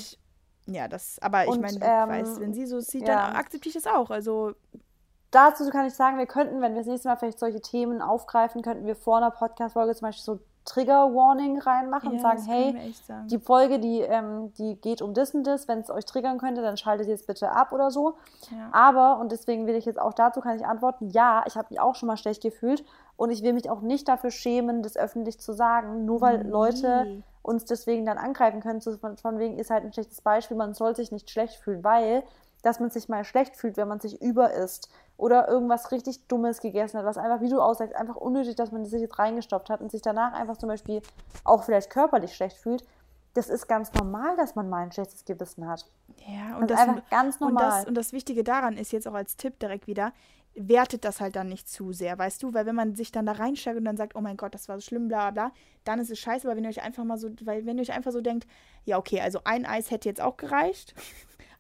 ja, 0.71 0.87
das, 0.87 1.19
aber 1.21 1.47
ich 1.47 1.59
meine, 1.59 1.79
ähm, 1.81 2.09
weiß, 2.09 2.41
wenn 2.41 2.53
sie 2.53 2.67
so 2.67 2.81
sieht, 2.81 3.09
ja. 3.09 3.29
dann 3.29 3.37
akzeptiere 3.37 3.77
ich 3.77 3.83
das 3.83 3.93
auch. 3.93 4.11
Also 4.11 4.53
dazu 5.31 5.69
kann 5.71 5.87
ich 5.87 5.95
sagen, 5.95 6.19
wir 6.19 6.27
könnten, 6.27 6.61
wenn 6.61 6.73
wir 6.73 6.81
das 6.81 6.87
nächste 6.87 7.09
Mal 7.09 7.17
vielleicht 7.17 7.39
solche 7.39 7.61
Themen 7.61 8.03
aufgreifen, 8.03 8.63
könnten 8.63 8.87
wir 8.87 8.97
vor 8.97 9.17
einer 9.17 9.31
Podcast-Folge 9.31 9.95
zum 9.95 10.09
Beispiel 10.09 10.25
so 10.25 10.41
Trigger-Warning 10.67 11.59
reinmachen 11.61 12.11
ja, 12.11 12.17
und 12.17 12.21
sagen, 12.21 12.43
hey, 12.45 12.93
sagen. 13.07 13.29
die 13.29 13.39
Folge, 13.39 13.79
die, 13.79 14.01
ähm, 14.01 14.53
die 14.59 14.77
geht 14.77 15.01
um 15.01 15.15
das 15.15 15.35
und 15.35 15.45
das, 15.45 15.67
wenn 15.67 15.79
es 15.79 15.91
euch 15.91 16.05
triggern 16.05 16.37
könnte, 16.37 16.61
dann 16.61 16.77
schaltet 16.77 17.09
ihr 17.09 17.15
es 17.15 17.25
bitte 17.25 17.51
ab 17.53 17.73
oder 17.73 17.91
so. 17.91 18.19
Ja. 18.51 18.69
Aber, 18.73 19.19
und 19.19 19.33
deswegen 19.33 19.67
will 19.67 19.75
ich 19.75 19.87
jetzt 19.87 19.99
auch 19.99 20.13
dazu, 20.13 20.41
kann 20.41 20.57
ich 20.57 20.67
antworten, 20.67 21.09
ja, 21.09 21.43
ich 21.47 21.57
habe 21.57 21.69
mich 21.71 21.81
auch 21.81 21.95
schon 21.95 22.07
mal 22.07 22.19
schlecht 22.19 22.43
gefühlt 22.43 22.85
und 23.17 23.31
ich 23.31 23.43
will 23.43 23.55
mich 23.55 23.71
auch 23.71 23.81
nicht 23.81 24.09
dafür 24.09 24.31
schämen, 24.31 24.83
das 24.83 24.99
öffentlich 24.99 25.41
zu 25.41 25.55
sagen, 25.55 26.05
nur 26.05 26.21
weil 26.21 26.45
nee. 26.45 26.51
Leute 26.51 27.23
uns 27.49 27.65
deswegen 27.65 28.07
dann 28.07 28.19
angreifen 28.19 28.61
können. 28.61 28.81
Von, 28.81 29.17
von 29.17 29.39
wegen 29.39 29.59
ist 29.59 29.71
halt 29.71 29.85
ein 29.85 29.93
schlechtes 29.93 30.21
Beispiel, 30.21 30.57
man 30.57 30.75
soll 30.75 30.95
sich 30.95 31.11
nicht 31.11 31.31
schlecht 31.31 31.57
fühlen, 31.57 31.83
weil 31.83 32.23
dass 32.63 32.81
man 32.81 32.91
sich 32.91 33.09
mal 33.09 33.25
schlecht 33.25 33.57
fühlt, 33.57 33.77
wenn 33.77 33.89
man 33.89 34.01
sich 34.01 34.21
über 34.21 34.53
isst 34.53 34.91
oder 35.17 35.49
irgendwas 35.49 35.93
richtig 35.93 36.27
Dummes 36.27 36.61
gegessen 36.61 36.99
hat, 36.99 37.05
was 37.05 37.19
einfach, 37.19 37.41
wie 37.41 37.49
du 37.49 37.61
aussagst, 37.61 37.95
einfach 37.95 38.17
unnötig, 38.17 38.57
dass 38.57 38.73
man 38.73 38.85
sich 38.85 39.01
jetzt 39.01 39.19
reingestoppt 39.19 39.71
hat 39.71 39.81
und 39.81 39.91
sich 39.91 40.03
danach 40.03 40.33
einfach 40.33 40.57
zum 40.57 40.69
Beispiel 40.69 41.01
auch 41.45 41.63
vielleicht 41.63 41.91
körperlich 41.91 42.35
schlecht 42.35 42.57
fühlt. 42.57 42.85
Das 43.35 43.49
ist 43.49 43.69
ganz 43.69 43.93
normal, 43.95 44.37
dass 44.37 44.57
man 44.57 44.69
mal 44.69 44.83
ein 44.83 44.91
schlechtes 44.91 45.25
Gewissen 45.25 45.69
hat. 45.69 45.87
Ja, 46.27 46.57
und 46.57 46.71
das, 46.71 46.79
das 46.79 46.81
ist 46.81 46.89
einfach 46.89 47.11
ganz 47.11 47.41
normal. 47.41 47.65
Und 47.65 47.71
das, 47.71 47.85
und 47.87 47.95
das 47.95 48.13
Wichtige 48.13 48.43
daran 48.43 48.77
ist 48.77 48.93
jetzt 48.93 49.07
auch 49.07 49.15
als 49.15 49.37
Tipp 49.37 49.59
direkt 49.61 49.87
wieder, 49.87 50.13
wertet 50.59 51.05
das 51.05 51.21
halt 51.21 51.37
dann 51.37 51.49
nicht 51.49 51.69
zu 51.69 51.93
sehr, 51.93 52.19
weißt 52.19 52.43
du? 52.43 52.53
Weil 52.53 52.67
wenn 52.67 52.75
man 52.75 52.95
sich 52.95 53.13
dann 53.13 53.27
da 53.27 53.33
reinsteigt 53.33 53.79
und 53.79 53.85
dann 53.85 53.97
sagt, 53.97 54.17
oh 54.17 54.21
mein 54.21 54.37
Gott, 54.37 54.55
das 54.55 54.69
war 54.69 54.77
so 54.77 54.81
schlimm, 54.81 55.09
bla 55.09 55.31
bla, 55.31 55.53
dann 55.85 56.01
ist 56.01 56.11
es 56.11 56.19
scheiße, 56.19 56.47
aber 56.47 56.57
wenn 56.57 56.65
ihr 56.65 56.71
euch 56.71 56.83
einfach 56.83 57.05
mal 57.05 57.19
so, 57.19 57.31
weil 57.43 57.65
wenn 57.65 57.79
ihr 57.79 57.83
euch 57.83 57.93
einfach 57.93 58.13
so 58.13 58.21
denkt, 58.21 58.47
ja, 58.85 58.99
okay, 58.99 59.21
also 59.21 59.41
ein 59.45 59.65
Eis 59.65 59.91
hätte 59.91 60.09
jetzt 60.09 60.21
auch 60.21 60.37
gereicht, 60.37 60.95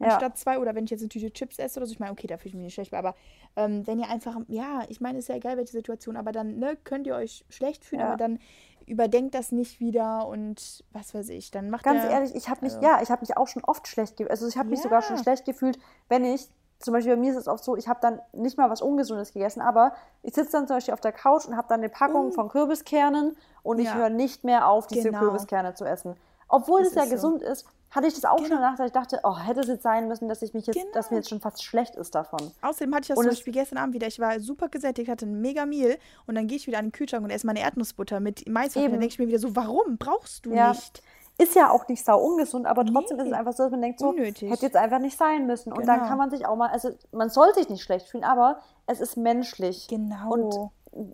ja. 0.00 0.08
anstatt 0.08 0.36
zwei, 0.38 0.58
oder 0.58 0.74
wenn 0.74 0.84
ich 0.84 0.90
jetzt 0.90 1.02
eine 1.02 1.08
Tüte 1.08 1.32
Chips 1.32 1.58
esse 1.58 1.78
oder 1.78 1.86
so, 1.86 1.92
ich 1.92 2.00
meine, 2.00 2.12
okay, 2.12 2.26
da 2.26 2.36
fühle 2.36 2.48
ich 2.48 2.54
mich 2.54 2.64
nicht 2.64 2.74
schlecht, 2.74 2.94
aber 2.94 3.14
ähm, 3.56 3.86
wenn 3.86 3.98
ihr 4.00 4.08
einfach, 4.08 4.36
ja, 4.48 4.82
ich 4.88 5.00
meine, 5.00 5.18
ist 5.18 5.28
ja 5.28 5.36
egal, 5.36 5.56
welche 5.56 5.72
Situation, 5.72 6.16
aber 6.16 6.32
dann, 6.32 6.58
ne, 6.58 6.76
könnt 6.82 7.06
ihr 7.06 7.14
euch 7.14 7.44
schlecht 7.48 7.84
fühlen, 7.84 8.00
ja. 8.00 8.08
aber 8.08 8.16
dann 8.16 8.38
überdenkt 8.86 9.34
das 9.34 9.52
nicht 9.52 9.80
wieder 9.80 10.26
und 10.26 10.82
was 10.92 11.14
weiß 11.14 11.28
ich, 11.28 11.50
dann 11.50 11.70
macht 11.70 11.84
Ganz 11.84 12.04
ehrlich, 12.04 12.34
ich 12.34 12.48
habe 12.48 12.64
mich, 12.64 12.74
also, 12.74 12.86
ja, 12.86 13.00
ich 13.02 13.10
habe 13.10 13.20
mich 13.20 13.36
auch 13.36 13.46
schon 13.46 13.62
oft 13.64 13.86
schlecht 13.86 14.16
gefühlt, 14.16 14.30
also 14.30 14.48
ich 14.48 14.56
habe 14.56 14.70
mich 14.70 14.80
sogar 14.80 15.02
schon 15.02 15.18
schlecht 15.18 15.44
gefühlt, 15.44 15.78
wenn 16.08 16.24
ich 16.24 16.48
zum 16.78 16.94
Beispiel 16.94 17.14
bei 17.14 17.20
mir 17.20 17.32
ist 17.32 17.38
es 17.38 17.48
oft 17.48 17.64
so, 17.64 17.76
ich 17.76 17.88
habe 17.88 17.98
dann 18.00 18.20
nicht 18.32 18.56
mal 18.56 18.70
was 18.70 18.82
Ungesundes 18.82 19.32
gegessen, 19.32 19.60
aber 19.60 19.92
ich 20.22 20.34
sitze 20.34 20.52
dann 20.52 20.66
zum 20.66 20.76
Beispiel 20.76 20.94
auf 20.94 21.00
der 21.00 21.12
Couch 21.12 21.46
und 21.46 21.56
habe 21.56 21.66
dann 21.68 21.80
eine 21.80 21.88
Packung 21.88 22.28
mm. 22.28 22.32
von 22.32 22.48
Kürbiskernen 22.48 23.36
und 23.62 23.78
ich 23.80 23.92
höre 23.92 24.10
nicht 24.10 24.44
mehr 24.44 24.68
auf, 24.68 24.86
diese 24.86 25.10
genau. 25.10 25.18
Kürbiskerne 25.20 25.74
zu 25.74 25.84
essen. 25.84 26.16
Obwohl 26.48 26.82
es 26.82 26.94
ja 26.94 27.04
so. 27.04 27.10
gesund 27.10 27.42
ist, 27.42 27.66
hatte 27.90 28.06
ich 28.06 28.14
das 28.14 28.24
auch 28.24 28.36
genau. 28.36 28.48
schon 28.48 28.56
danach, 28.58 28.76
dass 28.76 28.86
ich 28.86 28.92
dachte, 28.92 29.20
oh, 29.22 29.38
hätte 29.38 29.60
es 29.60 29.66
jetzt 29.66 29.82
sein 29.82 30.08
müssen, 30.08 30.28
dass 30.28 30.42
ich 30.42 30.52
mich 30.54 30.66
jetzt, 30.66 30.76
genau. 30.76 30.92
dass 30.92 31.10
mir 31.10 31.18
jetzt 31.18 31.28
schon 31.28 31.40
fast 31.40 31.64
schlecht 31.64 31.96
ist 31.96 32.14
davon. 32.14 32.50
Außerdem 32.62 32.94
hatte 32.94 33.02
ich 33.02 33.08
das 33.08 33.18
und 33.18 33.24
zum 33.24 33.30
Beispiel 33.32 33.52
gestern 33.52 33.78
Abend 33.78 33.94
wieder. 33.94 34.06
Ich 34.06 34.18
war 34.18 34.38
super 34.40 34.68
gesättigt, 34.68 35.08
hatte 35.08 35.26
ein 35.26 35.40
mega 35.40 35.64
Meal 35.66 35.96
und 36.26 36.34
dann 36.34 36.46
gehe 36.46 36.58
ich 36.58 36.66
wieder 36.66 36.78
an 36.78 36.86
den 36.86 36.92
Kühlschrank 36.92 37.24
und 37.24 37.30
esse 37.30 37.46
meine 37.46 37.60
Erdnussbutter 37.60 38.20
mit 38.20 38.48
Mais. 38.48 38.76
Und 38.76 38.82
dann 38.82 38.92
denke 38.92 39.06
ich 39.06 39.18
mir 39.18 39.28
wieder 39.28 39.38
so, 39.38 39.56
warum 39.56 39.96
brauchst 39.96 40.44
du 40.46 40.52
ja. 40.52 40.70
nicht? 40.70 41.02
Ist 41.40 41.54
ja 41.54 41.70
auch 41.70 41.86
nicht 41.86 42.04
sau 42.04 42.20
ungesund, 42.20 42.66
aber 42.66 42.84
trotzdem 42.84 43.16
nee. 43.16 43.22
ist 43.22 43.28
es 43.28 43.32
einfach 43.32 43.52
so, 43.52 43.62
dass 43.62 43.70
man 43.70 43.80
denkt, 43.80 44.00
so, 44.00 44.08
Unnötig. 44.08 44.50
hätte 44.50 44.66
jetzt 44.66 44.76
einfach 44.76 44.98
nicht 44.98 45.16
sein 45.16 45.46
müssen. 45.46 45.72
Und 45.72 45.86
dann 45.86 45.98
genau. 45.98 46.08
kann 46.08 46.18
man 46.18 46.30
sich 46.30 46.46
auch 46.46 46.56
mal, 46.56 46.68
also 46.70 46.90
man 47.12 47.30
soll 47.30 47.54
sich 47.54 47.68
nicht 47.68 47.82
schlecht 47.82 48.08
fühlen, 48.08 48.24
aber 48.24 48.58
es 48.86 49.00
ist 49.00 49.16
menschlich. 49.16 49.86
Genau. 49.86 50.32
Und 50.32 50.70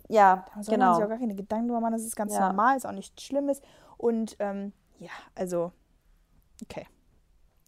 ja, 0.09 0.45
da 0.55 0.63
soll 0.63 0.73
genau. 0.73 0.87
man 0.87 0.95
sich 0.95 1.05
auch 1.05 1.09
gar 1.09 1.19
keine 1.19 1.35
Gedanken 1.35 1.67
drüber 1.67 1.79
machen, 1.79 1.93
das 1.93 2.03
ist 2.03 2.15
ganz 2.15 2.33
ja. 2.33 2.47
normal, 2.47 2.75
ist 2.75 2.87
auch 2.87 2.91
nichts 2.91 3.21
Schlimmes. 3.21 3.61
Und 3.97 4.35
ähm, 4.39 4.73
ja, 4.97 5.11
also, 5.35 5.71
okay. 6.63 6.87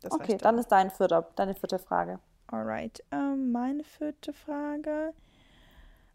Das 0.02 0.14
okay, 0.14 0.38
dann 0.38 0.58
ist 0.58 0.72
dein 0.72 0.90
vierter, 0.90 1.28
deine 1.36 1.54
vierte 1.54 1.80
Frage. 1.80 2.20
Alright, 2.48 3.04
ähm, 3.12 3.52
meine 3.52 3.84
vierte 3.84 4.34
Frage. 4.34 5.14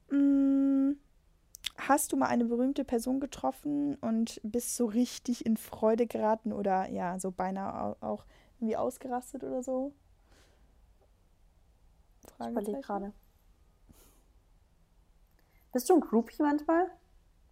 Hm, 0.09 0.99
Hast 1.89 2.13
du 2.13 2.17
mal 2.17 2.27
eine 2.27 2.45
berühmte 2.45 2.85
Person 2.85 3.19
getroffen 3.19 3.97
und 3.97 4.41
bist 4.45 4.77
so 4.77 4.87
richtig 4.87 5.45
in 5.45 5.57
Freude 5.57 6.07
geraten 6.07 6.53
oder 6.53 6.89
ja, 6.89 7.19
so 7.19 7.33
beinahe 7.33 7.97
auch 8.01 8.25
irgendwie 8.61 8.77
ausgerastet 8.77 9.43
oder 9.43 9.63
so? 9.63 9.93
Ich 12.41 12.47
überlege 12.47 12.81
gerade. 12.81 13.13
Bist 15.73 15.91
du 15.91 15.95
ein 15.95 16.01
Groupie 16.01 16.43
manchmal? 16.43 16.87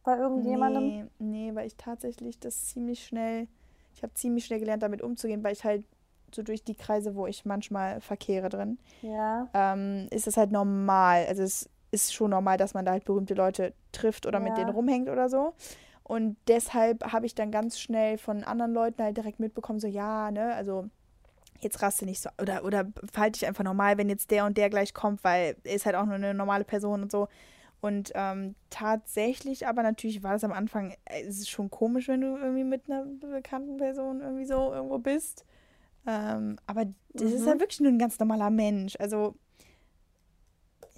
Bei 0.04 0.16
irgendjemandem? 0.16 0.84
Nee, 0.84 1.06
nee, 1.18 1.54
weil 1.54 1.66
ich 1.66 1.76
tatsächlich 1.76 2.38
das 2.38 2.66
ziemlich 2.66 3.04
schnell, 3.04 3.48
ich 3.94 4.02
habe 4.02 4.14
ziemlich 4.14 4.44
schnell 4.44 4.60
gelernt, 4.60 4.82
damit 4.82 5.02
umzugehen, 5.02 5.42
weil 5.42 5.54
ich 5.54 5.64
halt 5.64 5.84
so 6.32 6.42
durch 6.42 6.62
die 6.62 6.76
Kreise, 6.76 7.16
wo 7.16 7.26
ich 7.26 7.44
manchmal 7.44 8.00
verkehre 8.00 8.48
drin, 8.48 8.78
ja. 9.02 9.48
ähm, 9.52 10.06
ist 10.10 10.28
es 10.28 10.36
halt 10.36 10.52
normal. 10.52 11.26
Also 11.26 11.42
es 11.42 11.68
ist 11.90 12.14
schon 12.14 12.31
normal, 12.31 12.57
dass 12.57 12.74
man 12.74 12.85
da 12.85 12.92
halt 12.92 13.05
berühmte 13.05 13.35
Leute 13.35 13.72
trifft 13.92 14.26
oder 14.26 14.38
mit 14.40 14.50
Ja. 14.50 14.57
denen 14.57 14.70
rumhängt 14.70 15.09
oder 15.09 15.29
so. 15.29 15.55
Und 16.05 16.37
deshalb 16.48 17.12
habe 17.12 17.26
ich 17.26 17.35
dann 17.35 17.50
ganz 17.53 17.79
schnell 17.79 18.18
von 18.18 18.42
anderen 18.44 18.72
Leuten 18.72 19.03
halt 19.03 19.16
direkt 19.16 19.38
mitbekommen, 19.40 19.79
so 19.81 19.87
ja, 19.87 20.31
ne, 20.31 20.55
also 20.55 20.88
jetzt 21.61 21.83
raste 21.83 22.05
nicht 22.07 22.20
so 22.20 22.31
oder 22.40 22.64
oder 22.64 22.87
verhalte 23.12 23.38
dich 23.38 23.46
einfach 23.46 23.64
normal, 23.64 23.98
wenn 23.98 24.09
jetzt 24.09 24.31
der 24.31 24.44
und 24.46 24.57
der 24.57 24.70
gleich 24.70 24.94
kommt, 24.94 25.22
weil 25.24 25.57
er 25.64 25.74
ist 25.74 25.87
halt 25.87 25.94
auch 25.94 26.07
nur 26.07 26.14
eine 26.14 26.35
normale 26.35 26.64
Person 26.64 27.03
und 27.03 27.12
so. 27.12 27.29
Und 27.83 28.12
ähm, 28.14 28.57
tatsächlich, 28.70 29.66
aber 29.66 29.83
natürlich 29.83 30.22
war 30.22 30.33
das 30.33 30.44
am 30.44 30.53
Anfang, 30.53 30.94
äh, 31.07 31.22
es 31.22 31.38
ist 31.38 31.48
schon 31.50 31.70
komisch, 31.70 32.09
wenn 32.09 32.20
du 32.20 32.37
irgendwie 32.37 32.64
mit 32.64 32.90
einer 32.90 33.05
bekannten 33.05 33.76
Person 33.79 34.20
irgendwie 34.20 34.44
so 34.46 34.72
irgendwo 34.72 34.98
bist. 34.98 35.44
Ähm, 36.07 36.59
aber 36.66 36.87
das 37.14 37.33
ist 37.33 37.42
Mhm. 37.42 37.46
halt 37.46 37.61
wirklich 37.61 37.81
nur 37.81 37.90
ein 37.92 37.98
ganz 37.98 38.18
normaler 38.18 38.50
Mensch. 38.50 38.96
Also 38.98 39.35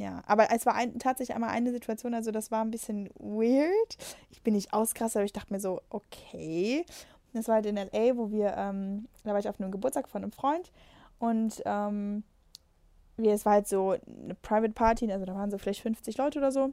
ja, 0.03 0.23
aber 0.27 0.51
es 0.53 0.67
war 0.67 0.75
ein, 0.75 0.99
tatsächlich 0.99 1.35
einmal 1.35 1.51
eine 1.51 1.71
Situation, 1.73 2.13
also 2.15 2.31
das 2.31 2.51
war 2.51 2.63
ein 2.65 2.71
bisschen 2.71 3.09
weird. 3.19 3.97
Ich 4.31 4.43
bin 4.43 4.55
nicht 4.55 4.73
ausgerastet, 4.73 5.17
aber 5.21 5.25
ich 5.25 5.33
dachte 5.33 5.53
mir 5.53 5.61
so, 5.61 5.81
okay. 5.91 6.85
Das 7.33 7.49
war 7.49 7.55
halt 7.57 7.67
in 7.67 7.77
L.A., 7.77 8.17
wo 8.17 8.31
wir, 8.31 8.55
ähm, 8.57 9.07
da 9.25 9.33
war 9.33 9.39
ich 9.39 9.49
auf 9.49 9.59
einem 9.61 9.71
Geburtstag 9.71 10.09
von 10.09 10.23
einem 10.23 10.33
Freund 10.33 10.71
und 11.19 11.63
ähm, 11.65 12.25
wir, 13.17 13.33
es 13.33 13.45
war 13.47 13.55
halt 13.55 13.69
so 13.69 13.93
eine 14.25 14.35
Private 14.43 14.73
Party, 14.73 15.11
also 15.11 15.25
da 15.25 15.35
waren 15.35 15.51
so 15.51 15.59
vielleicht 15.59 15.81
50 15.83 16.17
Leute 16.19 16.39
oder 16.39 16.51
so. 16.53 16.73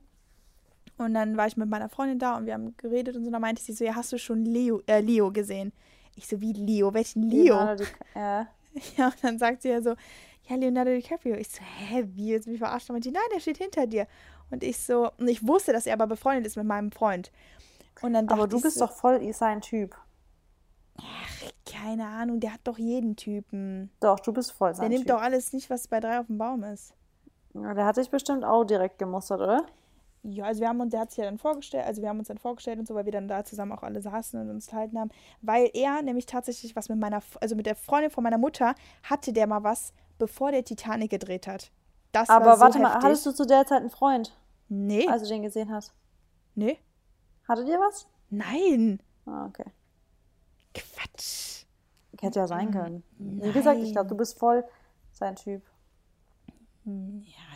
Und 0.97 1.13
dann 1.13 1.37
war 1.37 1.47
ich 1.47 1.55
mit 1.55 1.69
meiner 1.69 1.87
Freundin 1.87 2.19
da 2.19 2.35
und 2.35 2.45
wir 2.45 2.53
haben 2.53 2.75
geredet 2.75 3.15
und 3.15 3.23
so. 3.23 3.31
Da 3.31 3.39
meinte 3.39 3.61
sie 3.61 3.71
so, 3.71 3.85
ja, 3.85 3.95
hast 3.95 4.11
du 4.11 4.17
schon 4.17 4.43
Leo, 4.43 4.81
äh, 4.87 4.99
Leo 4.99 5.31
gesehen? 5.31 5.71
Ich 6.15 6.27
so, 6.27 6.41
wie 6.41 6.51
Leo? 6.51 6.93
Welchen 6.93 7.23
Leo? 7.23 7.55
Di- 7.75 7.85
Ja. 8.15 8.47
Ja, 8.97 9.07
und 9.07 9.15
dann 9.23 9.39
sagt 9.39 9.61
sie 9.63 9.69
ja 9.69 9.81
so, 9.81 9.95
ja, 10.49 10.55
Leonardo 10.55 10.91
DiCaprio. 10.91 11.35
Ich 11.35 11.49
so, 11.49 11.61
hä, 11.61 12.05
wie, 12.15 12.29
jetzt 12.31 12.47
mich 12.47 12.59
verarscht? 12.59 12.89
Und 12.89 13.05
die, 13.05 13.11
nein, 13.11 13.21
der 13.33 13.39
steht 13.39 13.57
hinter 13.57 13.87
dir. 13.87 14.07
Und 14.51 14.63
ich 14.63 14.77
so, 14.79 15.11
und 15.17 15.27
ich 15.27 15.45
wusste, 15.47 15.71
dass 15.73 15.85
er 15.85 15.93
aber 15.93 16.07
befreundet 16.07 16.47
ist 16.47 16.57
mit 16.57 16.65
meinem 16.65 16.91
Freund. 16.91 17.31
Und 18.01 18.13
dann 18.13 18.27
Aber 18.29 18.47
du 18.47 18.59
bist 18.61 18.77
so, 18.77 18.85
doch 18.85 18.93
voll 18.93 19.31
sein 19.33 19.61
Typ. 19.61 19.95
keine 21.65 22.05
Ahnung, 22.07 22.39
der 22.39 22.53
hat 22.53 22.61
doch 22.63 22.77
jeden 22.77 23.15
Typen. 23.15 23.91
Doch, 23.99 24.19
du 24.19 24.33
bist 24.33 24.51
voll 24.51 24.69
Der 24.69 24.75
sein 24.75 24.89
nimmt 24.89 25.05
Typ. 25.05 25.15
doch 25.15 25.21
alles 25.21 25.53
nicht, 25.53 25.69
was 25.69 25.87
bei 25.87 25.99
drei 25.99 26.19
auf 26.19 26.27
dem 26.27 26.37
Baum 26.37 26.63
ist. 26.63 26.93
Ja, 27.53 27.73
Der 27.73 27.85
hat 27.85 27.97
dich 27.97 28.09
bestimmt 28.09 28.43
auch 28.43 28.63
direkt 28.63 28.99
gemustert, 28.99 29.41
oder? 29.41 29.65
Ja, 30.23 30.45
also 30.45 30.59
wir 30.61 30.67
haben 30.67 30.81
uns, 30.81 30.91
der 30.91 30.99
hat 31.01 31.11
sich 31.11 31.19
ja 31.19 31.25
dann 31.25 31.37
vorgestellt, 31.37 31.85
also 31.85 32.01
wir 32.01 32.09
haben 32.09 32.19
uns 32.19 32.27
dann 32.27 32.37
vorgestellt 32.37 32.77
und 32.77 32.87
so, 32.87 32.93
weil 32.93 33.05
wir 33.05 33.11
dann 33.13 33.27
da 33.29 33.45
zusammen 33.45 33.71
auch 33.71 33.83
alle 33.83 34.01
saßen 34.01 34.39
und 34.41 34.49
uns 34.49 34.67
unterhalten 34.67 34.99
haben, 34.99 35.11
weil 35.41 35.69
er 35.73 36.01
nämlich 36.01 36.25
tatsächlich 36.25 36.75
was 36.75 36.89
mit 36.89 36.99
meiner, 36.99 37.21
also 37.39 37.55
mit 37.55 37.65
der 37.65 37.75
Freundin 37.75 38.11
von 38.11 38.23
meiner 38.23 38.37
Mutter 38.37 38.75
hatte 39.03 39.31
der 39.31 39.47
mal 39.47 39.63
was, 39.63 39.93
bevor 40.19 40.51
der 40.51 40.63
Titanic 40.63 41.09
gedreht 41.09 41.47
hat. 41.47 41.71
Das 42.11 42.29
war 42.29 42.37
Aber 42.37 42.55
so 42.55 42.61
warte 42.61 42.79
mal, 42.79 42.89
heftig. 42.89 43.03
hattest 43.05 43.25
du 43.25 43.31
zu 43.33 43.45
der 43.45 43.65
Zeit 43.65 43.79
einen 43.81 43.89
Freund, 43.89 44.35
Nee, 44.67 45.07
als 45.07 45.23
du 45.23 45.29
den 45.29 45.41
gesehen 45.41 45.71
hast? 45.71 45.93
nee, 46.55 46.77
Hattet 47.47 47.67
ihr 47.67 47.79
was? 47.79 48.07
nein, 48.29 49.01
Ah, 49.25 49.45
okay. 49.47 49.65
Quatsch. 50.73 51.65
Hätte 52.19 52.39
ja 52.39 52.47
sein 52.47 52.71
können. 52.71 53.03
Wie 53.17 53.51
gesagt, 53.51 53.79
ich 53.81 53.91
glaube, 53.93 54.09
du 54.09 54.15
bist 54.17 54.37
voll 54.37 54.63
sein 55.11 55.35
Typ. 55.35 55.63
Ja, 56.85 56.91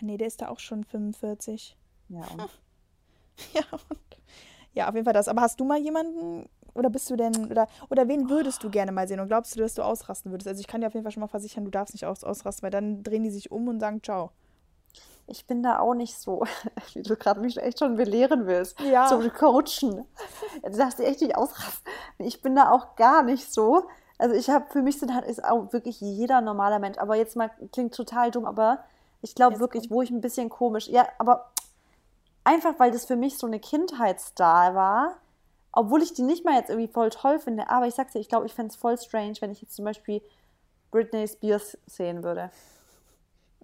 nee, 0.01 0.17
der 0.17 0.27
ist 0.27 0.41
da 0.41 0.49
auch 0.49 0.59
schon 0.59 0.83
45. 0.83 1.77
Ja, 2.09 2.21
und 2.27 2.39
Ja, 3.53 3.63
und, 3.89 3.99
ja, 4.73 4.87
auf 4.89 4.93
jeden 4.95 5.05
Fall 5.05 5.13
das. 5.13 5.27
Aber 5.27 5.41
hast 5.41 5.59
du 5.59 5.65
mal 5.65 5.79
jemanden 5.79 6.47
oder 6.73 6.89
bist 6.89 7.09
du 7.09 7.15
denn 7.15 7.51
oder 7.51 7.67
oder 7.89 8.07
wen 8.07 8.29
würdest 8.29 8.63
du 8.63 8.69
gerne 8.69 8.91
mal 8.91 9.07
sehen 9.07 9.19
und 9.19 9.27
glaubst 9.27 9.55
du, 9.55 9.59
dass 9.59 9.73
du 9.75 9.81
ausrasten 9.83 10.31
würdest? 10.31 10.47
Also 10.47 10.59
ich 10.59 10.67
kann 10.67 10.81
dir 10.81 10.87
auf 10.87 10.93
jeden 10.93 11.03
Fall 11.03 11.11
schon 11.11 11.21
mal 11.21 11.27
versichern, 11.27 11.65
du 11.65 11.71
darfst 11.71 11.93
nicht 11.93 12.05
aus, 12.05 12.23
ausrasten, 12.23 12.63
weil 12.63 12.71
dann 12.71 13.03
drehen 13.03 13.23
die 13.23 13.31
sich 13.31 13.51
um 13.51 13.67
und 13.67 13.79
sagen 13.79 14.01
Ciao. 14.03 14.31
ich 15.27 15.45
bin 15.45 15.63
da 15.63 15.79
auch 15.79 15.93
nicht 15.93 16.17
so, 16.17 16.43
wie 16.93 17.01
du 17.03 17.15
gerade 17.15 17.39
mich 17.39 17.57
echt 17.57 17.79
schon 17.79 17.95
belehren 17.95 18.47
willst. 18.47 18.79
Ja. 18.79 19.07
Zum 19.07 19.31
Coachen. 19.31 20.05
Du 20.63 20.77
darfst 20.77 20.99
dich 20.99 21.07
echt 21.07 21.21
nicht 21.21 21.35
ausrasten. 21.35 21.83
Ich 22.19 22.41
bin 22.41 22.55
da 22.55 22.71
auch 22.71 22.95
gar 22.95 23.23
nicht 23.23 23.51
so. 23.51 23.83
Also 24.17 24.35
ich 24.35 24.49
habe, 24.49 24.65
für 24.69 24.81
mich 24.81 24.99
sind 24.99 25.13
halt, 25.13 25.25
ist 25.25 25.43
auch 25.43 25.73
wirklich 25.73 25.99
jeder 25.99 26.41
normaler 26.41 26.79
Mensch. 26.79 26.97
Aber 26.97 27.15
jetzt 27.15 27.35
mal, 27.35 27.51
klingt 27.71 27.93
total 27.93 28.31
dumm, 28.31 28.45
aber 28.45 28.83
ich 29.21 29.35
glaube 29.35 29.59
wirklich, 29.59 29.89
wo 29.89 30.01
ich 30.01 30.11
ein 30.11 30.21
bisschen 30.21 30.49
komisch, 30.49 30.87
ja, 30.87 31.07
aber 31.17 31.51
einfach, 32.43 32.77
weil 32.77 32.91
das 32.91 33.05
für 33.05 33.15
mich 33.15 33.37
so 33.37 33.47
eine 33.47 33.59
Kindheitsstar 33.59 34.75
war, 34.75 35.15
obwohl 35.73 36.01
ich 36.01 36.13
die 36.13 36.21
nicht 36.21 36.45
mal 36.45 36.55
jetzt 36.55 36.69
irgendwie 36.69 36.91
voll 36.91 37.09
toll 37.09 37.39
finde, 37.39 37.69
aber 37.69 37.87
ich 37.87 37.95
sag's 37.95 38.13
dir, 38.13 38.19
ich 38.19 38.29
glaube, 38.29 38.45
ich 38.45 38.53
fände 38.53 38.71
es 38.71 38.75
voll 38.75 38.97
strange, 38.97 39.33
wenn 39.41 39.51
ich 39.51 39.61
jetzt 39.61 39.75
zum 39.75 39.85
Beispiel 39.85 40.21
Britney 40.91 41.27
Spears 41.27 41.77
sehen 41.87 42.23
würde. 42.23 42.51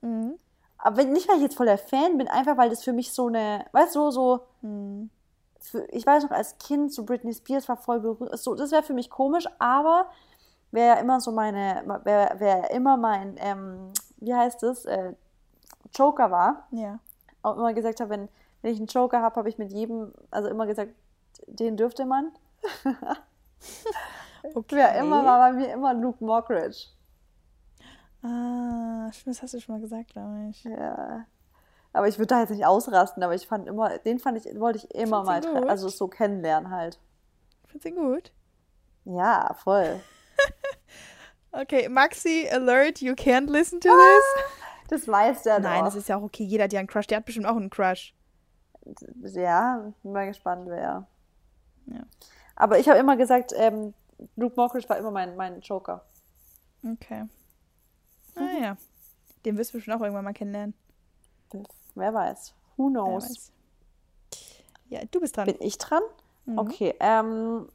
Mhm. 0.01 0.37
Aber 0.79 0.97
wenn, 0.97 1.11
nicht, 1.13 1.27
weil 1.29 1.37
ich 1.37 1.43
jetzt 1.43 1.55
voll 1.57 1.65
der 1.67 1.77
Fan 1.77 2.17
bin, 2.17 2.27
einfach 2.27 2.57
weil 2.57 2.69
das 2.69 2.83
für 2.83 2.93
mich 2.93 3.11
so 3.11 3.27
eine, 3.27 3.65
weißt 3.71 3.95
du, 3.95 4.11
so, 4.11 4.41
Mhm. 4.61 5.09
für, 5.59 5.85
ich 5.91 6.05
weiß 6.05 6.23
noch, 6.23 6.31
als 6.31 6.57
Kind, 6.57 6.91
so 6.93 7.03
Britney 7.03 7.33
Spears 7.33 7.69
war 7.69 7.77
voll 7.77 7.99
berühmt, 7.99 8.37
so, 8.39 8.55
das 8.55 8.71
wäre 8.71 8.83
für 8.83 8.93
mich 8.93 9.09
komisch, 9.09 9.45
aber 9.59 10.05
wäre 10.71 10.95
ja 10.95 11.01
immer 11.01 11.19
so 11.19 11.31
meine, 11.31 11.83
wäre 12.03 12.39
wär 12.39 12.71
immer 12.71 12.97
mein, 12.97 13.35
ähm, 13.39 13.91
wie 14.17 14.33
heißt 14.33 14.63
es, 14.63 14.85
äh, 14.85 15.13
Joker 15.93 16.31
war, 16.31 16.67
Ja. 16.71 16.99
auch 17.43 17.57
immer 17.57 17.73
gesagt 17.73 17.99
habe, 17.99 18.11
wenn, 18.11 18.29
wenn 18.61 18.73
ich 18.73 18.79
einen 18.79 18.87
Joker 18.87 19.21
habe, 19.21 19.35
habe 19.35 19.49
ich 19.49 19.57
mit 19.57 19.71
jedem, 19.71 20.13
also 20.31 20.49
immer 20.49 20.65
gesagt, 20.65 20.93
den 21.47 21.77
dürfte 21.77 22.05
man. 22.05 22.31
Okay. 24.55 24.75
Wer 24.77 24.97
immer 24.99 25.25
war 25.25 25.51
bei 25.51 25.57
mir 25.57 25.73
immer 25.73 25.93
Luke 25.93 26.23
Mockridge. 26.23 26.85
Ah, 28.23 29.11
stimmt, 29.11 29.35
das 29.35 29.43
hast 29.43 29.53
du 29.53 29.59
schon 29.59 29.75
mal 29.75 29.81
gesagt, 29.81 30.11
glaube 30.11 30.47
ich. 30.49 30.63
Ja. 30.63 31.25
Aber 31.91 32.07
ich 32.07 32.17
würde 32.17 32.27
da 32.27 32.39
jetzt 32.39 32.51
nicht 32.51 32.65
ausrasten, 32.65 33.21
aber 33.21 33.35
ich 33.35 33.47
fand 33.47 33.67
immer, 33.67 33.97
den 33.97 34.17
fand 34.17 34.37
ich, 34.37 34.57
wollte 34.59 34.77
ich 34.79 34.95
immer 34.95 35.23
mal, 35.23 35.41
tre- 35.41 35.59
gut? 35.59 35.69
also 35.69 35.89
so 35.89 36.07
kennenlernen 36.07 36.71
halt. 36.71 36.99
Findest 37.67 37.85
du 37.85 37.89
ihn 37.89 37.95
gut? 37.95 38.31
Ja, 39.05 39.53
voll. 39.55 39.99
Okay, 41.51 41.89
Maxi, 41.89 42.47
alert, 42.51 43.01
you 43.01 43.13
can't 43.13 43.49
listen 43.49 43.81
to 43.81 43.89
this. 43.89 44.45
Das 44.87 45.07
weiß 45.07 45.41
der 45.43 45.59
Nein, 45.59 45.79
doch. 45.79 45.85
das 45.85 45.95
ist 45.95 46.07
ja 46.07 46.15
auch 46.17 46.21
okay. 46.21 46.43
Jeder 46.43 46.65
hat 46.65 46.73
ja 46.73 46.77
einen 46.79 46.87
Crush. 46.87 47.07
Der 47.07 47.17
hat 47.17 47.25
bestimmt 47.25 47.47
auch 47.47 47.55
einen 47.55 47.71
Crush. 47.71 48.13
Ja, 49.23 49.91
bin 50.03 50.11
mal 50.13 50.27
gespannt, 50.27 50.67
wer. 50.69 51.07
Ja. 51.87 52.01
Aber 52.55 52.79
ich 52.79 52.87
habe 52.89 52.99
immer 52.99 53.15
gesagt, 53.17 53.53
ähm, 53.55 53.93
Luke 54.35 54.55
Mockridge 54.57 54.87
war 54.89 54.97
immer 54.97 55.11
mein, 55.11 55.35
mein 55.35 55.61
Joker. 55.61 56.03
Okay. 56.83 57.25
Ah 58.35 58.57
ja. 58.61 58.77
Den 59.45 59.57
wirst 59.57 59.73
du 59.73 59.77
bestimmt 59.77 59.97
auch 59.97 60.01
irgendwann 60.01 60.25
mal 60.25 60.33
kennenlernen. 60.33 60.73
Wer 61.95 62.13
weiß. 62.13 62.53
Who 62.77 62.89
knows? 62.89 63.23
weiß. 63.29 63.51
Ja, 64.89 65.01
du 65.09 65.19
bist 65.19 65.37
dran. 65.37 65.45
Bin 65.45 65.57
ich 65.59 65.77
dran? 65.77 66.01
Mhm. 66.45 66.57
Okay, 66.59 66.95
ähm. 66.99 67.69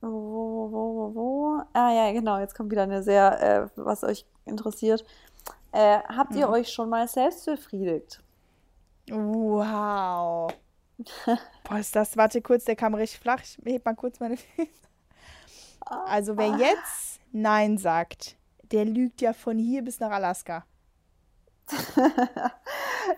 Wo, 0.00 0.08
wo, 0.08 0.72
wo, 0.72 0.94
wo, 0.94 1.14
wo? 1.14 1.62
Ah 1.72 1.92
ja, 1.92 2.12
genau, 2.12 2.38
jetzt 2.38 2.54
kommt 2.54 2.70
wieder 2.70 2.84
eine 2.84 3.02
sehr, 3.02 3.42
äh, 3.42 3.68
was 3.76 4.04
euch 4.04 4.24
interessiert. 4.44 5.04
Äh, 5.72 5.98
habt 6.08 6.34
ihr 6.36 6.46
Mhm. 6.46 6.52
euch 6.52 6.72
schon 6.72 6.88
mal 6.88 7.08
selbst 7.08 7.46
befriedigt? 7.46 8.22
Wow. 9.10 10.52
Boah, 11.64 11.78
ist 11.78 11.94
das, 11.94 12.16
warte 12.16 12.42
kurz, 12.42 12.64
der 12.64 12.76
kam 12.76 12.94
richtig 12.94 13.20
flach. 13.20 13.40
Ich 13.42 13.58
heb 13.64 13.84
mal 13.84 13.94
kurz 13.94 14.18
meine 14.20 14.36
Füße. 14.36 14.68
Also 15.86 16.36
wer 16.36 16.56
jetzt 16.56 17.20
Nein 17.32 17.78
sagt, 17.78 18.36
der 18.72 18.84
lügt 18.84 19.20
ja 19.20 19.32
von 19.32 19.58
hier 19.58 19.82
bis 19.82 20.00
nach 20.00 20.10
Alaska. 20.10 20.64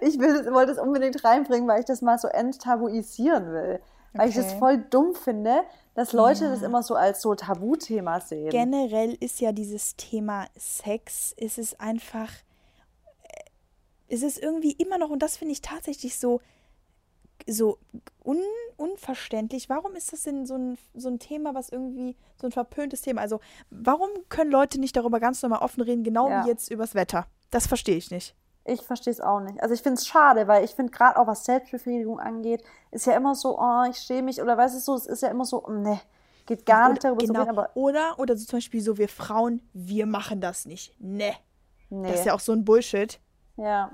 Ich 0.00 0.18
will 0.20 0.32
das, 0.44 0.52
wollte 0.52 0.70
es 0.72 0.78
unbedingt 0.78 1.24
reinbringen, 1.24 1.68
weil 1.68 1.80
ich 1.80 1.86
das 1.86 2.00
mal 2.00 2.16
so 2.16 2.28
enttabuisieren 2.28 3.52
will. 3.52 3.80
Weil 4.12 4.28
ich 4.28 4.36
das 4.36 4.52
voll 4.54 4.78
dumm 4.78 5.14
finde, 5.16 5.62
dass 5.94 6.12
Leute 6.12 6.44
Ja. 6.44 6.50
das 6.50 6.62
immer 6.62 6.82
so 6.84 6.94
als 6.94 7.22
so 7.22 7.34
Tabuthema 7.34 8.20
sehen. 8.20 8.50
Generell 8.50 9.14
ist 9.18 9.40
ja 9.40 9.50
dieses 9.50 9.96
Thema 9.96 10.46
Sex, 10.56 11.32
ist 11.36 11.58
es 11.58 11.78
einfach, 11.80 12.30
äh, 13.24 14.14
ist 14.14 14.22
es 14.22 14.38
irgendwie 14.38 14.72
immer 14.72 14.98
noch, 14.98 15.10
und 15.10 15.20
das 15.20 15.36
finde 15.36 15.52
ich 15.52 15.60
tatsächlich 15.60 16.18
so, 16.18 16.40
so 17.48 17.78
un, 18.24 18.40
unverständlich. 18.76 19.68
Warum 19.68 19.94
ist 19.94 20.12
das 20.12 20.22
denn 20.22 20.46
so 20.46 20.54
ein, 20.56 20.78
so 20.94 21.08
ein 21.08 21.18
Thema, 21.18 21.54
was 21.54 21.68
irgendwie, 21.68 22.16
so 22.40 22.46
ein 22.46 22.52
verpöntes 22.52 23.02
Thema? 23.02 23.20
Also, 23.20 23.40
warum 23.70 24.10
können 24.28 24.50
Leute 24.50 24.80
nicht 24.80 24.96
darüber 24.96 25.20
ganz 25.20 25.42
normal 25.42 25.60
offen 25.60 25.82
reden, 25.82 26.02
genau 26.04 26.28
Ja. 26.28 26.44
wie 26.44 26.48
jetzt 26.48 26.70
übers 26.70 26.94
Wetter? 26.94 27.26
Das 27.50 27.66
verstehe 27.66 27.96
ich 27.96 28.10
nicht. 28.10 28.34
Ich 28.64 28.82
verstehe 28.82 29.12
es 29.12 29.20
auch 29.20 29.40
nicht. 29.40 29.60
Also 29.62 29.74
ich 29.74 29.82
finde 29.82 29.94
es 29.98 30.06
schade, 30.06 30.46
weil 30.46 30.64
ich 30.64 30.72
finde 30.72 30.92
gerade 30.92 31.18
auch 31.18 31.26
was 31.26 31.44
Selbstbefriedigung 31.44 32.20
angeht, 32.20 32.62
ist 32.90 33.06
ja 33.06 33.14
immer 33.16 33.34
so, 33.34 33.58
oh, 33.58 33.84
ich 33.90 33.96
schäme 33.96 34.22
mich 34.22 34.40
oder 34.40 34.56
weißt 34.56 34.76
du 34.76 34.80
so, 34.80 34.94
es 34.94 35.06
ist 35.06 35.22
ja 35.22 35.28
immer 35.30 35.44
so, 35.46 35.66
ne, 35.68 35.98
geht 36.46 36.66
gar 36.66 36.90
nicht 36.90 37.00
Oder, 37.04 37.08
darüber 37.08 37.20
zu 37.24 37.32
genau, 37.32 37.40
reden, 37.40 37.50
aber 37.58 37.70
oder, 37.74 38.14
oder 38.18 38.36
so 38.36 38.44
zum 38.44 38.58
Beispiel 38.58 38.82
so, 38.82 38.98
wir 38.98 39.08
Frauen, 39.08 39.62
wir 39.72 40.06
machen 40.06 40.40
das 40.40 40.66
nicht. 40.66 40.94
Ne. 41.00 41.32
nee. 41.88 42.10
Das 42.10 42.20
ist 42.20 42.26
ja 42.26 42.34
auch 42.34 42.40
so 42.40 42.52
ein 42.52 42.64
Bullshit. 42.64 43.18
ja. 43.56 43.90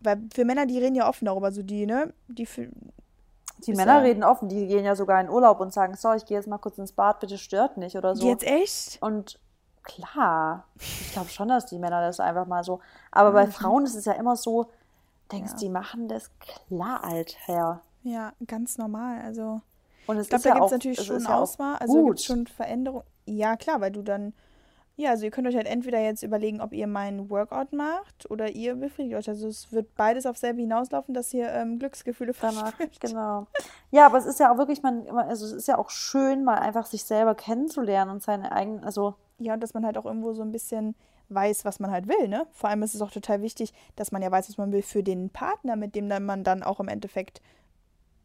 Weil 0.00 0.20
für 0.32 0.44
Männer, 0.44 0.66
die 0.66 0.78
reden 0.78 0.94
ja 0.94 1.08
offen 1.08 1.26
darüber, 1.26 1.52
so 1.52 1.62
die, 1.62 1.86
ne? 1.86 2.12
Die 2.28 2.46
für, 2.46 2.68
Die 3.66 3.72
Männer 3.74 3.96
ja- 3.96 3.98
reden 4.00 4.24
offen, 4.24 4.48
die 4.48 4.66
gehen 4.66 4.84
ja 4.84 4.96
sogar 4.96 5.20
in 5.20 5.28
Urlaub 5.28 5.60
und 5.60 5.72
sagen, 5.72 5.94
so, 5.96 6.12
ich 6.14 6.24
gehe 6.24 6.36
jetzt 6.38 6.46
mal 6.46 6.58
kurz 6.58 6.78
ins 6.78 6.92
Bad, 6.92 7.20
bitte 7.20 7.36
stört 7.38 7.76
nicht 7.76 7.96
oder 7.96 8.16
so. 8.16 8.26
Jetzt 8.26 8.44
echt? 8.44 9.02
Und 9.02 9.38
klar, 9.82 10.64
ich 10.78 11.12
glaube 11.12 11.28
schon, 11.30 11.48
dass 11.48 11.66
die 11.66 11.78
Männer 11.78 12.00
das 12.00 12.20
einfach 12.20 12.46
mal 12.46 12.64
so. 12.64 12.80
Aber 13.10 13.32
bei 13.32 13.46
Mhm. 13.46 13.52
Frauen 13.52 13.84
ist 13.84 13.94
es 13.94 14.04
ja 14.04 14.12
immer 14.12 14.36
so, 14.36 14.70
denkst, 15.32 15.52
ja. 15.52 15.58
die 15.58 15.68
machen 15.68 16.08
das 16.08 16.30
klar, 16.38 17.04
Alter. 17.04 17.80
Ja, 18.02 18.32
ganz 18.46 18.78
normal. 18.78 19.20
Also 19.22 19.60
und 20.06 20.16
es 20.16 20.24
ich 20.26 20.30
glaube, 20.30 20.44
da 20.44 20.54
gibt 20.54 20.66
es 20.66 20.72
natürlich 20.72 21.04
schon 21.04 21.26
Auswahl, 21.26 21.76
also 21.76 22.06
gibt 22.06 22.20
schon 22.22 22.46
Veränderungen. 22.46 23.04
Ja, 23.26 23.56
klar, 23.56 23.80
weil 23.80 23.90
du 23.92 24.02
dann, 24.02 24.32
ja, 24.96 25.10
also 25.10 25.24
ihr 25.24 25.30
könnt 25.30 25.48
euch 25.48 25.56
halt 25.56 25.66
entweder 25.66 25.98
jetzt 25.98 26.22
überlegen, 26.22 26.60
ob 26.60 26.72
ihr 26.72 26.86
meinen 26.86 27.30
Workout 27.30 27.72
macht 27.72 28.30
oder 28.30 28.50
ihr 28.50 28.74
befriedigt 28.74 29.16
euch. 29.16 29.28
Also 29.28 29.48
es 29.48 29.72
wird 29.72 29.94
beides 29.94 30.26
auf 30.26 30.36
selbe 30.36 30.60
hinauslaufen, 30.60 31.14
dass 31.14 31.32
ihr 31.32 31.48
ähm, 31.48 31.78
Glücksgefühle 31.78 32.34
danach, 32.38 32.74
Genau. 33.00 33.46
Ja, 33.90 34.06
aber 34.06 34.18
es 34.18 34.26
ist 34.26 34.40
ja 34.40 34.52
auch 34.52 34.58
wirklich, 34.58 34.82
man, 34.82 35.08
also 35.08 35.46
es 35.46 35.52
ist 35.52 35.68
ja 35.68 35.78
auch 35.78 35.90
schön, 35.90 36.44
mal 36.44 36.58
einfach 36.58 36.86
sich 36.86 37.04
selber 37.04 37.34
kennenzulernen 37.34 38.10
und 38.10 38.22
seine 38.22 38.52
eigenen, 38.52 38.84
also. 38.84 39.14
Ja, 39.38 39.54
und 39.54 39.62
dass 39.62 39.72
man 39.72 39.86
halt 39.86 39.96
auch 39.96 40.04
irgendwo 40.04 40.34
so 40.34 40.42
ein 40.42 40.52
bisschen 40.52 40.94
weiß, 41.30 41.64
was 41.64 41.80
man 41.80 41.90
halt 41.90 42.06
will, 42.06 42.28
ne? 42.28 42.46
Vor 42.52 42.68
allem 42.68 42.82
ist 42.82 42.94
es 42.94 43.00
auch 43.00 43.10
total 43.10 43.40
wichtig, 43.40 43.72
dass 43.96 44.12
man 44.12 44.20
ja 44.20 44.30
weiß, 44.30 44.50
was 44.50 44.58
man 44.58 44.70
will 44.70 44.82
für 44.82 45.02
den 45.02 45.30
Partner, 45.30 45.76
mit 45.76 45.94
dem 45.94 46.10
dann 46.10 46.26
man 46.26 46.44
dann 46.44 46.62
auch 46.62 46.78
im 46.78 46.88
Endeffekt 46.88 47.40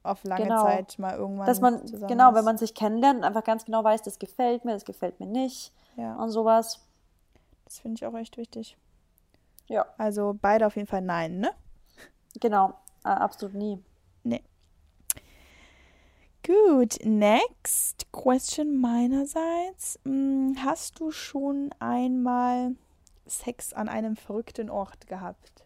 auf 0.04 0.26
lange 0.26 0.44
genau. 0.44 0.64
Zeit 0.64 1.00
mal 1.00 1.16
irgendwann. 1.16 1.48
Dass 1.48 1.62
man, 1.62 1.82
genau, 2.08 2.32
ist. 2.32 2.36
wenn 2.36 2.44
man 2.44 2.58
sich 2.58 2.74
kennenlernt 2.74 3.20
und 3.20 3.24
einfach 3.24 3.46
ganz 3.46 3.64
genau 3.64 3.82
weiß, 3.82 4.02
das 4.02 4.20
gefällt 4.20 4.66
mir, 4.66 4.74
das 4.74 4.84
gefällt 4.84 5.22
mir 5.22 5.26
nicht 5.28 5.72
ja. 5.96 6.16
und 6.16 6.30
sowas. 6.30 6.82
Das 7.66 7.80
finde 7.80 7.96
ich 7.96 8.06
auch 8.06 8.16
echt 8.16 8.38
wichtig. 8.38 8.78
Ja. 9.68 9.86
Also 9.98 10.38
beide 10.40 10.68
auf 10.68 10.76
jeden 10.76 10.88
Fall 10.88 11.02
nein, 11.02 11.40
ne? 11.40 11.52
Genau, 12.40 12.74
äh, 13.04 13.10
absolut 13.10 13.56
nie. 13.56 13.84
Nee. 14.24 14.44
Gut, 16.46 16.98
next 17.04 18.12
question 18.12 18.80
meinerseits. 18.80 20.00
Hm, 20.04 20.58
hast 20.64 21.00
du 21.00 21.12
schon 21.12 21.72
einmal 21.80 22.76
Sex 23.26 23.74
an 23.74 23.90
einem 23.90 24.16
verrückten 24.16 24.70
Ort 24.70 25.08
gehabt? 25.08 25.66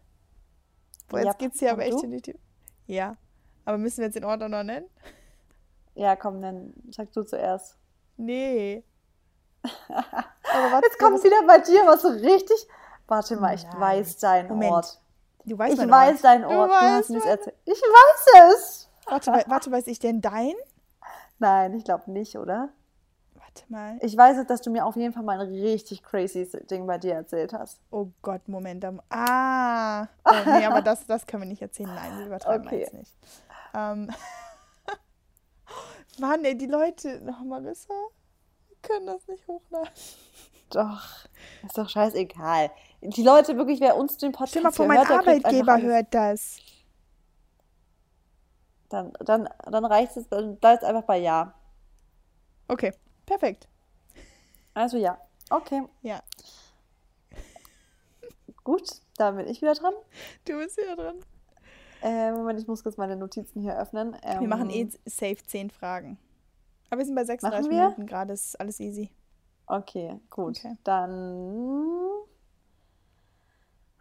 Boah, 1.08 1.18
jetzt 1.18 1.26
ja. 1.26 1.32
geht's 1.34 1.58
hier 1.58 1.72
aber 1.72 1.84
echt 1.84 2.02
in 2.02 2.12
die 2.12 2.22
Tür. 2.22 2.36
Ja. 2.86 3.16
Aber 3.64 3.76
müssen 3.76 3.98
wir 3.98 4.06
jetzt 4.06 4.14
den 4.14 4.24
Ort 4.24 4.42
auch 4.42 4.48
noch 4.48 4.62
nennen? 4.62 4.86
Ja, 5.94 6.16
komm, 6.16 6.40
dann 6.40 6.72
sag 6.90 7.12
du 7.12 7.24
zuerst. 7.24 7.76
Nee. 8.16 8.82
Jetzt 9.62 10.98
kommt 10.98 11.22
wieder 11.22 11.46
bei 11.46 11.58
dir 11.58 11.86
was 11.86 12.02
so 12.02 12.08
richtig. 12.08 12.66
Warte 13.06 13.36
mal, 13.36 13.54
ich 13.54 13.64
Nein. 13.64 13.80
weiß 13.80 14.18
deinen 14.18 14.48
Moment. 14.48 14.72
Ort. 14.72 15.00
Du 15.44 15.58
weißt 15.58 15.74
ich 15.74 15.90
weiß 15.90 16.16
Ort. 16.16 16.24
deinen 16.24 16.44
Ort. 16.44 16.70
Du, 16.70 16.74
du 16.74 16.80
hast 16.80 17.10
mir 17.10 17.24
erzählt. 17.24 17.56
Ich 17.64 17.80
weiß 17.80 18.54
es. 18.54 18.88
Warte, 19.06 19.44
warte, 19.46 19.72
weiß 19.72 19.86
ich 19.88 19.98
denn 19.98 20.20
dein? 20.20 20.54
Nein, 21.38 21.74
ich 21.74 21.84
glaube 21.84 22.10
nicht, 22.10 22.36
oder? 22.36 22.68
Warte 23.34 23.64
mal. 23.68 23.98
Ich 24.02 24.16
weiß, 24.16 24.46
dass 24.46 24.60
du 24.60 24.70
mir 24.70 24.86
auf 24.86 24.94
jeden 24.94 25.12
Fall 25.12 25.22
mal 25.22 25.40
ein 25.40 25.48
richtig 25.48 26.02
crazy 26.02 26.48
Ding 26.70 26.86
bei 26.86 26.98
dir 26.98 27.14
erzählt 27.14 27.52
hast. 27.52 27.80
Oh 27.90 28.08
Gott, 28.22 28.46
Moment. 28.46 28.84
Ah. 29.08 30.06
Oh, 30.24 30.32
nee, 30.46 30.66
aber 30.66 30.82
das, 30.82 31.06
das 31.06 31.26
können 31.26 31.42
wir 31.42 31.48
nicht 31.48 31.62
erzählen. 31.62 31.92
Nein, 31.92 32.18
wir 32.18 32.26
übertreiben 32.26 32.66
okay. 32.66 32.80
jetzt 32.80 32.94
nicht. 32.94 33.12
Ähm. 33.74 34.10
Mann, 36.20 36.44
ey, 36.44 36.56
die 36.56 36.66
Leute. 36.66 37.20
Oh, 37.26 37.44
Marissa, 37.44 37.94
können 38.82 39.06
das 39.06 39.26
nicht 39.28 39.46
hochladen. 39.46 39.90
Doch, 40.70 41.02
ist 41.64 41.76
doch 41.76 41.88
scheißegal. 41.88 42.70
Die 43.02 43.22
Leute 43.22 43.56
wirklich, 43.56 43.80
wer 43.80 43.96
uns 43.96 44.18
den 44.18 44.32
Podcast 44.32 44.50
Stell 44.50 44.62
mal 44.62 44.72
vor, 44.72 44.86
mein 44.86 44.98
hört, 44.98 45.10
Arbeitgeber 45.10 45.80
hört 45.80 46.14
das. 46.14 46.58
Dann, 48.88 49.12
dann, 49.20 49.48
dann 49.70 49.84
reicht 49.84 50.16
es, 50.16 50.28
dann 50.28 50.56
bleibt 50.56 50.82
es 50.82 50.88
einfach 50.88 51.04
bei 51.04 51.18
Ja. 51.18 51.54
Okay, 52.68 52.92
perfekt. 53.26 53.68
Also 54.74 54.96
ja. 54.96 55.18
Okay. 55.50 55.82
Ja. 56.02 56.22
Gut, 58.64 58.88
dann 59.16 59.36
bin 59.36 59.48
ich 59.48 59.60
wieder 59.60 59.74
dran. 59.74 59.94
Du 60.44 60.58
bist 60.58 60.76
wieder 60.76 60.94
dran. 60.94 61.16
Äh, 62.02 62.32
Moment, 62.32 62.60
ich 62.60 62.66
muss 62.66 62.82
kurz 62.82 62.96
meine 62.96 63.16
Notizen 63.16 63.60
hier 63.60 63.78
öffnen. 63.78 64.16
Ähm, 64.22 64.40
wir 64.40 64.48
machen 64.48 64.70
eh 64.70 64.88
safe 65.04 65.36
10 65.44 65.70
Fragen. 65.70 66.18
Aber 66.90 66.98
wir 66.98 67.06
sind 67.06 67.14
bei 67.14 67.24
36 67.24 67.70
Minuten 67.70 68.06
gerade, 68.06 68.32
ist 68.32 68.58
alles 68.58 68.80
easy. 68.80 69.10
Okay, 69.66 70.20
gut. 70.28 70.58
Okay. 70.58 70.76
Dann 70.82 72.24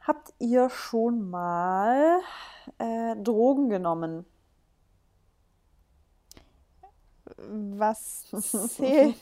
habt 0.02 0.34
ihr 0.40 0.70
schon 0.72 1.30
mal 1.30 2.20
äh, 2.80 3.16
Drogen 3.16 3.70
genommen? 3.70 4.26
Was 7.38 8.26
zählt? 8.70 9.16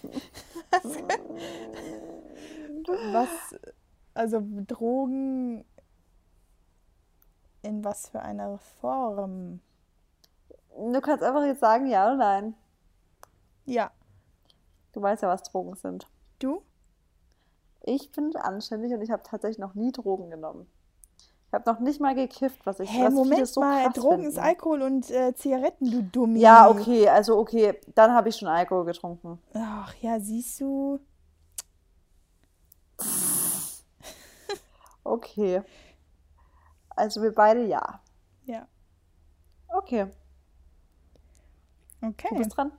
was, 3.11 3.29
also 4.13 4.41
Drogen 4.65 5.65
in 7.63 7.83
was 7.83 8.07
für 8.07 8.21
einer 8.21 8.57
Form? 8.79 9.59
Du 10.69 11.01
kannst 11.01 11.23
einfach 11.23 11.43
jetzt 11.43 11.59
sagen, 11.59 11.87
ja 11.87 12.07
oder 12.07 12.15
nein. 12.15 12.55
Ja. 13.67 13.91
Du 14.93 15.01
weißt 15.01 15.21
ja, 15.21 15.29
was 15.29 15.43
Drogen 15.43 15.75
sind. 15.75 16.07
Du? 16.39 16.63
Ich 17.83 18.11
bin 18.11 18.35
anständig 18.35 18.93
und 18.93 19.01
ich 19.01 19.11
habe 19.11 19.21
tatsächlich 19.23 19.59
noch 19.59 19.75
nie 19.75 19.91
Drogen 19.91 20.29
genommen. 20.29 20.67
Ich 21.47 21.53
habe 21.53 21.69
noch 21.69 21.79
nicht 21.79 22.01
mal 22.01 22.15
gekifft, 22.15 22.65
was 22.65 22.79
ich 22.79 22.91
Hä, 22.91 23.05
was 23.05 23.13
Moment 23.13 23.47
so 23.47 23.61
mal, 23.61 23.89
Drogen 23.91 24.15
finden. 24.15 24.29
ist 24.29 24.37
Alkohol 24.37 24.81
und 24.81 25.09
äh, 25.11 25.33
Zigaretten, 25.35 25.91
du 25.91 26.01
Dummi. 26.03 26.39
Ja, 26.39 26.69
okay, 26.69 27.07
also 27.07 27.37
okay, 27.37 27.79
dann 27.95 28.11
habe 28.11 28.29
ich 28.29 28.35
schon 28.35 28.49
Alkohol 28.49 28.85
getrunken. 28.85 29.39
Ach 29.53 29.93
ja, 30.01 30.19
siehst 30.19 30.59
du. 30.59 30.99
okay. 35.03 35.61
Also 36.89 37.21
wir 37.21 37.33
beide 37.33 37.63
ja. 37.65 38.01
Ja. 38.45 38.67
Okay. 39.69 40.07
Okay. 42.01 42.27
Du 42.29 42.35
bist 42.35 42.57
dran. 42.57 42.71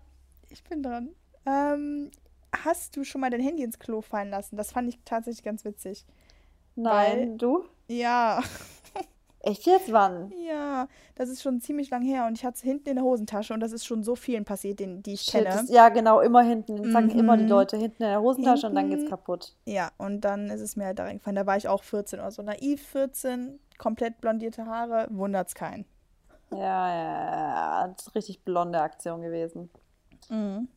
Ich 0.50 0.64
bin 0.64 0.82
dran. 0.82 1.10
Ähm, 1.46 2.10
hast 2.52 2.96
du 2.96 3.04
schon 3.04 3.20
mal 3.20 3.30
dein 3.30 3.40
Handy 3.40 3.62
ins 3.62 3.78
Klo 3.78 4.00
fallen 4.00 4.30
lassen? 4.30 4.56
Das 4.56 4.72
fand 4.72 4.88
ich 4.88 4.98
tatsächlich 5.04 5.44
ganz 5.44 5.64
witzig. 5.64 6.04
Nein, 6.76 7.18
Weil, 7.18 7.36
du? 7.36 7.64
Ja. 7.88 8.42
Echt 9.40 9.66
jetzt 9.66 9.92
wann? 9.92 10.32
Ja, 10.46 10.88
das 11.14 11.28
ist 11.28 11.42
schon 11.42 11.60
ziemlich 11.60 11.90
lang 11.90 12.02
her 12.02 12.26
und 12.26 12.36
ich 12.36 12.44
hatte 12.44 12.56
es 12.56 12.62
hinten 12.62 12.88
in 12.88 12.96
der 12.96 13.04
Hosentasche 13.04 13.54
und 13.54 13.60
das 13.60 13.72
ist 13.72 13.86
schon 13.86 14.02
so 14.02 14.16
vielen 14.16 14.44
passiert, 14.44 14.80
den, 14.80 15.02
die 15.02 15.14
ich 15.14 15.22
Shit, 15.22 15.44
kenne. 15.44 15.44
Das, 15.44 15.70
ja, 15.70 15.88
genau, 15.90 16.20
immer 16.20 16.42
hinten. 16.42 16.82
Das 16.82 16.92
sagen 16.92 17.10
immer 17.10 17.36
die 17.36 17.44
mhm. 17.44 17.50
Leute 17.50 17.76
hinten 17.76 18.02
in 18.02 18.08
der 18.08 18.20
Hosentasche 18.20 18.66
hinten, 18.66 18.76
und 18.78 18.90
dann 18.90 18.98
geht's 18.98 19.08
kaputt. 19.08 19.54
Ja, 19.64 19.90
und 19.96 20.22
dann 20.22 20.50
ist 20.50 20.60
es 20.60 20.76
mir 20.76 20.86
halt 20.86 20.98
da 20.98 21.04
reingefallen. 21.04 21.36
Da 21.36 21.46
war 21.46 21.56
ich 21.56 21.68
auch 21.68 21.84
14 21.84 22.18
oder 22.18 22.32
so. 22.32 22.42
Naiv 22.42 22.82
14, 22.88 23.60
komplett 23.78 24.20
blondierte 24.20 24.66
Haare, 24.66 25.06
wundert's 25.10 25.54
keinen. 25.54 25.84
Ja, 26.50 26.58
ja, 26.58 27.82
ja, 27.84 27.88
das 27.88 28.08
ist 28.08 28.14
richtig 28.16 28.42
blonde 28.42 28.80
Aktion 28.80 29.22
gewesen. 29.22 29.70
Mhm. 30.28 30.68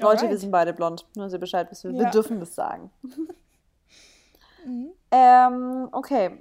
Leute, 0.00 0.16
Alright. 0.16 0.30
wir 0.30 0.38
sind 0.38 0.50
beide 0.50 0.72
blond. 0.72 1.06
Nur 1.14 1.28
Sie 1.28 1.38
Bescheid 1.38 1.70
wissen. 1.70 1.92
Wir, 1.92 1.98
ja. 2.00 2.04
wir 2.06 2.10
dürfen 2.10 2.40
das 2.40 2.54
sagen. 2.54 2.90
mhm. 4.64 4.92
ähm, 5.10 5.88
okay. 5.92 6.38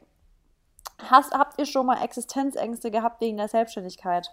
Hast, 0.97 1.33
habt 1.33 1.59
ihr 1.59 1.65
schon 1.65 1.85
mal 1.85 2.01
Existenzängste 2.03 2.91
gehabt 2.91 3.21
wegen 3.21 3.37
der 3.37 3.47
Selbstständigkeit? 3.47 4.29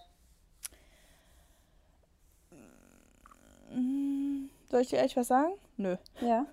Mm, 3.73 4.47
soll 4.71 4.81
ich 4.81 4.89
dir 4.89 4.97
ehrlich 4.97 5.17
was 5.17 5.29
sagen? 5.29 5.55
Nö. 5.77 5.97
Ja. 6.21 6.47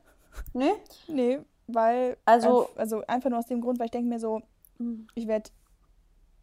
Nö? 0.54 0.70
nee, 1.08 1.40
weil. 1.68 2.18
Also, 2.26 2.70
also 2.76 3.06
einfach 3.08 3.30
nur 3.30 3.40
aus 3.40 3.48
dem 3.48 3.62
Grund, 3.62 3.80
weil 3.80 3.86
ich 3.86 3.92
denke 3.92 4.10
mir 4.10 4.20
so, 4.20 4.42
hm. 4.78 5.08
ich 5.16 5.28
werde. 5.28 5.50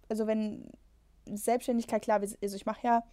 Also, 0.09 0.27
wenn 0.27 0.69
Selbstständigkeit, 1.27 2.03
klar, 2.03 2.21
also 2.21 2.57
ich 2.57 2.67
mache 2.67 2.87
ja 2.87 3.05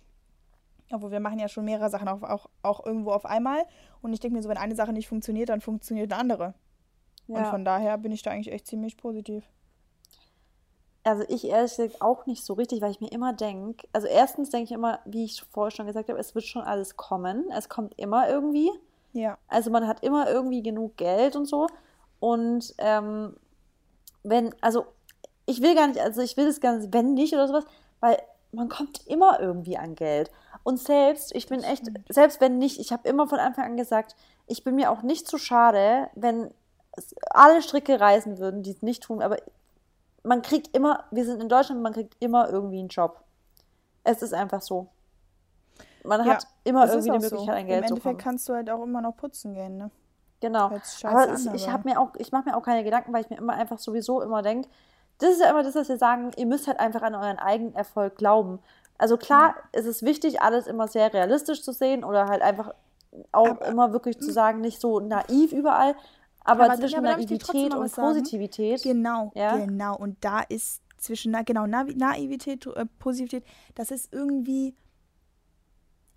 obwohl 0.91 1.11
wir 1.11 1.19
machen 1.19 1.39
ja 1.39 1.47
schon 1.47 1.65
mehrere 1.65 1.89
Sachen 1.89 2.07
auch, 2.07 2.23
auch, 2.23 2.49
auch 2.61 2.85
irgendwo 2.85 3.11
auf 3.11 3.25
einmal. 3.25 3.65
Und 4.01 4.13
ich 4.13 4.19
denke 4.19 4.35
mir 4.35 4.43
so, 4.43 4.49
wenn 4.49 4.57
eine 4.57 4.75
Sache 4.75 4.93
nicht 4.93 5.07
funktioniert, 5.07 5.49
dann 5.49 5.61
funktioniert 5.61 6.11
eine 6.11 6.21
andere. 6.21 6.53
Ja. 7.27 7.39
Und 7.39 7.45
von 7.47 7.65
daher 7.65 7.97
bin 7.97 8.11
ich 8.11 8.21
da 8.21 8.31
eigentlich 8.31 8.53
echt 8.53 8.67
ziemlich 8.67 8.97
positiv. 8.97 9.43
Also 11.03 11.23
ich 11.29 11.45
ehrlich 11.47 11.75
gesagt 11.75 12.01
auch 12.01 12.25
nicht 12.25 12.43
so 12.43 12.53
richtig, 12.53 12.81
weil 12.81 12.91
ich 12.91 12.99
mir 12.99 13.11
immer 13.11 13.31
denke, 13.31 13.87
also 13.93 14.07
erstens 14.07 14.49
denke 14.49 14.65
ich 14.65 14.71
immer, 14.71 14.99
wie 15.05 15.23
ich 15.23 15.41
vorher 15.41 15.71
schon 15.71 15.87
gesagt 15.87 16.09
habe, 16.09 16.19
es 16.19 16.35
wird 16.35 16.45
schon 16.45 16.63
alles 16.63 16.97
kommen. 16.97 17.49
Es 17.51 17.69
kommt 17.69 17.97
immer 17.97 18.29
irgendwie. 18.29 18.69
Ja. 19.13 19.37
Also 19.47 19.71
man 19.71 19.87
hat 19.87 20.03
immer 20.03 20.29
irgendwie 20.29 20.61
genug 20.61 20.97
Geld 20.97 21.35
und 21.35 21.45
so. 21.45 21.67
Und 22.19 22.73
ähm, 22.77 23.35
wenn, 24.23 24.53
also 24.61 24.85
ich 25.45 25.61
will 25.61 25.75
gar 25.75 25.87
nicht, 25.87 25.99
also 25.99 26.21
ich 26.21 26.35
will 26.35 26.45
das 26.45 26.59
gar 26.59 26.77
nicht, 26.77 26.93
wenn 26.93 27.13
nicht 27.13 27.33
oder 27.33 27.47
sowas, 27.47 27.65
weil 27.99 28.17
man 28.51 28.69
kommt 28.69 29.05
immer 29.07 29.39
irgendwie 29.39 29.77
an 29.77 29.95
Geld. 29.95 30.31
Und 30.63 30.79
selbst, 30.79 31.35
ich 31.35 31.47
bin 31.47 31.63
echt, 31.63 31.83
selbst 32.09 32.41
wenn 32.41 32.57
nicht, 32.57 32.79
ich 32.79 32.91
habe 32.91 33.07
immer 33.07 33.27
von 33.27 33.39
Anfang 33.39 33.65
an 33.65 33.77
gesagt, 33.77 34.15
ich 34.47 34.63
bin 34.63 34.75
mir 34.75 34.91
auch 34.91 35.01
nicht 35.01 35.27
zu 35.27 35.37
schade, 35.37 36.09
wenn 36.15 36.51
alle 37.29 37.61
Stricke 37.61 37.99
reisen 37.99 38.39
würden, 38.39 38.63
die 38.63 38.71
es 38.71 38.81
nicht 38.81 39.03
tun, 39.03 39.21
aber 39.21 39.37
man 40.23 40.41
kriegt 40.41 40.75
immer, 40.75 41.05
wir 41.11 41.25
sind 41.25 41.41
in 41.41 41.49
Deutschland, 41.49 41.81
man 41.81 41.93
kriegt 41.93 42.15
immer 42.19 42.49
irgendwie 42.49 42.79
einen 42.79 42.89
Job. 42.89 43.23
Es 44.03 44.21
ist 44.21 44.33
einfach 44.33 44.61
so. 44.61 44.87
Man 46.03 46.25
ja, 46.25 46.33
hat 46.33 46.47
immer 46.63 46.87
irgendwie 46.87 47.11
die 47.11 47.19
Möglichkeit, 47.19 47.45
so. 47.45 47.51
ein 47.51 47.67
Geld 47.67 47.87
zu 47.87 47.93
Im 47.93 47.97
Endeffekt 47.97 48.21
kannst 48.21 48.49
du 48.49 48.53
halt 48.53 48.69
auch 48.69 48.83
immer 48.83 49.01
noch 49.01 49.15
putzen 49.15 49.53
gehen, 49.53 49.77
ne? 49.77 49.91
Genau. 50.39 50.71
Aber 51.03 51.29
an, 51.29 51.55
ich 51.55 51.67
habe 51.67 51.89
mir 51.89 51.99
auch, 51.99 52.11
ich 52.17 52.31
mache 52.31 52.49
mir 52.49 52.55
auch 52.55 52.63
keine 52.63 52.83
Gedanken, 52.83 53.11
weil 53.11 53.21
ich 53.21 53.29
mir 53.29 53.37
immer 53.37 53.53
einfach 53.53 53.79
sowieso 53.79 54.21
immer 54.21 54.41
denke, 54.41 54.69
das 55.19 55.31
ist 55.31 55.41
ja 55.41 55.49
immer 55.49 55.63
das, 55.63 55.75
was 55.75 55.89
wir 55.89 55.97
sagen, 55.97 56.31
ihr 56.37 56.45
müsst 56.45 56.67
halt 56.67 56.79
einfach 56.79 57.01
an 57.01 57.15
euren 57.15 57.39
eigenen 57.39 57.75
Erfolg 57.75 58.17
glauben. 58.17 58.59
Also 58.97 59.17
klar, 59.17 59.55
ja. 59.73 59.79
ist 59.79 59.85
es 59.85 60.03
wichtig, 60.03 60.41
alles 60.41 60.67
immer 60.67 60.87
sehr 60.87 61.13
realistisch 61.13 61.61
zu 61.61 61.71
sehen 61.71 62.03
oder 62.03 62.27
halt 62.27 62.41
einfach 62.41 62.73
auch 63.31 63.47
aber, 63.49 63.65
immer 63.67 63.93
wirklich 63.93 64.19
zu 64.19 64.31
sagen, 64.31 64.61
nicht 64.61 64.81
so 64.81 64.99
naiv 64.99 65.51
überall, 65.51 65.95
aber, 66.43 66.65
aber 66.65 66.75
zwischen 66.75 66.99
aber 66.99 67.11
Naivität 67.17 67.73
und 67.73 67.91
Positivität. 67.91 68.83
Genau, 68.83 69.31
ja? 69.35 69.57
genau. 69.57 69.97
Und 69.97 70.17
da 70.21 70.41
ist 70.41 70.81
zwischen, 70.97 71.33
genau, 71.45 71.67
Naivität, 71.67 72.65
äh, 72.67 72.85
Positivität, 72.99 73.43
das 73.75 73.91
ist 73.91 74.13
irgendwie, 74.13 74.75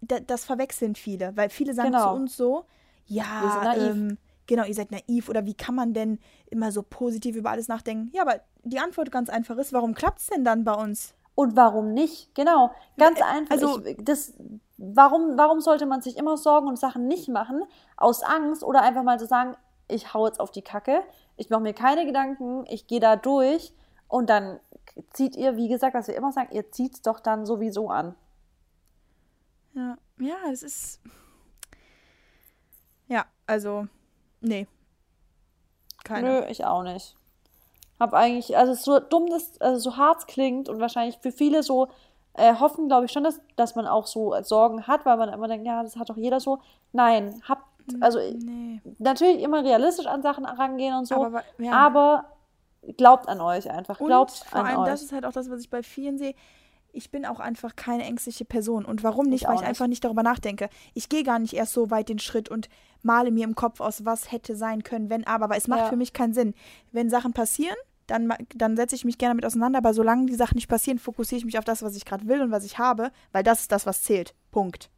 das, 0.01 0.23
das 0.27 0.45
verwechseln 0.45 0.95
viele, 0.95 1.37
weil 1.37 1.51
viele 1.51 1.75
sagen 1.75 1.93
genau. 1.93 2.11
zu 2.11 2.15
uns 2.15 2.37
so, 2.37 2.65
ja, 3.07 3.75
ähm, 3.77 4.19
genau, 4.51 4.65
ihr 4.65 4.75
seid 4.75 4.91
naiv 4.91 5.29
oder 5.29 5.47
wie 5.47 5.55
kann 5.55 5.75
man 5.77 5.95
denn 5.95 6.19
immer 6.51 6.73
so 6.73 6.83
positiv 6.83 7.37
über 7.37 7.51
alles 7.51 7.69
nachdenken? 7.69 8.11
Ja, 8.13 8.23
aber 8.23 8.41
die 8.65 8.81
Antwort 8.81 9.11
ganz 9.11 9.31
einfach 9.31 9.57
ist, 9.57 9.73
warum 9.73 9.95
klappt 9.95 10.19
es 10.19 10.27
denn 10.27 10.45
dann 10.45 10.65
bei 10.65 10.75
uns? 10.75 11.15
Und 11.37 11.57
warum 11.57 11.95
nicht? 11.95 12.35
Genau, 12.35 12.71
ganz 12.99 13.21
äh, 13.21 13.23
einfach. 13.23 13.53
Also, 13.53 13.83
ich, 13.87 13.97
das, 14.03 14.35
warum, 14.77 15.39
warum 15.39 15.61
sollte 15.61 15.87
man 15.87 16.03
sich 16.03 16.19
immer 16.19 16.37
Sorgen 16.37 16.67
und 16.67 16.79
Sachen 16.79 17.07
nicht 17.07 17.29
machen? 17.29 17.63
Aus 17.97 18.23
Angst 18.23 18.65
oder 18.65 18.83
einfach 18.83 19.05
mal 19.05 19.19
zu 19.19 19.25
so 19.25 19.29
sagen, 19.31 19.57
ich 19.87 20.13
hau 20.13 20.27
jetzt 20.27 20.41
auf 20.41 20.51
die 20.51 20.63
Kacke, 20.63 21.03
ich 21.37 21.49
mache 21.49 21.63
mir 21.63 21.73
keine 21.73 22.05
Gedanken, 22.05 22.65
ich 22.69 22.89
gehe 22.89 23.01
da 23.01 23.17
durch 23.17 23.73
und 24.09 24.29
dann 24.29 24.59
zieht 25.13 25.37
ihr, 25.37 25.57
wie 25.57 25.69
gesagt, 25.69 25.95
was 25.95 26.09
wir 26.09 26.17
immer 26.17 26.33
sagen, 26.33 26.53
ihr 26.53 26.71
zieht 26.73 26.95
es 26.95 27.03
doch 27.03 27.21
dann 27.21 27.47
sowieso 27.47 27.89
an. 27.89 28.17
Ja, 29.75 29.97
ja, 30.19 30.37
es 30.51 30.65
ist. 30.65 31.01
Ja, 33.07 33.27
also, 33.47 33.87
nee. 34.41 34.67
Keine. 36.05 36.41
Nö, 36.41 36.47
ich 36.49 36.65
auch 36.65 36.83
nicht. 36.83 37.17
Hab 37.99 38.15
eigentlich, 38.15 38.57
also 38.57 38.75
so 38.75 38.99
dumm 38.99 39.29
das, 39.29 39.61
also 39.61 39.91
so 39.91 39.97
hart 39.97 40.27
klingt 40.27 40.69
und 40.69 40.81
wahrscheinlich 40.81 41.19
für 41.19 41.33
viele 41.33 41.63
so 41.63 41.89
äh, 42.35 42.55
hoffen, 42.55 42.89
glaube 42.89 43.05
ich 43.05 43.13
schon, 43.13 43.25
dass, 43.25 43.41
dass 43.57 43.75
man 43.75 43.87
auch 43.87 44.07
so 44.07 44.35
Sorgen 44.43 44.87
hat, 44.87 45.05
weil 45.05 45.19
man 45.19 45.29
immer 45.31 45.49
denkt, 45.49 45.67
ja, 45.67 45.83
das 45.83 45.97
hat 45.97 46.09
doch 46.09 46.17
jeder 46.17 46.41
so. 46.41 46.61
Nein, 46.93 47.43
habt 47.47 47.65
also 48.01 48.19
nee. 48.19 48.81
natürlich 48.99 49.43
immer 49.43 49.65
realistisch 49.65 50.07
an 50.07 50.23
Sachen 50.23 50.45
rangehen 50.45 50.95
und 50.97 51.07
so, 51.07 51.25
aber, 51.25 51.43
ja. 51.59 51.73
aber 51.73 52.25
glaubt 52.97 53.29
an 53.29 53.41
euch 53.41 53.71
einfach. 53.71 53.99
Glaubt 53.99 54.31
und 54.31 54.49
vor 54.49 54.65
allem, 54.65 54.79
euch. 54.81 54.87
das 54.87 55.03
ist 55.03 55.13
halt 55.13 55.25
auch 55.25 55.33
das, 55.33 55.51
was 55.51 55.61
ich 55.61 55.71
bei 55.71 55.83
vielen 55.83 56.19
sehe. 56.19 56.35
Ich 56.93 57.11
bin 57.11 57.25
auch 57.25 57.41
einfach 57.41 57.77
keine 57.77 58.05
ängstliche 58.05 58.45
Person. 58.45 58.85
Und 58.85 59.03
warum 59.03 59.27
nicht? 59.27 59.43
Ich 59.43 59.49
Weil 59.49 59.55
ich 59.55 59.61
nicht. 59.61 59.69
einfach 59.69 59.87
nicht 59.87 60.05
darüber 60.05 60.23
nachdenke. 60.23 60.69
Ich 60.95 61.09
gehe 61.09 61.23
gar 61.23 61.39
nicht 61.39 61.55
erst 61.55 61.73
so 61.73 61.91
weit 61.91 62.09
den 62.09 62.19
Schritt 62.19 62.49
und 62.49 62.69
male 63.03 63.31
mir 63.31 63.45
im 63.45 63.55
Kopf 63.55 63.81
aus, 63.81 64.05
was 64.05 64.33
hätte 64.33 64.57
sein 64.57 64.83
können, 64.83 65.11
wenn 65.11 65.27
aber. 65.27 65.49
Weil 65.49 65.59
es 65.59 65.69
macht 65.69 65.81
ja. 65.81 65.89
für 65.89 65.97
mich 65.97 66.13
keinen 66.13 66.35
Sinn. 66.35 66.55
Wenn 66.93 67.11
Sachen 67.11 67.33
passieren, 67.33 67.77
dann, 68.07 68.33
dann 68.55 68.77
setze 68.77 68.97
ich 68.97 69.05
mich 69.05 69.19
gerne 69.19 69.33
damit 69.33 69.47
auseinander. 69.47 69.79
Aber 69.79 69.95
solange 69.95 70.27
die 70.27 70.35
Sachen 70.35 70.57
nicht 70.57 70.69
passieren, 70.69 70.99
fokussiere 70.99 71.39
ich 71.39 71.45
mich 71.45 71.59
auf 71.59 71.65
das, 71.65 71.83
was 71.83 71.97
ich 71.97 72.05
gerade 72.05 72.27
will 72.27 72.43
und 72.43 72.51
was 72.51 72.65
ich 72.65 72.79
habe, 72.79 73.13
weil 73.33 73.43
das 73.43 73.61
ist 73.61 73.73
das, 73.73 73.87
was 73.87 74.03
zählt. 74.03 74.35
Punkt. 74.51 74.91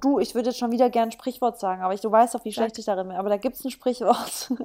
Du, 0.00 0.18
ich 0.18 0.34
würde 0.34 0.48
jetzt 0.48 0.58
schon 0.58 0.72
wieder 0.72 0.88
gern 0.88 1.08
ein 1.08 1.12
Sprichwort 1.12 1.60
sagen, 1.60 1.82
aber 1.82 1.92
ich, 1.92 2.00
du 2.00 2.10
weißt 2.10 2.34
doch, 2.34 2.44
wie 2.44 2.52
schlecht 2.52 2.78
ich 2.78 2.86
darin 2.86 3.08
bin. 3.08 3.16
Aber 3.16 3.28
da 3.28 3.36
gibt 3.36 3.56
es 3.56 3.64
ein 3.64 3.70
Sprichwort. 3.70 4.50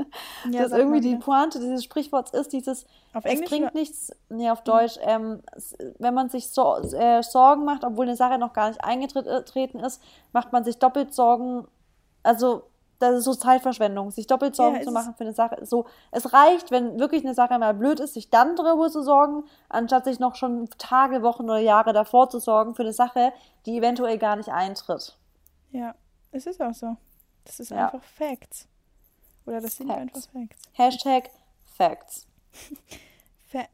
Ja, 0.52 0.64
das 0.64 0.72
irgendwie 0.72 1.02
die 1.02 1.16
Pointe 1.16 1.60
dieses 1.60 1.84
Sprichworts 1.84 2.32
ist, 2.32 2.54
dieses, 2.54 2.86
auf 3.14 3.26
Englisch, 3.26 3.46
es 3.46 3.50
bringt 3.50 3.66
oder? 3.66 3.74
nichts, 3.74 4.16
nee, 4.30 4.50
auf 4.50 4.64
Deutsch, 4.64 4.98
ähm, 5.02 5.42
wenn 5.98 6.14
man 6.14 6.30
sich 6.30 6.50
so, 6.50 6.78
äh, 6.78 7.24
Sorgen 7.24 7.66
macht, 7.66 7.84
obwohl 7.84 8.06
eine 8.06 8.16
Sache 8.16 8.38
noch 8.38 8.54
gar 8.54 8.70
nicht 8.70 8.84
eingetreten 8.84 9.80
ist, 9.80 10.02
macht 10.34 10.54
man 10.54 10.64
sich 10.64 10.78
doppelt 10.78 11.14
Sorgen, 11.16 11.68
also 12.22 12.64
das 13.00 13.16
ist 13.16 13.24
so 13.26 13.34
Zeitverschwendung, 13.34 14.12
sich 14.12 14.28
doppelt 14.28 14.56
Sorgen 14.56 14.78
ja, 14.78 14.82
zu 14.82 14.92
machen 14.92 15.16
für 15.16 15.24
eine 15.24 15.34
Sache. 15.34 15.66
So, 15.66 15.86
es 16.12 16.34
reicht, 16.34 16.72
wenn 16.72 17.00
wirklich 17.00 17.24
eine 17.24 17.34
Sache 17.34 17.58
mal 17.60 17.74
blöd 17.74 18.00
ist, 18.00 18.14
sich 18.14 18.30
dann 18.30 18.56
darüber 18.56 18.90
zu 18.90 19.02
sorgen, 19.02 19.44
anstatt 19.70 20.06
sich 20.06 20.20
noch 20.20 20.36
schon 20.36 20.70
Tage, 20.78 21.22
Wochen 21.22 21.44
oder 21.44 21.60
Jahre 21.60 21.94
davor 21.94 22.30
zu 22.30 22.40
sorgen 22.40 22.76
für 22.76 22.84
eine 22.84 22.94
Sache, 22.94 23.34
die 23.66 23.78
eventuell 23.78 24.18
gar 24.18 24.36
nicht 24.36 24.50
eintritt. 24.50 25.18
Ja, 25.72 25.96
es 26.32 26.46
ist 26.46 26.62
auch 26.62 26.74
so. 26.74 26.96
Das 27.44 27.60
ist 27.60 27.72
ja. 27.72 27.86
einfach 27.86 28.04
Facts. 28.04 28.68
Oder 29.46 29.62
das 29.62 29.76
sind 29.76 29.88
Facts. 29.88 30.02
einfach 30.02 30.32
Facts. 30.32 30.62
Hashtag 30.74 31.30
Facts. 31.78 32.28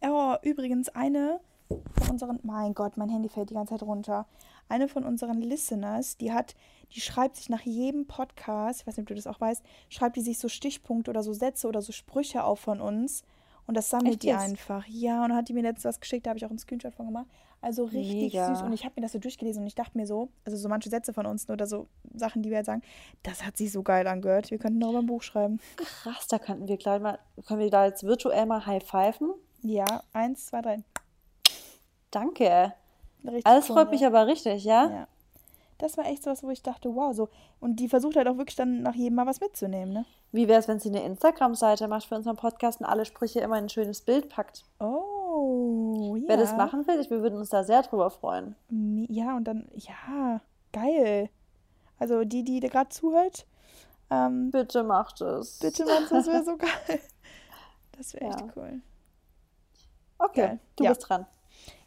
oh, 0.02 0.36
übrigens, 0.42 0.90
eine 0.90 1.40
von 1.70 2.12
unseren. 2.12 2.40
Mein 2.44 2.74
Gott, 2.74 2.98
mein 2.98 3.10
Handy 3.10 3.30
fällt 3.30 3.50
die 3.50 3.54
ganze 3.54 3.76
Zeit 3.76 3.84
runter. 3.84 4.26
Eine 4.72 4.88
von 4.88 5.04
unseren 5.04 5.42
Listeners, 5.42 6.16
die 6.18 6.32
hat, 6.32 6.56
die 6.96 7.02
schreibt 7.02 7.36
sich 7.36 7.50
nach 7.50 7.62
jedem 7.62 8.08
Podcast, 8.08 8.82
ich 8.82 8.88
weiß 8.88 8.96
nicht, 8.96 9.04
ob 9.04 9.08
du 9.10 9.16
das 9.16 9.28
auch 9.28 9.42
weißt, 9.42 9.62
schreibt 9.90 10.16
die 10.16 10.22
sich 10.22 10.40
so 10.40 10.48
Stichpunkte 10.48 11.12
oder 11.12 11.24
so 11.24 11.34
Sätze 11.34 11.68
oder 11.68 11.82
so 11.82 11.92
Sprüche 11.92 12.44
auf 12.46 12.60
von 12.62 12.80
uns. 12.80 13.24
Und 13.68 13.76
das 13.76 13.90
sammelt 13.90 14.14
Echt 14.14 14.24
die 14.24 14.28
jetzt? 14.28 14.40
einfach. 14.40 14.86
Ja, 14.88 15.24
und 15.24 15.30
dann 15.30 15.38
hat 15.38 15.50
die 15.50 15.54
mir 15.54 15.62
letztens 15.62 15.86
was 15.86 16.00
geschickt, 16.00 16.26
da 16.26 16.30
habe 16.30 16.38
ich 16.38 16.46
auch 16.46 16.50
einen 16.50 16.60
Screenshot 16.60 16.96
von 16.96 17.06
gemacht. 17.06 17.28
Also 17.62 17.84
richtig 17.84 18.34
Mega. 18.34 18.48
süß. 18.56 18.64
Und 18.64 18.74
ich 18.74 18.86
habe 18.86 18.94
mir 18.96 19.04
das 19.04 19.12
so 19.12 19.20
durchgelesen 19.20 19.62
und 19.62 19.68
ich 19.68 19.76
dachte 19.76 19.96
mir 19.98 20.08
so, 20.08 20.30
also 20.46 20.58
so 20.58 20.68
manche 20.68 20.90
Sätze 20.90 21.14
von 21.14 21.26
uns 21.26 21.50
oder 21.50 21.68
so 21.68 21.88
Sachen, 22.16 22.42
die 22.42 22.50
wir 22.50 22.58
jetzt 22.58 22.66
sagen, 22.68 22.82
das 23.24 23.46
hat 23.46 23.58
sich 23.58 23.72
so 23.72 23.84
geil 23.84 24.08
angehört. 24.08 24.50
Wir 24.50 24.58
könnten 24.58 24.80
darüber 24.80 25.00
ein 25.00 25.06
Buch 25.06 25.22
schreiben. 25.22 25.60
Krass, 25.76 26.28
da 26.28 26.40
könnten 26.40 26.68
wir 26.68 26.78
gleich 26.78 27.02
mal, 27.02 27.20
können 27.46 27.60
wir 27.60 27.70
da 27.70 27.86
jetzt 27.86 28.04
virtuell 28.04 28.46
mal 28.46 28.66
high 28.66 28.84
pfeifen? 28.84 29.34
Ja, 29.62 30.04
eins, 30.12 30.48
zwei, 30.48 30.62
drei. 30.62 30.84
Danke. 32.10 32.74
Richtig 33.24 33.46
Alles 33.46 33.70
cool, 33.70 33.76
freut 33.76 33.88
ja. 33.88 33.92
mich 33.92 34.06
aber 34.06 34.28
richtig, 34.28 34.64
ja? 34.64 34.90
Ja. 34.90 35.08
Das 35.78 35.98
war 35.98 36.06
echt 36.06 36.24
so 36.24 36.30
was, 36.30 36.44
wo 36.44 36.50
ich 36.52 36.62
dachte, 36.62 36.94
wow, 36.96 37.14
so. 37.14 37.30
Und 37.60 37.78
die 37.78 37.90
versucht 37.90 38.16
halt 38.16 38.28
auch 38.28 38.38
wirklich 38.38 38.56
dann 38.56 38.84
nach 38.84 38.94
jedem 38.94 39.16
Mal 39.16 39.26
was 39.26 39.40
mitzunehmen, 39.40 39.94
ne? 39.94 40.06
Wie 40.32 40.48
wäre 40.48 40.60
es, 40.60 40.68
wenn 40.68 40.80
sie 40.80 40.90
eine 40.90 41.04
Instagram-Seite 41.04 41.88
macht 41.88 42.06
für 42.06 42.16
unseren 42.16 42.38
Podcast 42.38 42.80
und 42.80 42.86
alle 42.86 43.04
Sprüche 43.04 43.40
immer 43.40 43.58
in 43.58 43.66
ein 43.66 43.70
schönes 43.70 44.02
Bild 44.02 44.30
packt? 44.30 44.64
Oh, 44.80 46.16
ja. 46.18 46.28
Wer 46.28 46.38
das 46.38 46.56
machen 46.56 46.86
will, 46.88 47.10
wir 47.10 47.22
würden 47.22 47.40
uns 47.40 47.50
da 47.50 47.64
sehr 47.64 47.82
drüber 47.82 48.12
freuen. 48.12 48.56
Ja, 49.10 49.36
und 49.36 49.46
dann, 49.46 49.68
ja, 49.74 50.40
geil. 50.72 51.30
Also 51.98 52.24
die, 52.24 52.44
die 52.44 52.60
gerade 52.60 52.90
zuhört. 52.90 53.46
Ähm, 54.10 54.52
bitte 54.52 54.84
macht 54.84 55.22
es. 55.22 55.60
Bitte 55.60 55.86
macht 55.86 56.04
es, 56.04 56.10
das 56.10 56.28
wäre 56.28 56.44
so 56.44 56.58
geil. 56.58 57.00
Das 57.98 58.14
wäre 58.14 58.26
ja. 58.26 58.32
echt 58.32 58.46
cool. 58.56 58.82
Okay, 60.18 60.42
geil. 60.42 60.60
du 60.76 60.84
ja. 60.84 60.90
bist 60.92 61.10
dran. 61.10 61.26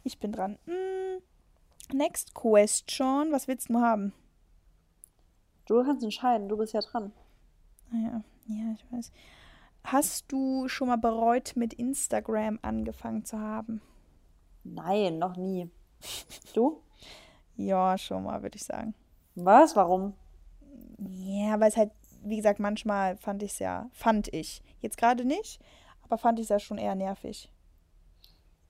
Ich 0.05 0.19
bin 0.19 0.31
dran. 0.31 0.59
Mm, 0.67 1.97
next 1.97 2.35
question. 2.35 3.31
Was 3.31 3.47
willst 3.47 3.69
du 3.69 3.81
haben? 3.81 4.13
Du 5.65 5.83
kannst 5.83 6.03
entscheiden, 6.03 6.47
du 6.47 6.57
bist 6.57 6.73
ja 6.73 6.81
dran. 6.81 7.11
Ah 7.91 7.95
ja, 7.97 8.23
ja, 8.45 8.75
ich 8.75 8.85
weiß. 8.91 9.11
Hast 9.83 10.31
du 10.31 10.67
schon 10.67 10.89
mal 10.89 10.97
bereut, 10.97 11.53
mit 11.55 11.73
Instagram 11.73 12.59
angefangen 12.61 13.25
zu 13.25 13.39
haben? 13.39 13.81
Nein, 14.63 15.17
noch 15.17 15.35
nie. 15.37 15.71
Du? 16.53 16.83
ja, 17.55 17.97
schon 17.97 18.25
mal, 18.25 18.43
würde 18.43 18.57
ich 18.57 18.63
sagen. 18.63 18.93
Was? 19.33 19.75
Warum? 19.75 20.13
Ja, 20.99 21.59
weil 21.59 21.69
es 21.69 21.77
halt, 21.77 21.91
wie 22.21 22.37
gesagt, 22.37 22.59
manchmal 22.59 23.17
fand 23.17 23.41
ich 23.41 23.53
es 23.53 23.59
ja, 23.59 23.89
fand 23.91 24.31
ich. 24.31 24.61
Jetzt 24.81 24.97
gerade 24.97 25.25
nicht, 25.25 25.59
aber 26.03 26.19
fand 26.19 26.37
ich 26.37 26.43
es 26.43 26.49
ja 26.49 26.59
schon 26.59 26.77
eher 26.77 26.93
nervig. 26.93 27.51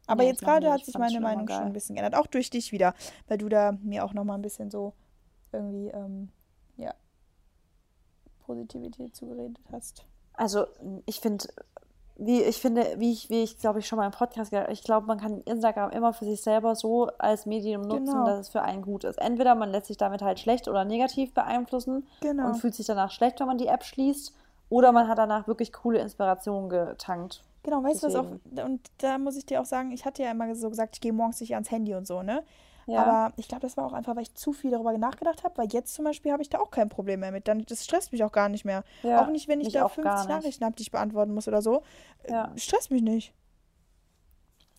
Aber 0.08 0.24
nee, 0.24 0.30
jetzt 0.30 0.42
gerade 0.42 0.72
hat 0.72 0.86
sich 0.86 0.98
meine 0.98 1.20
Meinung 1.20 1.48
schon 1.48 1.64
ein 1.64 1.74
bisschen 1.74 1.96
geändert. 1.96 2.20
Auch 2.20 2.28
durch 2.28 2.50
dich 2.50 2.72
wieder, 2.72 2.94
weil 3.28 3.38
du 3.38 3.50
da 3.50 3.74
mir 3.82 4.06
auch 4.06 4.14
nochmal 4.14 4.38
ein 4.38 4.42
bisschen 4.42 4.70
so 4.70 4.94
irgendwie, 5.52 5.88
ähm, 5.88 6.30
ja, 6.78 6.94
Positivität 8.46 9.16
zugeredet 9.16 9.60
hast. 9.72 10.06
Also 10.34 10.68
ich 11.06 11.20
finde, 11.20 11.48
wie 12.18 12.44
ich 12.44 12.62
finde, 12.62 12.96
wie 12.98 13.12
ich, 13.12 13.30
wie 13.30 13.44
ich 13.44 13.58
glaube 13.58 13.80
ich 13.80 13.88
schon 13.88 13.98
mal 13.98 14.06
im 14.06 14.12
Podcast 14.12 14.52
gesagt 14.52 14.72
ich 14.72 14.84
glaube, 14.84 15.08
man 15.08 15.20
kann 15.20 15.42
Instagram 15.42 15.92
immer 15.92 16.14
für 16.14 16.26
sich 16.26 16.42
selber 16.42 16.76
so 16.76 17.08
als 17.18 17.46
Medium 17.46 17.82
nutzen, 17.82 18.06
genau. 18.06 18.26
dass 18.26 18.40
es 18.40 18.50
für 18.50 18.62
einen 18.62 18.84
gut 18.84 19.04
ist. 19.04 19.18
Entweder 19.18 19.56
man 19.56 19.72
lässt 19.72 19.88
sich 19.88 19.98
damit 19.98 20.22
halt 20.22 20.40
schlecht 20.40 20.68
oder 20.68 20.86
negativ 20.86 21.34
beeinflussen 21.34 22.08
genau. 22.22 22.48
und 22.48 22.56
fühlt 22.56 22.76
sich 22.76 22.86
danach 22.86 23.12
schlecht, 23.12 23.40
wenn 23.40 23.48
man 23.48 23.58
die 23.58 23.68
App 23.68 23.84
schließt, 23.84 24.34
oder 24.70 24.92
man 24.92 25.08
hat 25.08 25.18
danach 25.18 25.48
wirklich 25.48 25.74
coole 25.74 26.00
Inspirationen 26.00 26.70
getankt. 26.70 27.44
Genau, 27.66 27.84
weißt 27.84 28.04
du 28.04 28.08
was 28.08 28.16
auch, 28.16 28.28
und 28.64 28.92
da 29.00 29.18
muss 29.18 29.36
ich 29.36 29.48
dir 29.48 29.60
auch 29.60 29.66
sagen, 29.66 29.90
ich 29.90 30.06
hatte 30.06 30.22
ja 30.22 30.30
immer 30.30 30.54
so 30.54 30.70
gesagt, 30.70 30.98
ich 30.98 31.02
gehe 31.02 31.12
morgens 31.12 31.42
nicht 31.42 31.56
ans 31.56 31.72
Handy 31.72 31.96
und 31.96 32.06
so, 32.06 32.22
ne? 32.22 32.44
Ja. 32.86 33.04
Aber 33.04 33.34
ich 33.38 33.48
glaube, 33.48 33.64
das 33.64 33.76
war 33.76 33.88
auch 33.88 33.94
einfach, 33.94 34.16
weil 34.16 34.22
ich 34.22 34.36
zu 34.36 34.54
viel 34.54 34.70
darüber 34.70 34.96
nachgedacht 34.96 35.44
habe, 35.44 35.58
weil 35.58 35.68
jetzt 35.72 35.96
zum 35.96 36.06
Beispiel 36.06 36.32
habe 36.32 36.44
ich 36.44 36.50
da 36.50 36.60
auch 36.60 36.70
kein 36.70 36.90
Problem 36.90 37.22
mehr 37.22 37.32
mit. 37.32 37.48
Dann, 37.48 37.66
das 37.66 37.84
stresst 37.84 38.12
mich 38.12 38.24
auch 38.24 38.32
gar 38.32 38.50
nicht 38.50 38.66
mehr. 38.66 38.84
Ja, 39.02 39.24
auch 39.24 39.32
nicht, 39.32 39.48
wenn 39.48 39.62
ich 39.62 39.74
da 39.74 39.88
50 39.88 40.30
Nachrichten 40.30 40.64
habe, 40.64 40.76
die 40.76 40.84
ich 40.84 40.92
beantworten 40.92 41.34
muss 41.34 41.48
oder 41.48 41.64
so. 41.64 41.82
Äh, 42.26 42.34
ja. 42.34 42.52
Stresst 42.56 42.92
mich 42.92 43.02
nicht. 43.02 43.34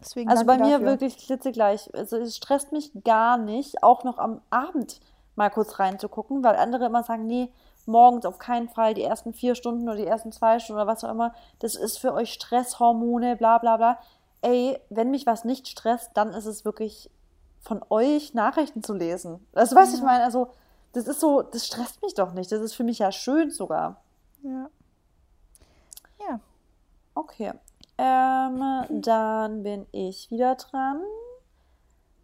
Deswegen 0.00 0.30
also 0.30 0.44
bei 0.44 0.56
mir 0.58 0.78
dafür. 0.78 0.86
wirklich 0.86 1.18
klitzegleich. 1.18 1.92
Also 1.92 2.18
es 2.18 2.36
stresst 2.36 2.70
mich 2.70 2.92
gar 3.02 3.38
nicht, 3.38 3.82
auch 3.82 4.04
noch 4.04 4.18
am 4.18 4.40
Abend 4.50 5.00
mal 5.34 5.50
kurz 5.50 5.80
reinzugucken, 5.80 6.44
weil 6.44 6.54
andere 6.54 6.86
immer 6.86 7.02
sagen, 7.02 7.26
nee, 7.26 7.50
morgens 7.86 8.26
auf 8.26 8.38
keinen 8.38 8.68
Fall 8.68 8.94
die 8.94 9.02
ersten 9.02 9.32
vier 9.32 9.54
Stunden 9.54 9.88
oder 9.88 9.96
die 9.96 10.06
ersten 10.06 10.32
zwei 10.32 10.58
Stunden 10.58 10.80
oder 10.80 10.90
was 10.90 11.04
auch 11.04 11.10
immer. 11.10 11.34
Das 11.58 11.74
ist 11.74 11.98
für 11.98 12.12
euch 12.12 12.32
Stresshormone, 12.32 13.36
bla 13.36 13.58
bla 13.58 13.76
bla. 13.76 13.98
Ey, 14.42 14.78
wenn 14.90 15.10
mich 15.10 15.26
was 15.26 15.44
nicht 15.44 15.68
stresst, 15.68 16.10
dann 16.14 16.30
ist 16.30 16.46
es 16.46 16.64
wirklich 16.64 17.10
von 17.60 17.84
euch 17.90 18.34
Nachrichten 18.34 18.82
zu 18.82 18.94
lesen. 18.94 19.44
Also, 19.52 19.74
weißt 19.74 19.92
du, 19.92 19.96
ja. 19.96 20.02
ich 20.02 20.06
meine, 20.06 20.24
also, 20.24 20.48
das 20.92 21.08
ist 21.08 21.20
so, 21.20 21.42
das 21.42 21.66
stresst 21.66 22.02
mich 22.02 22.14
doch 22.14 22.32
nicht. 22.32 22.50
Das 22.52 22.60
ist 22.60 22.74
für 22.74 22.84
mich 22.84 22.98
ja 22.98 23.10
schön 23.12 23.50
sogar. 23.50 24.02
Ja. 24.42 24.70
Ja. 26.20 26.40
Okay. 27.14 27.52
Ähm, 27.98 28.62
dann 29.02 29.62
bin 29.62 29.86
ich 29.92 30.30
wieder 30.30 30.54
dran. 30.54 31.00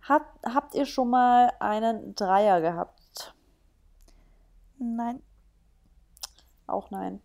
Hab, 0.08 0.38
habt 0.44 0.74
ihr 0.74 0.84
schon 0.84 1.10
mal 1.10 1.52
einen 1.60 2.14
Dreier 2.14 2.60
gehabt? 2.60 3.34
Nein. 4.78 5.22
Auch 6.66 6.90
nein. 6.90 7.20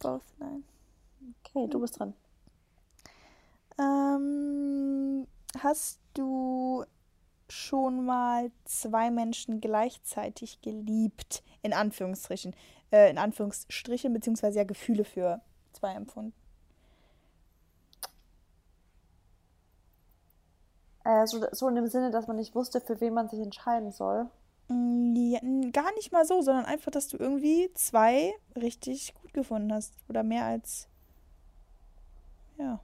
Both 0.00 0.22
nein. 0.38 0.64
Okay, 1.44 1.68
du 1.68 1.80
bist 1.80 1.98
dran. 1.98 2.14
Ähm, 3.78 5.26
hast 5.58 6.00
du 6.14 6.84
schon 7.48 8.04
mal 8.04 8.50
zwei 8.64 9.10
Menschen 9.10 9.60
gleichzeitig 9.60 10.60
geliebt? 10.62 11.42
In 11.62 11.72
Anführungsstrichen. 11.72 12.54
Äh, 12.90 13.10
in 13.10 13.18
Anführungsstrichen, 13.18 14.12
beziehungsweise 14.12 14.58
ja 14.58 14.64
Gefühle 14.64 15.04
für 15.04 15.40
zwei 15.72 15.92
empfunden. 15.92 16.32
Äh, 21.04 21.26
so, 21.26 21.44
so 21.52 21.68
in 21.68 21.74
dem 21.74 21.86
Sinne, 21.86 22.10
dass 22.10 22.26
man 22.26 22.36
nicht 22.36 22.54
wusste, 22.54 22.80
für 22.80 23.00
wen 23.00 23.14
man 23.14 23.28
sich 23.28 23.40
entscheiden 23.40 23.90
soll. 23.90 24.28
Mm, 24.70 25.14
Ja, 25.16 25.40
gar 25.72 25.92
nicht 25.94 26.12
mal 26.12 26.24
so, 26.24 26.40
sondern 26.42 26.64
einfach, 26.64 26.90
dass 26.90 27.08
du 27.08 27.16
irgendwie 27.16 27.70
zwei 27.74 28.32
richtig 28.56 29.14
gut 29.20 29.32
gefunden 29.34 29.72
hast. 29.72 29.92
Oder 30.08 30.22
mehr 30.22 30.44
als. 30.44 30.88
Ja. 32.56 32.78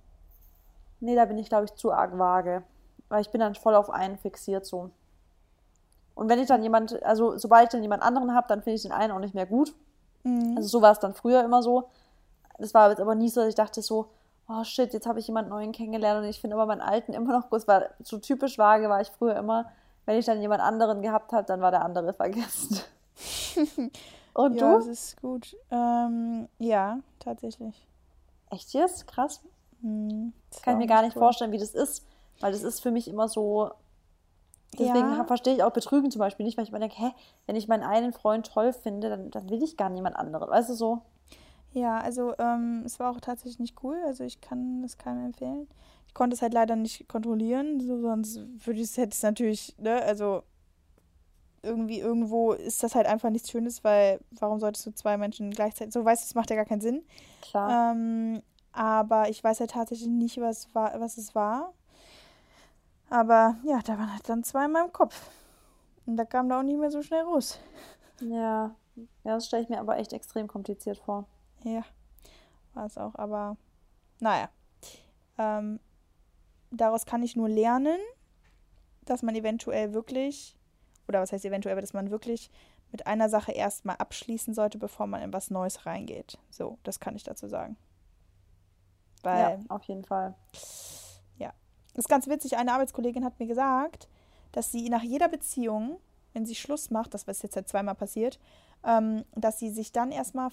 Nee, 1.01 1.15
da 1.15 1.25
bin 1.25 1.39
ich, 1.39 1.49
glaube 1.49 1.67
ich, 1.67 1.75
zu 1.75 1.93
arg 1.93 2.19
vage. 2.19 2.63
Weil 3.09 3.21
ich 3.21 3.31
bin 3.31 3.41
dann 3.41 3.55
voll 3.55 3.75
auf 3.75 3.91
einen 3.91 4.19
fixiert 4.19 4.67
so. 4.67 4.91
Und 6.15 6.29
wenn 6.29 6.39
ich 6.41 6.49
dann 6.49 6.63
jemand, 6.63 7.03
also 7.05 7.37
sobald 7.39 7.65
ich 7.65 7.71
dann 7.71 7.83
jemand 7.83 8.03
anderen 8.03 8.35
habe, 8.35 8.49
dann 8.49 8.63
finde 8.63 8.77
ich 8.77 8.83
den 8.83 8.93
einen 8.93 9.13
auch 9.13 9.21
nicht 9.21 9.35
mehr 9.35 9.47
gut. 9.47 9.75
Mhm. 10.25 10.55
Also 10.57 10.69
so 10.69 10.83
war 10.83 10.93
es 10.93 10.99
dann 10.99 11.15
früher 11.15 11.45
immer 11.45 11.63
so. 11.63 11.91
Das 12.59 12.75
war 12.75 12.89
jetzt 12.91 13.01
aber 13.01 13.15
nie 13.15 13.29
so, 13.29 13.41
dass 13.41 13.51
ich 13.51 13.55
dachte 13.55 13.83
so, 13.83 14.09
oh 14.49 14.65
shit, 14.65 14.93
jetzt 14.93 15.07
habe 15.07 15.21
ich 15.21 15.27
jemanden 15.27 15.51
neuen 15.51 15.73
kennengelernt 15.73 16.23
und 16.23 16.29
ich 16.29 16.41
finde 16.41 16.57
aber 16.57 16.67
meinen 16.67 16.81
alten 16.81 17.13
immer 17.13 17.33
noch 17.33 17.51
gut. 17.51 17.61
Es 17.61 17.69
war 17.69 17.91
so 18.03 18.19
typisch 18.19 18.59
vage 18.59 18.89
war 18.89 19.01
ich 19.03 19.11
früher 19.11 19.37
immer. 19.37 19.71
Wenn 20.07 20.19
ich 20.19 20.25
dann 20.25 20.41
jemand 20.41 20.63
anderen 20.63 21.03
gehabt 21.03 21.33
habe, 21.33 21.47
dann 21.47 21.61
war 21.61 21.71
der 21.71 21.85
andere 21.85 22.13
vergessen. 22.13 22.81
Und 24.35 24.55
ja, 24.55 24.71
du? 24.73 24.77
das 24.79 24.87
ist 24.87 25.21
gut. 25.21 25.57
Ähm, 25.71 26.49
ja, 26.59 26.99
tatsächlich. 27.19 27.87
Echt 28.51 28.73
jetzt? 28.73 29.07
Krass. 29.07 29.41
Mhm. 29.81 30.33
Das 30.51 30.63
Kann 30.63 30.75
ich 30.75 30.79
mir 30.79 30.87
gar 30.87 31.03
nicht 31.03 31.17
cool. 31.17 31.21
vorstellen, 31.23 31.53
wie 31.53 31.59
das 31.59 31.75
ist. 31.75 32.07
Weil 32.41 32.53
das 32.53 32.63
ist 32.63 32.81
für 32.81 32.91
mich 32.91 33.09
immer 33.09 33.29
so. 33.29 33.71
Deswegen 34.79 35.17
Ja. 35.17 35.25
verstehe 35.25 35.55
ich 35.55 35.63
auch 35.63 35.71
Betrügen 35.73 36.11
zum 36.11 36.19
Beispiel 36.19 36.45
nicht, 36.45 36.59
weil 36.59 36.65
ich 36.65 36.73
mir 36.73 36.81
denke, 36.81 36.97
hä, 36.99 37.11
wenn 37.47 37.57
ich 37.57 37.67
meinen 37.67 37.83
einen 37.83 38.13
Freund 38.13 38.47
toll 38.53 38.75
finde, 38.75 39.09
dann, 39.09 39.31
dann 39.31 39.49
will 39.49 39.63
ich 39.63 39.77
gar 39.79 39.89
niemand 39.89 40.17
anderen. 40.17 40.51
Weißt 40.51 40.69
du 40.69 40.75
so? 40.75 41.01
Ja, 41.73 41.99
also 41.99 42.35
ähm, 42.39 42.83
es 42.85 43.01
war 43.01 43.11
auch 43.11 43.21
tatsächlich 43.21 43.59
nicht 43.59 43.83
cool. 43.83 43.97
Also 44.07 44.25
ich 44.25 44.41
kann 44.43 44.83
es 44.85 44.99
keinem 44.99 45.27
empfehlen. 45.27 45.67
Ich 46.17 46.19
konnte 46.19 46.35
es 46.35 46.41
halt 46.41 46.55
leider 46.55 46.77
nicht 46.77 47.07
kontrollieren, 47.11 47.79
so, 47.79 48.01
sonst 48.01 48.41
würde 48.65 48.81
ich 48.81 48.87
es 48.87 48.97
hätte 48.97 49.13
es 49.13 49.23
natürlich, 49.23 49.77
ne, 49.77 50.01
also 50.01 50.45
irgendwie 51.61 52.01
irgendwo 52.01 52.55
ist 52.55 52.83
das 52.83 52.95
halt 52.95 53.07
einfach 53.07 53.29
nichts 53.29 53.51
Schönes, 53.51 53.85
weil 53.85 54.21
warum 54.31 54.59
solltest 54.59 54.87
du 54.87 54.95
zwei 54.95 55.19
Menschen 55.19 55.51
gleichzeitig, 55.51 55.93
so 55.93 56.03
weißt 56.03 56.23
du, 56.23 56.27
das 56.27 56.35
macht 56.35 56.49
ja 56.49 56.57
gar 56.57 56.65
keinen 56.65 56.81
Sinn. 56.81 57.03
Klar. 57.43 57.93
Ähm, 57.93 58.43
aber 58.73 59.29
ich 59.29 59.45
weiß 59.45 59.61
halt 59.61 59.73
tatsächlich 59.73 60.09
nicht, 60.09 60.41
was 60.41 60.75
war, 60.75 60.99
was 60.99 61.19
es 61.19 61.35
war. 61.35 61.75
Aber 63.11 63.57
ja, 63.65 63.81
da 63.85 63.99
waren 63.99 64.11
halt 64.11 64.27
dann 64.27 64.43
zwei 64.43 64.65
in 64.65 64.73
meinem 64.73 64.95
Kopf. 64.95 65.29
Und 66.07 66.17
da 66.17 66.25
kam 66.25 66.49
da 66.49 66.61
auch 66.61 66.65
nicht 66.65 66.81
mehr 66.81 66.91
so 66.91 67.03
schnell 67.03 67.25
raus. 67.25 67.61
Ja. 68.23 68.75
Ja, 69.23 69.35
das 69.35 69.45
stelle 69.45 69.65
ich 69.65 69.69
mir 69.69 69.81
aber 69.81 69.99
echt 69.99 70.15
extrem 70.15 70.49
kompliziert 70.49 70.97
vor. 70.97 71.27
Ja, 71.63 71.85
war 72.73 72.87
es 72.87 72.97
auch. 72.97 73.15
Aber 73.17 73.59
naja, 74.19 74.49
ähm, 75.37 75.79
daraus 76.71 77.07
kann 77.07 77.23
ich 77.23 77.37
nur 77.37 77.49
lernen, 77.49 77.99
dass 79.05 79.23
man 79.23 79.35
eventuell 79.35 79.93
wirklich, 79.93 80.57
oder 81.09 81.21
was 81.21 81.33
heißt 81.33 81.45
eventuell, 81.45 81.81
dass 81.81 81.93
man 81.93 82.11
wirklich 82.11 82.51
mit 82.93 83.07
einer 83.07 83.29
Sache 83.29 83.53
erstmal 83.53 83.97
abschließen 83.97 84.55
sollte, 84.55 84.79
bevor 84.79 85.07
man 85.07 85.23
in 85.23 85.33
was 85.33 85.51
Neues 85.51 85.87
reingeht. 85.87 86.39
So, 86.51 86.79
das 86.83 87.01
kann 87.01 87.17
ich 87.17 87.25
dazu 87.25 87.49
sagen. 87.49 87.77
Weil, 89.23 89.39
Ja, 89.39 89.59
auf 89.69 89.83
jeden 89.85 90.05
Fall. 90.05 90.35
das 91.97 92.05
ist 92.05 92.09
ganz 92.11 92.29
witzig, 92.29 92.59
eine 92.59 92.73
Arbeitskollegin 92.75 93.25
hat 93.25 93.41
mir 93.41 93.47
gesagt, 93.47 94.07
dass 94.53 94.71
sie 94.71 94.91
nach 94.91 95.03
jeder 95.03 95.29
Beziehung, 95.29 95.99
wenn 96.35 96.45
sie 96.45 96.55
Schluss 96.55 96.91
macht, 96.91 97.15
das 97.15 97.27
was 97.27 97.41
jetzt 97.41 97.57
halt 97.57 97.69
zweimal 97.69 97.95
passiert, 97.95 98.39
ähm, 98.85 99.25
dass 99.35 99.59
sie 99.59 99.71
sich 99.71 99.93
dann 99.93 100.13
erstmal 100.13 100.51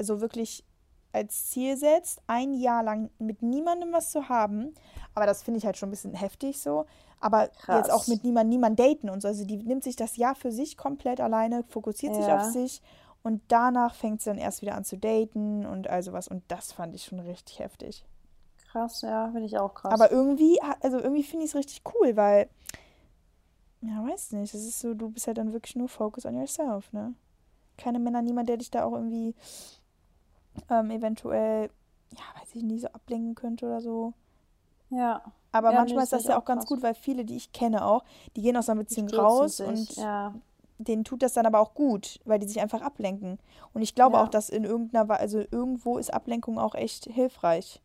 also 0.00 0.20
wirklich 0.20 0.64
als 1.12 1.50
Ziel 1.50 1.76
setzt, 1.76 2.20
ein 2.26 2.54
Jahr 2.54 2.82
lang 2.82 3.08
mit 3.20 3.40
niemandem 3.40 3.92
was 3.92 4.10
zu 4.10 4.28
haben. 4.28 4.74
Aber 5.18 5.26
das 5.26 5.42
finde 5.42 5.58
ich 5.58 5.66
halt 5.66 5.76
schon 5.76 5.88
ein 5.88 5.90
bisschen 5.90 6.14
heftig 6.14 6.60
so. 6.60 6.86
Aber 7.18 7.48
Krass. 7.48 7.76
jetzt 7.78 7.90
auch 7.90 8.06
mit 8.06 8.22
niemandem, 8.22 8.50
niemand 8.50 8.78
daten 8.78 9.10
und 9.10 9.20
so. 9.20 9.26
Also 9.26 9.44
die 9.44 9.56
nimmt 9.56 9.82
sich 9.82 9.96
das 9.96 10.16
Jahr 10.16 10.36
für 10.36 10.52
sich 10.52 10.76
komplett 10.76 11.20
alleine, 11.20 11.64
fokussiert 11.64 12.14
sich 12.14 12.28
Ja. 12.28 12.36
auf 12.36 12.44
sich 12.44 12.80
und 13.24 13.42
danach 13.48 13.96
fängt 13.96 14.22
sie 14.22 14.30
dann 14.30 14.38
erst 14.38 14.62
wieder 14.62 14.76
an 14.76 14.84
zu 14.84 14.96
daten 14.96 15.66
und 15.66 15.88
also 15.88 16.12
was. 16.12 16.28
Und 16.28 16.44
das 16.46 16.70
fand 16.70 16.94
ich 16.94 17.04
schon 17.06 17.18
richtig 17.18 17.58
heftig. 17.58 18.04
Krass, 18.70 19.02
ja, 19.02 19.24
finde 19.32 19.46
ich 19.46 19.58
auch 19.58 19.74
krass. 19.74 19.92
Aber 19.92 20.12
irgendwie, 20.12 20.60
also 20.80 20.98
irgendwie 20.98 21.24
finde 21.24 21.44
ich 21.44 21.50
es 21.50 21.56
richtig 21.56 21.82
cool, 21.94 22.14
weil, 22.16 22.48
ja, 23.80 24.06
weiß 24.06 24.32
nicht, 24.32 24.54
es 24.54 24.64
ist 24.64 24.78
so, 24.78 24.94
du 24.94 25.08
bist 25.10 25.26
halt 25.26 25.38
dann 25.38 25.52
wirklich 25.52 25.74
nur 25.74 25.88
focus 25.88 26.24
on 26.26 26.36
yourself, 26.36 26.92
ne? 26.92 27.14
Keine 27.76 27.98
Männer, 27.98 28.22
niemand, 28.22 28.48
der 28.48 28.58
dich 28.58 28.70
da 28.70 28.84
auch 28.84 28.92
irgendwie 28.92 29.34
ähm, 30.70 30.90
eventuell, 30.90 31.70
ja, 32.12 32.40
weiß 32.40 32.54
ich 32.54 32.62
nicht, 32.62 32.82
so 32.82 32.88
ablenken 32.88 33.34
könnte 33.34 33.66
oder 33.66 33.80
so. 33.80 34.12
Ja. 34.90 35.22
Aber 35.50 35.72
Ja, 35.72 35.78
manchmal 35.78 36.04
ist 36.04 36.12
das 36.12 36.24
ja 36.24 36.38
auch 36.38 36.44
ganz 36.44 36.62
krass. 36.62 36.68
gut, 36.68 36.82
weil 36.82 36.94
viele, 36.94 37.24
die 37.24 37.36
ich 37.36 37.52
kenne 37.52 37.84
auch, 37.84 38.04
die 38.36 38.42
gehen 38.42 38.56
aus 38.56 38.68
einer 38.68 38.80
Beziehung 38.80 39.08
raus 39.08 39.60
und 39.60 39.96
ja. 39.96 40.34
denen 40.78 41.04
tut 41.04 41.22
das 41.22 41.32
dann 41.32 41.46
aber 41.46 41.58
auch 41.60 41.72
gut, 41.74 42.20
weil 42.26 42.38
die 42.38 42.46
sich 42.46 42.60
einfach 42.60 42.82
ablenken. 42.82 43.38
Und 43.72 43.82
ich 43.82 43.94
glaube 43.94 44.16
Ja. 44.16 44.24
auch, 44.24 44.28
dass 44.28 44.50
in 44.50 44.64
irgendeiner, 44.64 45.08
Wei- 45.08 45.16
also 45.16 45.42
irgendwo 45.50 45.96
ist 45.98 46.12
Ablenkung 46.12 46.58
auch 46.58 46.74
echt 46.74 47.06
hilfreich. 47.06 47.80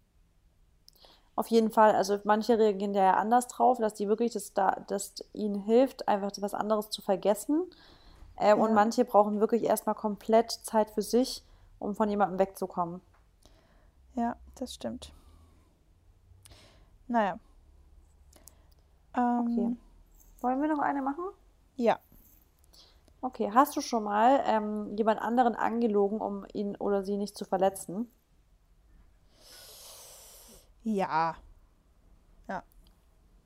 Auf 1.36 1.48
jeden 1.48 1.72
Fall. 1.72 1.96
Also 1.96 2.20
manche 2.26 2.60
reagieren 2.60 2.94
ja 2.94 3.16
anders 3.16 3.48
drauf, 3.48 3.80
dass 3.80 3.94
die 3.96 4.08
wirklich 4.08 4.34
das 4.34 4.54
da, 4.54 4.84
das 4.88 5.16
ihnen 5.34 5.56
hilft, 5.56 6.08
einfach 6.08 6.32
was 6.40 6.54
anderes 6.54 6.90
zu 6.90 7.02
vergessen. 7.02 7.64
Ähm, 8.38 8.60
Und 8.60 8.74
manche 8.74 9.06
brauchen 9.06 9.40
wirklich 9.40 9.64
erstmal 9.64 9.96
komplett 9.96 10.52
Zeit 10.52 10.90
für 10.92 11.02
sich, 11.02 11.44
um 11.80 11.96
von 11.96 12.10
jemandem 12.10 12.40
wegzukommen. 12.40 13.02
Ja, 14.16 14.36
das 14.56 14.74
stimmt. 14.74 15.14
Naja. 17.08 17.40
Ähm, 19.16 19.40
Okay. 19.42 19.78
Wollen 20.42 20.62
wir 20.62 20.68
noch 20.68 20.80
eine 20.80 21.02
machen? 21.02 21.24
Ja. 21.78 22.00
Okay. 23.22 23.52
Hast 23.54 23.76
du 23.78 23.82
schon 23.82 24.04
mal 24.04 24.42
ähm, 24.46 24.96
jemand 24.98 25.22
anderen 25.22 25.56
angelogen, 25.56 26.20
um 26.20 26.46
ihn 26.54 26.76
oder 26.76 27.04
sie 27.04 27.16
nicht 27.18 27.38
zu 27.38 27.46
verletzen? 27.46 28.12
Ja. 30.84 31.36
Ja. 32.50 32.64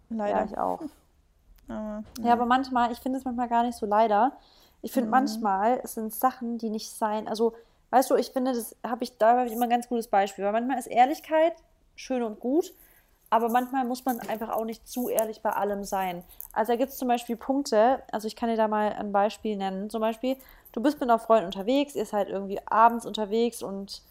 Ja, 0.10 0.18
Leider. 0.18 0.46
ich 0.46 0.58
auch. 0.58 0.82
Aber, 1.68 2.04
Ja, 2.22 2.34
aber 2.34 2.46
manchmal, 2.46 2.92
ich 2.92 3.00
finde 3.00 3.20
es 3.20 3.26
manchmal 3.26 3.50
gar 3.50 3.64
nicht 3.64 3.78
so 3.78 3.86
leider. 3.86 4.38
Ich 4.82 4.92
finde 4.92 5.08
Mhm. 5.08 5.12
manchmal 5.12 5.82
es 5.84 5.94
sind 5.94 6.14
Sachen, 6.14 6.58
die 6.58 6.70
nicht 6.70 6.90
sein. 6.92 7.28
Also, 7.28 7.54
weißt 7.92 8.10
du, 8.10 8.16
ich 8.16 8.32
finde, 8.32 8.54
das 8.54 8.76
habe 8.84 9.04
ich, 9.04 9.18
da 9.18 9.38
habe 9.38 9.48
ich 9.48 9.54
immer 9.54 9.66
ein 9.66 9.70
ganz 9.70 9.88
gutes 9.88 10.08
Beispiel. 10.08 10.46
Weil 10.46 10.54
manchmal 10.54 10.80
ist 10.80 10.88
Ehrlichkeit 10.88 11.54
schön 11.96 12.24
und 12.24 12.40
gut, 12.40 12.74
aber 13.30 13.50
manchmal 13.50 13.86
muss 13.86 14.06
man 14.06 14.20
einfach 14.22 14.50
auch 14.50 14.66
nicht 14.66 14.88
zu 14.88 15.10
ehrlich 15.10 15.42
bei 15.42 15.52
allem 15.52 15.84
sein. 15.84 16.24
Also 16.54 16.72
da 16.74 16.78
gibt 16.78 16.92
es 16.92 16.98
zum 16.98 17.08
Beispiel 17.08 17.36
Punkte, 17.36 18.02
also 18.12 18.28
ich 18.28 18.36
kann 18.36 18.50
dir 18.50 18.56
da 18.56 18.68
mal 18.68 18.94
ein 18.94 19.12
Beispiel 19.12 19.58
nennen. 19.58 19.90
Zum 19.90 20.02
Beispiel, 20.02 20.38
du 20.72 20.82
bist 20.82 21.00
mit 21.00 21.10
einer 21.10 21.20
Freundin 21.20 21.46
unterwegs, 21.48 21.96
ihr 21.96 22.06
seid 22.06 22.30
irgendwie 22.30 22.60
abends 22.66 23.06
unterwegs 23.06 23.62
und 23.62 24.02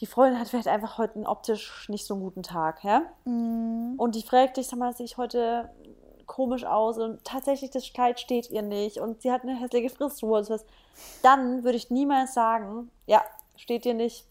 die 0.00 0.06
Freundin 0.06 0.38
hat 0.38 0.48
vielleicht 0.48 0.68
einfach 0.68 0.98
heute 0.98 1.16
einen 1.16 1.26
optisch 1.26 1.88
nicht 1.88 2.06
so 2.06 2.14
einen 2.14 2.22
guten 2.22 2.44
Tag, 2.44 2.84
ja? 2.84 3.02
Mm, 3.24 3.94
Und 3.96 4.14
die 4.14 4.22
fragt 4.22 4.56
dich, 4.56 4.68
sag 4.68 4.78
mal, 4.78 4.94
sehe 4.94 5.06
ich 5.06 5.16
heute 5.16 5.68
komisch 6.26 6.64
aus 6.64 6.98
und 6.98 7.24
tatsächlich 7.24 7.70
das 7.70 7.92
Kleid 7.92 8.20
steht 8.20 8.50
ihr 8.50 8.62
nicht 8.62 8.98
und 8.98 9.22
sie 9.22 9.32
hat 9.32 9.42
eine 9.42 9.58
hässliche 9.58 9.90
Frisur 9.90 10.38
und 10.38 10.44
sowas. 10.44 10.64
Dann 11.22 11.64
würde 11.64 11.76
ich 11.76 11.90
niemals 11.90 12.34
sagen, 12.34 12.90
ja, 13.06 13.24
steht 13.56 13.84
dir 13.84 13.94
nicht, 13.94 14.24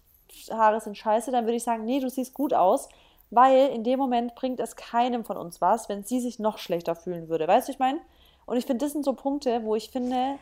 Haare 0.49 0.79
sind 0.79 0.97
scheiße, 0.97 1.31
dann 1.31 1.45
würde 1.45 1.57
ich 1.57 1.63
sagen, 1.63 1.83
nee, 1.83 1.99
du 1.99 2.09
siehst 2.09 2.33
gut 2.33 2.53
aus, 2.53 2.87
weil 3.29 3.67
in 3.69 3.83
dem 3.83 3.99
Moment 3.99 4.35
bringt 4.35 4.59
es 4.59 4.75
keinem 4.75 5.25
von 5.25 5.37
uns 5.37 5.61
was, 5.61 5.89
wenn 5.89 6.03
sie 6.03 6.19
sich 6.19 6.39
noch 6.39 6.57
schlechter 6.57 6.95
fühlen 6.95 7.29
würde. 7.29 7.47
Weißt 7.47 7.67
du, 7.67 7.71
ich 7.71 7.79
meine? 7.79 7.99
Und 8.45 8.57
ich 8.57 8.65
finde, 8.65 8.85
das 8.85 8.93
sind 8.93 9.03
so 9.03 9.13
Punkte, 9.13 9.63
wo 9.63 9.75
ich 9.75 9.89
finde, 9.89 10.35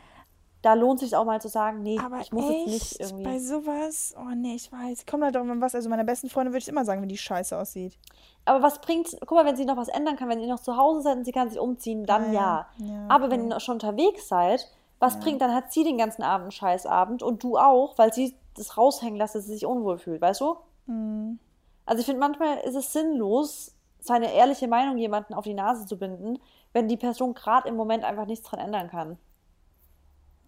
da 0.62 0.74
lohnt 0.74 1.00
sich 1.00 1.14
auch 1.16 1.24
mal 1.24 1.40
zu 1.40 1.48
sagen, 1.48 1.82
nee, 1.82 1.98
aber 1.98 2.20
ich 2.20 2.32
muss 2.32 2.48
jetzt 2.48 2.66
nicht 2.66 2.92
echt, 2.92 3.00
irgendwie. 3.00 3.24
bei 3.24 3.38
sowas, 3.38 4.14
oh 4.18 4.34
nee, 4.34 4.54
ich 4.54 4.70
weiß. 4.72 5.06
Kommt 5.06 5.24
halt 5.24 5.34
darum, 5.34 5.60
was. 5.60 5.74
Also 5.74 5.88
meiner 5.88 6.04
besten 6.04 6.28
Freundin 6.28 6.52
würde 6.52 6.62
ich 6.62 6.68
immer 6.68 6.84
sagen, 6.84 7.02
wenn 7.02 7.08
die 7.08 7.16
scheiße 7.16 7.56
aussieht. 7.56 7.98
Aber 8.44 8.62
was 8.62 8.80
bringt, 8.80 9.16
guck 9.20 9.32
mal, 9.32 9.44
wenn 9.44 9.56
sie 9.56 9.64
noch 9.64 9.76
was 9.76 9.88
ändern 9.88 10.16
kann, 10.16 10.28
wenn 10.28 10.40
ihr 10.40 10.48
noch 10.48 10.60
zu 10.60 10.76
Hause 10.76 11.02
seid 11.02 11.16
und 11.18 11.24
sie 11.24 11.32
kann 11.32 11.50
sich 11.50 11.58
umziehen, 11.58 12.04
dann 12.04 12.32
Ja, 12.32 12.68
ja. 12.78 12.86
ja. 12.86 13.06
Aber 13.08 13.30
wenn 13.30 13.40
okay. 13.40 13.48
ihr 13.48 13.54
noch 13.54 13.60
schon 13.60 13.74
unterwegs 13.74 14.28
seid, 14.28 14.68
was 14.98 15.14
Ja. 15.14 15.20
bringt, 15.20 15.40
dann 15.40 15.54
hat 15.54 15.72
sie 15.72 15.84
den 15.84 15.98
ganzen 15.98 16.22
Abend 16.22 16.44
einen 16.44 16.52
Scheißabend 16.52 17.22
und 17.22 17.42
du 17.42 17.58
auch, 17.58 17.98
weil 17.98 18.12
sie 18.12 18.34
das 18.54 18.76
raushängen 18.78 19.16
lässt, 19.16 19.34
dass 19.34 19.44
sie 19.46 19.52
sich 19.52 19.66
unwohl 19.66 19.98
fühlt, 19.98 20.20
weißt 20.22 20.40
du? 20.40 20.56
Mm, 20.86 21.38
Also 21.86 22.00
ich 22.00 22.06
finde, 22.06 22.20
manchmal 22.20 22.58
ist 22.58 22.74
es 22.74 22.92
sinnlos, 22.92 23.72
seine 24.00 24.32
ehrliche 24.32 24.68
Meinung 24.68 24.98
jemanden 24.98 25.34
auf 25.34 25.44
die 25.44 25.54
Nase 25.54 25.86
zu 25.86 25.96
binden, 25.96 26.38
wenn 26.72 26.88
die 26.88 26.96
Person 26.96 27.34
gerade 27.34 27.68
im 27.68 27.76
Moment 27.76 28.04
einfach 28.04 28.26
nichts 28.26 28.48
dran 28.48 28.60
ändern 28.60 28.90
kann. 28.90 29.18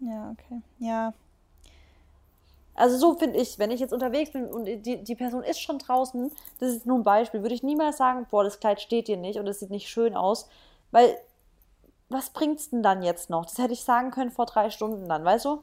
Ja, 0.01 0.30
okay. 0.30 0.61
Ja. 0.78 1.14
Also 2.74 2.97
so 2.97 3.14
finde 3.14 3.39
ich, 3.39 3.59
wenn 3.59 3.72
ich 3.72 3.80
jetzt 3.80 3.93
unterwegs 3.93 4.30
bin 4.30 4.47
und 4.47 4.64
die, 4.66 5.03
die 5.03 5.14
Person 5.16 5.43
ist 5.43 5.61
schon 5.61 5.78
draußen, 5.78 6.30
das 6.61 6.74
ist 6.74 6.86
nur 6.86 6.99
ein 6.99 7.03
Beispiel, 7.03 7.43
würde 7.43 7.55
ich 7.55 7.64
niemals 7.64 7.97
sagen, 7.97 8.26
boah, 8.30 8.45
das 8.45 8.61
Kleid 8.61 8.80
steht 8.80 9.09
dir 9.09 9.16
nicht 9.16 9.39
und 9.39 9.49
es 9.49 9.59
sieht 9.59 9.70
nicht 9.70 9.89
schön 9.89 10.14
aus, 10.14 10.49
weil 10.93 11.18
was 12.09 12.30
bringt's 12.30 12.70
denn 12.70 12.82
dann 12.82 13.03
jetzt 13.03 13.30
noch? 13.30 13.47
Das 13.47 13.59
hätte 13.59 13.72
ich 13.72 13.82
sagen 13.82 14.12
können 14.12 14.30
vor 14.30 14.47
drei 14.47 14.70
Stunden 14.70 15.09
dann, 15.09 15.24
weißt 15.24 15.45
du? 15.45 15.62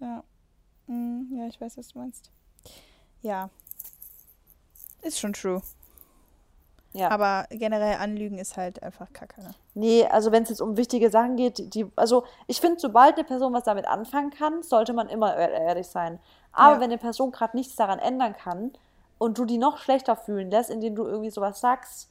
Ja. 0.00 0.22
Hm, 0.86 1.28
ja, 1.34 1.46
ich 1.46 1.60
weiß, 1.60 1.78
was 1.78 1.88
du 1.88 1.98
meinst. 1.98 2.30
Ja. 3.22 3.48
Ist 5.02 5.18
schon 5.18 5.32
true. 5.32 5.62
Ja. 6.92 7.10
Aber 7.10 7.46
generell 7.50 7.98
Anlügen 7.98 8.38
ist 8.38 8.56
halt 8.56 8.82
einfach 8.82 9.12
kacke. 9.12 9.40
Ne? 9.40 9.54
Nee, 9.74 10.06
also 10.06 10.32
wenn 10.32 10.42
es 10.42 10.48
jetzt 10.48 10.60
um 10.60 10.76
wichtige 10.76 11.08
Sachen 11.10 11.36
geht, 11.36 11.74
die, 11.74 11.86
also 11.94 12.24
ich 12.48 12.60
finde, 12.60 12.80
sobald 12.80 13.14
eine 13.14 13.24
Person 13.24 13.52
was 13.52 13.62
damit 13.62 13.86
anfangen 13.86 14.30
kann, 14.30 14.62
sollte 14.62 14.92
man 14.92 15.08
immer 15.08 15.36
ehrlich 15.36 15.86
sein. 15.86 16.18
Aber 16.52 16.74
ja. 16.74 16.80
wenn 16.80 16.90
eine 16.90 16.98
Person 16.98 17.30
gerade 17.30 17.56
nichts 17.56 17.76
daran 17.76 18.00
ändern 18.00 18.34
kann 18.36 18.72
und 19.18 19.38
du 19.38 19.44
die 19.44 19.58
noch 19.58 19.78
schlechter 19.78 20.16
fühlen 20.16 20.50
lässt, 20.50 20.68
indem 20.68 20.96
du 20.96 21.04
irgendwie 21.04 21.30
sowas 21.30 21.60
sagst, 21.60 22.10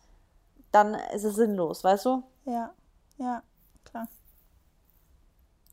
dann 0.71 0.93
ist 0.93 1.25
es 1.25 1.35
sinnlos, 1.35 1.83
weißt 1.83 2.05
du? 2.05 2.23
Ja, 2.45 2.71
ja, 3.17 3.43
klar. 3.83 4.07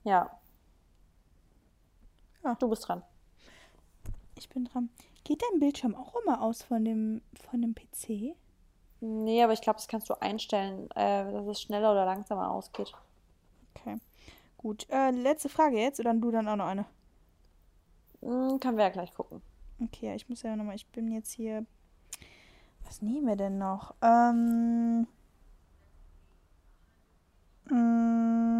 Ja. 0.02 0.30
ja. 2.42 2.54
Du 2.56 2.68
bist 2.68 2.88
dran. 2.88 3.02
Ich 4.36 4.48
bin 4.48 4.64
dran. 4.64 4.90
Geht 5.26 5.42
dein 5.42 5.58
Bildschirm 5.58 5.96
auch 5.96 6.14
immer 6.22 6.40
aus 6.40 6.62
von 6.62 6.84
dem, 6.84 7.20
von 7.50 7.60
dem 7.60 7.74
PC? 7.74 8.36
Nee, 9.00 9.42
aber 9.42 9.54
ich 9.54 9.60
glaube, 9.60 9.78
das 9.78 9.88
kannst 9.88 10.08
du 10.08 10.14
einstellen, 10.22 10.88
äh, 10.92 11.32
dass 11.32 11.44
es 11.48 11.60
schneller 11.60 11.90
oder 11.90 12.04
langsamer 12.04 12.48
ausgeht. 12.48 12.92
Okay. 13.74 13.96
Gut. 14.56 14.86
Äh, 14.88 15.10
letzte 15.10 15.48
Frage 15.48 15.80
jetzt 15.80 15.98
oder 15.98 16.14
du 16.14 16.30
dann 16.30 16.46
auch 16.46 16.54
noch 16.54 16.66
eine? 16.66 16.84
Hm, 18.20 18.60
können 18.60 18.76
wir 18.76 18.84
ja 18.84 18.90
gleich 18.90 19.12
gucken. 19.14 19.42
Okay, 19.82 20.14
ich 20.14 20.28
muss 20.28 20.42
ja 20.42 20.54
nochmal, 20.54 20.76
ich 20.76 20.86
bin 20.86 21.10
jetzt 21.10 21.32
hier. 21.32 21.66
Was 22.84 23.02
nehmen 23.02 23.26
wir 23.26 23.34
denn 23.34 23.58
noch? 23.58 23.96
Ähm. 24.02 25.08
Mh, 27.68 28.55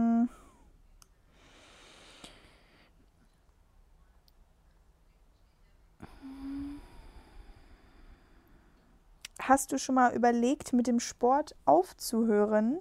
hast 9.49 9.73
du 9.73 9.79
schon 9.79 9.95
mal 9.95 10.15
überlegt, 10.15 10.73
mit 10.73 10.87
dem 10.87 11.01
Sport 11.01 11.55
aufzuhören, 11.65 12.79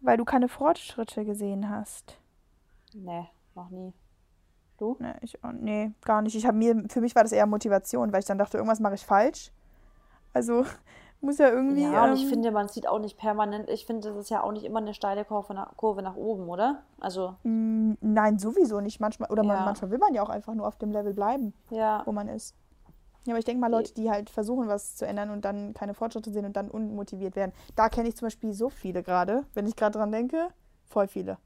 weil 0.00 0.16
du 0.16 0.24
keine 0.24 0.48
Fortschritte 0.48 1.24
gesehen 1.24 1.68
hast? 1.68 2.18
Nee, 2.92 3.26
noch 3.54 3.70
nie. 3.70 3.92
Du? 4.78 4.96
Nee, 4.98 5.14
ich, 5.20 5.38
nee 5.60 5.92
gar 6.04 6.22
nicht. 6.22 6.34
Ich 6.34 6.50
mir, 6.50 6.84
für 6.88 7.00
mich 7.00 7.14
war 7.14 7.22
das 7.22 7.32
eher 7.32 7.46
Motivation, 7.46 8.12
weil 8.12 8.20
ich 8.20 8.26
dann 8.26 8.38
dachte, 8.38 8.56
irgendwas 8.56 8.80
mache 8.80 8.94
ich 8.94 9.06
falsch. 9.06 9.52
Also 10.32 10.64
muss 11.20 11.38
ja 11.38 11.48
irgendwie. 11.48 11.82
Ja, 11.82 12.04
und 12.04 12.10
ähm, 12.10 12.16
ich 12.16 12.26
finde, 12.26 12.50
man 12.50 12.68
sieht 12.68 12.88
auch 12.88 12.98
nicht 12.98 13.16
permanent, 13.16 13.68
ich 13.70 13.86
finde, 13.86 14.08
das 14.08 14.16
ist 14.16 14.30
ja 14.30 14.42
auch 14.42 14.52
nicht 14.52 14.64
immer 14.64 14.80
eine 14.80 14.94
steile 14.94 15.24
Kurve 15.24 15.54
nach, 15.54 15.76
Kurve 15.76 16.02
nach 16.02 16.16
oben, 16.16 16.48
oder? 16.48 16.82
Also. 17.00 17.36
Mm, 17.44 17.92
nein, 18.00 18.38
sowieso 18.38 18.80
nicht. 18.80 19.00
Manchmal, 19.00 19.30
oder 19.30 19.42
ja. 19.42 19.48
man, 19.48 19.64
manchmal 19.64 19.90
will 19.90 19.98
man 19.98 20.14
ja 20.14 20.22
auch 20.22 20.28
einfach 20.28 20.54
nur 20.54 20.66
auf 20.66 20.76
dem 20.76 20.90
Level 20.90 21.14
bleiben, 21.14 21.54
ja. 21.70 22.02
wo 22.04 22.12
man 22.12 22.28
ist. 22.28 22.54
Ja, 23.26 23.32
aber 23.32 23.38
ich 23.38 23.44
denke 23.44 23.60
mal, 23.60 23.70
Leute, 23.70 23.94
die 23.94 24.10
halt 24.10 24.28
versuchen, 24.28 24.68
was 24.68 24.96
zu 24.96 25.06
ändern 25.06 25.30
und 25.30 25.44
dann 25.44 25.72
keine 25.72 25.94
Fortschritte 25.94 26.30
sehen 26.30 26.44
und 26.44 26.56
dann 26.56 26.70
unmotiviert 26.70 27.36
werden. 27.36 27.52
Da 27.74 27.88
kenne 27.88 28.08
ich 28.08 28.16
zum 28.16 28.26
Beispiel 28.26 28.52
so 28.52 28.68
viele 28.68 29.02
gerade, 29.02 29.44
wenn 29.54 29.66
ich 29.66 29.76
gerade 29.76 29.98
dran 29.98 30.12
denke, 30.12 30.48
voll 30.84 31.08
viele. 31.08 31.38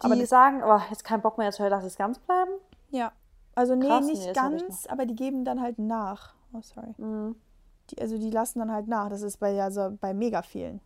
Die 0.00 0.06
aber 0.06 0.14
die 0.14 0.26
sagen, 0.26 0.62
oh, 0.64 0.80
jetzt 0.90 1.02
kein 1.02 1.20
Bock 1.20 1.36
mehr, 1.36 1.46
jetzt 1.46 1.58
höre, 1.58 1.70
lass 1.70 1.84
es 1.84 1.96
ganz 1.96 2.20
bleiben? 2.20 2.52
Ja. 2.90 3.12
Also 3.56 3.74
nee, 3.74 3.88
Krass, 3.88 4.06
nicht 4.06 4.24
nee, 4.24 4.32
ganz, 4.32 4.86
aber 4.86 5.04
die 5.04 5.16
geben 5.16 5.44
dann 5.44 5.60
halt 5.60 5.80
nach. 5.80 6.34
Oh, 6.52 6.60
sorry. 6.62 6.94
Mhm. 6.96 7.34
Die, 7.90 8.00
also 8.00 8.16
die 8.16 8.30
lassen 8.30 8.60
dann 8.60 8.70
halt 8.70 8.86
nach. 8.86 9.08
Das 9.08 9.22
ist 9.22 9.38
bei 9.38 9.50
ja 9.50 9.72
so 9.72 9.96
bei 10.00 10.14
mega 10.14 10.42
vielen. 10.42 10.80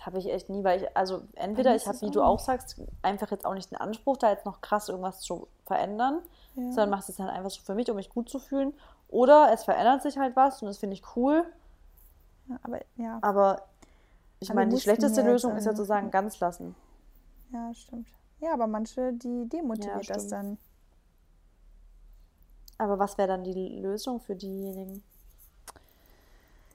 Habe 0.00 0.18
ich 0.18 0.30
echt 0.30 0.48
nie, 0.48 0.64
weil 0.64 0.82
ich, 0.82 0.96
also 0.96 1.22
entweder 1.34 1.74
ich 1.76 1.86
habe, 1.86 2.00
wie 2.00 2.10
du 2.10 2.22
auch 2.22 2.38
sagst, 2.38 2.80
einfach 3.02 3.30
jetzt 3.30 3.44
auch 3.44 3.54
nicht 3.54 3.70
den 3.70 3.78
Anspruch, 3.78 4.16
da 4.16 4.30
jetzt 4.30 4.46
noch 4.46 4.60
krass 4.60 4.88
irgendwas 4.88 5.20
zu 5.20 5.48
verändern 5.66 6.22
ja. 6.54 6.72
sondern 6.72 6.90
mache 6.90 7.10
es 7.10 7.16
dann 7.16 7.28
einfach 7.28 7.50
so 7.50 7.60
für 7.62 7.74
mich, 7.74 7.90
um 7.90 7.96
mich 7.96 8.10
gut 8.10 8.28
zu 8.28 8.38
fühlen. 8.38 8.72
Oder 9.08 9.50
es 9.52 9.64
verändert 9.64 10.02
sich 10.02 10.18
halt 10.18 10.36
was 10.36 10.62
und 10.62 10.68
das 10.68 10.78
finde 10.78 10.94
ich 10.94 11.16
cool. 11.16 11.44
Ja, 12.48 12.58
aber 12.62 12.80
ja. 12.96 13.18
Aber 13.22 13.62
ich 14.40 14.52
meine, 14.52 14.74
die 14.74 14.80
schlechteste 14.80 15.22
Lösung 15.22 15.56
ist 15.56 15.66
ja 15.66 15.74
zu 15.74 15.84
sagen, 15.84 16.10
ganz 16.10 16.38
lassen. 16.40 16.74
Ja, 17.52 17.72
stimmt. 17.74 18.08
Ja, 18.40 18.52
aber 18.54 18.66
manche, 18.66 19.12
die 19.12 19.48
demotiviert 19.48 20.06
ja, 20.06 20.14
das 20.14 20.28
dann. 20.28 20.58
Aber 22.78 22.98
was 22.98 23.18
wäre 23.18 23.28
dann 23.28 23.44
die 23.44 23.80
Lösung 23.80 24.20
für 24.20 24.34
diejenigen? 24.34 25.02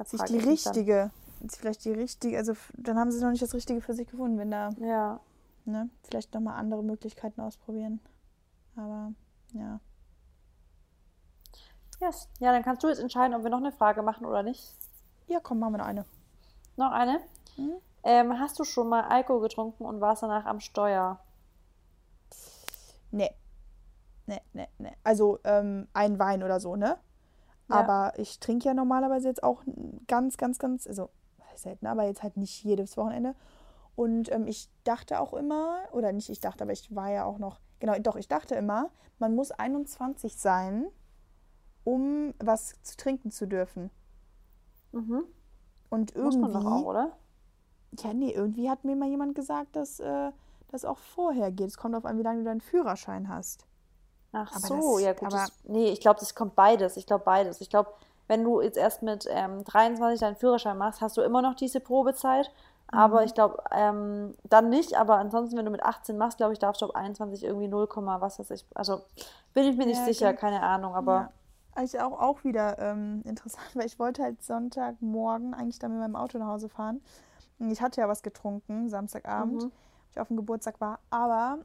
Sich 0.04 0.22
die 0.24 0.38
richtige. 0.38 1.10
Vielleicht 1.50 1.86
die 1.86 1.92
richtige, 1.92 2.38
also 2.38 2.54
dann 2.74 2.98
haben 2.98 3.12
sie 3.12 3.22
noch 3.22 3.32
nicht 3.32 3.44
das 3.44 3.54
Richtige 3.54 3.82
für 3.82 3.94
sich 3.94 4.08
gefunden, 4.08 4.38
wenn 4.38 4.52
da. 4.52 4.70
Ja. 4.80 5.20
Ne, 5.66 5.90
vielleicht 6.04 6.34
nochmal 6.34 6.60
andere 6.60 6.84
Möglichkeiten 6.84 7.42
ausprobieren. 7.42 8.00
Aber 8.76 9.14
ja. 9.54 9.80
Yes. 12.00 12.30
Ja, 12.40 12.52
dann 12.52 12.64
kannst 12.64 12.84
du 12.84 12.88
jetzt 12.88 13.00
entscheiden, 13.00 13.36
ob 13.36 13.44
wir 13.44 13.50
noch 13.50 13.58
eine 13.58 13.72
Frage 13.72 14.04
machen 14.04 14.26
oder 14.26 14.44
nicht. 14.44 14.76
Ja, 15.28 15.40
komm, 15.40 15.60
machen 15.60 15.74
wir 15.74 15.78
noch 15.80 15.86
eine. 15.86 16.06
Noch 16.76 16.92
eine? 16.92 17.20
Mhm. 17.58 17.78
Ähm, 18.04 18.40
hast 18.40 18.60
du 18.60 18.64
schon 18.64 18.90
mal 18.90 19.06
Alkohol 19.06 19.42
getrunken 19.42 19.86
und 19.86 20.02
warst 20.02 20.22
danach 20.22 20.46
am 20.46 20.60
Steuer? 20.60 21.20
Nee. 23.12 23.32
Nee, 24.28 24.42
nee, 24.54 24.68
nee. 24.78 24.96
Also 25.04 25.40
ähm, 25.44 25.88
ein 25.94 26.20
Wein 26.20 26.44
oder 26.44 26.60
so, 26.60 26.76
ne? 26.76 26.98
Ja. 27.70 27.76
Aber 27.76 28.14
ich 28.20 28.40
trinke 28.40 28.66
ja 28.66 28.74
normalerweise 28.74 29.28
jetzt 29.28 29.42
auch 29.42 29.64
ganz, 30.08 30.38
ganz, 30.38 30.60
ganz, 30.60 30.86
also 30.86 31.10
selten, 31.58 31.88
aber 31.88 32.06
jetzt 32.06 32.24
halt 32.24 32.38
nicht 32.38 32.64
jedes 32.64 32.98
Wochenende. 32.98 33.36
Und 33.96 34.32
ähm, 34.32 34.48
ich 34.48 34.70
dachte 34.84 35.20
auch 35.20 35.34
immer, 35.34 35.80
oder 35.92 36.12
nicht 36.12 36.30
ich 36.30 36.40
dachte, 36.40 36.64
aber 36.64 36.74
ich 36.74 36.94
war 36.94 37.10
ja 37.10 37.26
auch 37.26 37.38
noch 37.38 37.60
Genau, 37.80 37.98
doch, 38.00 38.16
ich 38.16 38.28
dachte 38.28 38.56
immer, 38.56 38.90
man 39.20 39.36
muss 39.36 39.52
21 39.52 40.38
sein, 40.38 40.88
um 41.84 42.34
was 42.40 42.82
zu 42.84 42.98
trinken 42.98 43.32
zu 43.32 43.48
dürfen. 43.48 43.92
Mhm. 44.92 45.24
Und 45.90 46.16
irgendwie. 46.16 46.38
Muss 46.40 46.52
man 46.52 46.64
doch 46.64 46.72
auch, 46.72 46.86
oder? 46.86 47.12
Ja, 48.00 48.14
nee, 48.14 48.32
irgendwie 48.32 48.70
hat 48.70 48.84
mir 48.84 48.96
mal 48.96 49.08
jemand 49.08 49.36
gesagt, 49.36 49.76
dass 49.76 50.00
äh, 50.00 50.32
das 50.70 50.86
auch 50.86 50.98
vorher 50.98 51.52
geht. 51.52 51.68
Es 51.68 51.78
kommt 51.78 51.96
auf 51.96 52.06
an, 52.06 52.18
wie 52.18 52.24
lange 52.24 52.40
du 52.40 52.46
deinen 52.46 52.62
Führerschein 52.62 53.30
hast. 53.30 53.66
Ach 54.32 54.52
aber 54.52 54.68
so, 54.68 54.96
das, 54.96 55.02
ja 55.04 55.14
gut. 55.14 55.28
Aber, 55.28 55.38
das, 55.38 55.52
nee, 55.66 55.90
ich 55.92 56.02
glaube, 56.02 56.20
das 56.20 56.36
kommt 56.36 56.56
beides. 56.56 56.98
Ich 56.98 57.06
glaube 57.06 57.24
beides. 57.24 57.62
Ich 57.62 57.70
glaube, 57.70 57.94
wenn 58.28 58.44
du 58.44 58.62
jetzt 58.62 58.78
erst 58.78 59.02
mit 59.04 59.28
ähm, 59.30 59.64
23 59.64 60.20
deinen 60.20 60.36
Führerschein 60.36 60.78
machst, 60.78 61.02
hast 61.02 61.18
du 61.18 61.22
immer 61.22 61.42
noch 61.42 61.56
diese 61.56 61.80
Probezeit. 61.80 62.52
Aber 62.88 63.22
mhm. 63.22 63.26
ich 63.26 63.34
glaube, 63.34 63.64
ähm, 63.72 64.36
dann 64.44 64.70
nicht. 64.70 64.98
Aber 64.98 65.18
ansonsten, 65.18 65.58
wenn 65.58 65.66
du 65.66 65.72
mit 65.72 65.84
18 65.84 66.18
machst, 66.18 66.38
glaube 66.38 66.54
ich, 66.54 66.60
darfst 66.60 66.82
du 66.82 66.86
ab 66.86 66.96
21 66.96 67.44
irgendwie 67.44 67.68
0, 67.68 67.88
was 68.20 68.40
weiß 68.40 68.52
ich. 68.52 68.66
Also 68.74 69.02
bin 69.54 69.66
ich 69.66 69.78
mir 69.78 69.86
nicht 69.86 70.00
ja, 70.00 70.06
sicher, 70.06 70.28
okay. 70.30 70.38
keine 70.38 70.62
Ahnung. 70.62 70.96
Aber. 70.96 71.14
Ja. 71.14 71.32
Eigentlich 71.78 72.00
auch, 72.00 72.22
auch 72.22 72.46
wieder 72.46 72.80
ähm, 72.80 73.22
interessant, 73.26 73.68
weil 73.74 73.86
ich 73.86 74.00
wollte 74.00 74.24
halt 74.24 74.42
Sonntagmorgen 74.42 75.54
eigentlich 75.54 75.78
dann 75.78 75.92
mit 75.92 76.00
meinem 76.00 76.16
Auto 76.16 76.38
nach 76.38 76.48
Hause 76.48 76.70
fahren. 76.70 77.02
Und 77.60 77.70
ich 77.70 77.82
hatte 77.82 78.00
ja 78.00 78.08
was 78.08 78.24
getrunken, 78.24 78.88
Samstagabend, 78.88 79.64
mhm. 79.64 79.72
ich 80.12 80.20
auf 80.22 80.30
dem 80.30 80.38
Geburtstag 80.38 80.80
war. 80.80 81.00
Aber 81.10 81.60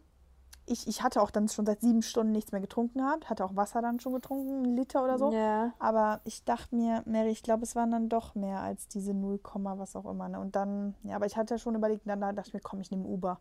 ich, 0.71 0.87
ich 0.87 1.03
hatte 1.03 1.21
auch 1.21 1.31
dann 1.31 1.49
schon 1.49 1.67
seit 1.67 1.81
sieben 1.81 2.03
Stunden 2.03 2.33
nichts 2.33 2.53
mehr 2.53 2.61
getrunken 2.61 2.99
gehabt, 2.99 3.29
hatte 3.29 3.45
auch 3.45 3.57
Wasser 3.57 3.83
dann 3.83 4.01
schon 4.01 4.13
getrunken, 4.13 4.65
einen 4.65 4.77
Liter 4.77 5.03
oder 5.03 5.19
so. 5.19 5.33
Ja. 5.33 5.73
Aber 5.79 6.21
ich 6.25 6.45
dachte 6.45 6.75
mir, 6.75 7.03
Mary, 7.07 7.31
ich 7.31 7.43
glaube, 7.43 7.65
es 7.65 7.75
waren 7.75 7.91
dann 7.91 8.09
doch 8.09 8.35
mehr 8.35 8.61
als 8.61 8.89
diese 8.89 9.13
0, 9.13 9.41
was 9.55 9.97
auch 9.97 10.07
immer. 10.07 10.29
Ne? 10.29 10.41
Und 10.41 10.57
dann, 10.57 10.95
ja, 11.03 11.17
aber 11.17 11.27
ich 11.27 11.37
hatte 11.37 11.59
schon 11.59 11.75
überlegt, 11.75 12.03
dann 12.07 12.21
dachte 12.21 12.43
ich 12.47 12.55
mir, 12.55 12.61
komm, 12.61 12.81
ich 12.81 12.91
nehme 12.91 13.05
Uber. 13.05 13.41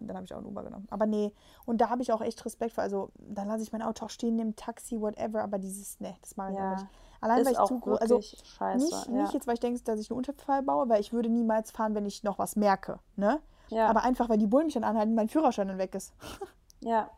Und 0.00 0.08
dann 0.08 0.16
habe 0.16 0.24
ich 0.24 0.32
auch 0.32 0.38
ein 0.38 0.46
Uber 0.46 0.62
genommen. 0.64 0.86
Aber 0.90 1.04
nee, 1.04 1.34
und 1.66 1.80
da 1.80 1.90
habe 1.90 2.00
ich 2.00 2.12
auch 2.12 2.22
echt 2.22 2.42
Respekt 2.44 2.72
vor. 2.72 2.82
Also, 2.82 3.10
dann 3.18 3.48
lasse 3.48 3.62
ich 3.62 3.72
mein 3.72 3.82
Auto 3.82 4.06
auch 4.06 4.10
stehen, 4.10 4.36
nehme 4.36 4.54
Taxi, 4.56 4.98
whatever. 4.98 5.42
Aber 5.42 5.58
dieses, 5.58 6.00
nee, 6.00 6.16
das 6.22 6.38
mache 6.38 6.52
ich 6.52 6.56
ja. 6.56 6.74
nicht. 6.74 6.86
Allein, 7.20 7.44
weil 7.44 7.52
ich 7.52 7.64
zu 7.64 7.78
groß, 7.78 7.98
also 7.98 8.22
scheiße, 8.22 8.82
nicht, 8.82 9.06
ja. 9.08 9.12
nicht 9.12 9.34
jetzt, 9.34 9.46
weil 9.46 9.54
ich 9.54 9.60
denke, 9.60 9.78
dass 9.82 10.00
ich 10.00 10.10
einen 10.10 10.16
Unfall 10.16 10.62
baue, 10.62 10.88
weil 10.88 11.02
ich 11.02 11.12
würde 11.12 11.28
niemals 11.28 11.70
fahren, 11.70 11.94
wenn 11.94 12.06
ich 12.06 12.22
noch 12.22 12.38
was 12.38 12.56
merke, 12.56 12.98
ne? 13.16 13.40
Ja. 13.68 13.88
Aber 13.88 14.02
einfach, 14.04 14.30
weil 14.30 14.38
die 14.38 14.46
Bullen 14.46 14.64
mich 14.64 14.74
dann 14.74 14.84
anhalten, 14.84 15.14
mein 15.14 15.28
Führerschein 15.28 15.68
dann 15.68 15.78
weg 15.78 15.94
ist. 15.94 16.14
Ja. 16.80 17.10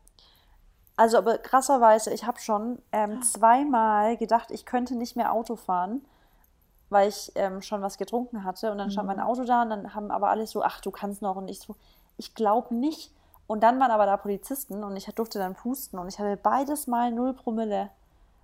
Also, 0.97 1.19
aber 1.19 1.39
krasserweise, 1.39 2.13
ich 2.13 2.27
habe 2.27 2.39
schon 2.39 2.81
ähm, 2.93 3.23
zweimal 3.23 4.17
gedacht, 4.17 4.51
ich 4.51 4.67
könnte 4.67 4.95
nicht 4.95 5.17
mehr 5.17 5.33
Auto 5.33 5.57
fahren, 5.57 6.05
weil 6.91 7.09
ich 7.09 7.33
ähm, 7.35 7.63
schon 7.63 7.81
was 7.83 7.97
getrunken 7.97 8.45
hatte. 8.45 8.71
Und 8.71 8.79
dann 8.79 8.91
stand 8.91 9.07
mein 9.07 9.17
mhm. 9.17 9.23
Auto 9.23 9.45
da 9.45 9.63
und 9.63 9.71
dann 9.71 9.95
haben 9.95 10.11
aber 10.11 10.29
alle 10.29 10.47
so, 10.47 10.63
ach, 10.63 10.81
du 10.81 10.91
kannst 10.91 11.23
noch. 11.23 11.37
Und 11.37 11.49
ich 11.49 11.61
so, 11.61 11.77
ich 12.19 12.35
glaube 12.35 12.75
nicht. 12.75 13.13
Und 13.47 13.63
dann 13.63 13.81
waren 13.81 13.91
aber 13.91 14.07
da 14.07 14.17
Polizisten 14.17 14.85
und 14.85 14.97
ich 14.97 15.07
durfte 15.07 15.39
dann 15.39 15.55
pusten 15.55 15.99
und 15.99 16.09
ich 16.09 16.19
hatte 16.19 16.37
beides 16.37 16.87
mal 16.87 17.11
null 17.11 17.35
Promille. 17.35 17.91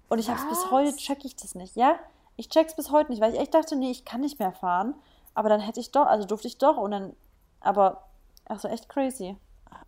Und 0.09 0.19
ich 0.19 0.29
habe 0.29 0.41
es 0.41 0.49
bis 0.49 0.71
heute, 0.71 0.97
check 0.97 1.25
ich 1.25 1.37
das 1.37 1.55
nicht, 1.55 1.77
ja? 1.77 1.97
Ich 2.37 2.49
check's 2.49 2.75
bis 2.75 2.91
heute 2.91 3.11
nicht, 3.11 3.21
weil 3.21 3.35
ich 3.35 3.41
echt 3.41 3.55
dachte, 3.55 3.77
nee, 3.77 3.91
ich 3.91 4.05
kann 4.05 4.21
nicht 4.21 4.39
mehr 4.39 4.53
fahren. 4.53 4.95
Aber 5.35 5.49
dann 5.49 5.61
hätte 5.61 5.81
ich 5.81 5.93
doch, 5.93 6.07
also 6.07 6.27
durfte 6.27 6.49
ich 6.49 6.59
doch 6.59 6.77
und 6.77 6.91
dann, 6.91 7.16
aber, 7.61 8.05
also 8.47 8.69
echt 8.69 8.89
crazy. 8.89 9.37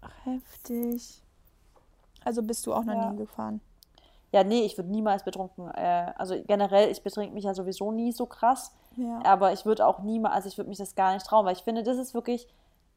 Ach, 0.03 0.13
heftig. 0.25 1.23
Also 2.25 2.43
bist 2.43 2.67
du 2.67 2.75
auch 2.75 2.85
noch 2.85 2.95
Ja. 2.95 3.11
nie 3.13 3.19
gefahren? 3.19 3.61
Ja, 4.33 4.45
nee, 4.45 4.61
ich 4.63 4.77
würde 4.79 4.91
niemals 4.91 5.25
betrunken. 5.25 5.69
Äh, 5.75 6.13
also 6.17 6.41
generell, 6.47 6.91
ich 6.91 7.03
betrink 7.03 7.33
mich 7.35 7.45
ja 7.45 7.55
sowieso 7.55 7.91
nie 7.91 8.13
so 8.13 8.27
krass. 8.27 8.73
Ja. 8.97 9.21
Aber 9.25 9.53
ich 9.53 9.65
würde 9.67 9.87
auch 9.87 10.01
niemals, 10.01 10.35
also 10.35 10.49
ich 10.49 10.57
würde 10.59 10.69
mich 10.69 10.79
das 10.79 10.95
gar 10.95 11.15
nicht 11.15 11.27
trauen, 11.27 11.45
weil 11.47 11.55
ich 11.55 11.63
finde, 11.63 11.83
das 11.83 11.97
ist 11.99 12.15
wirklich 12.15 12.47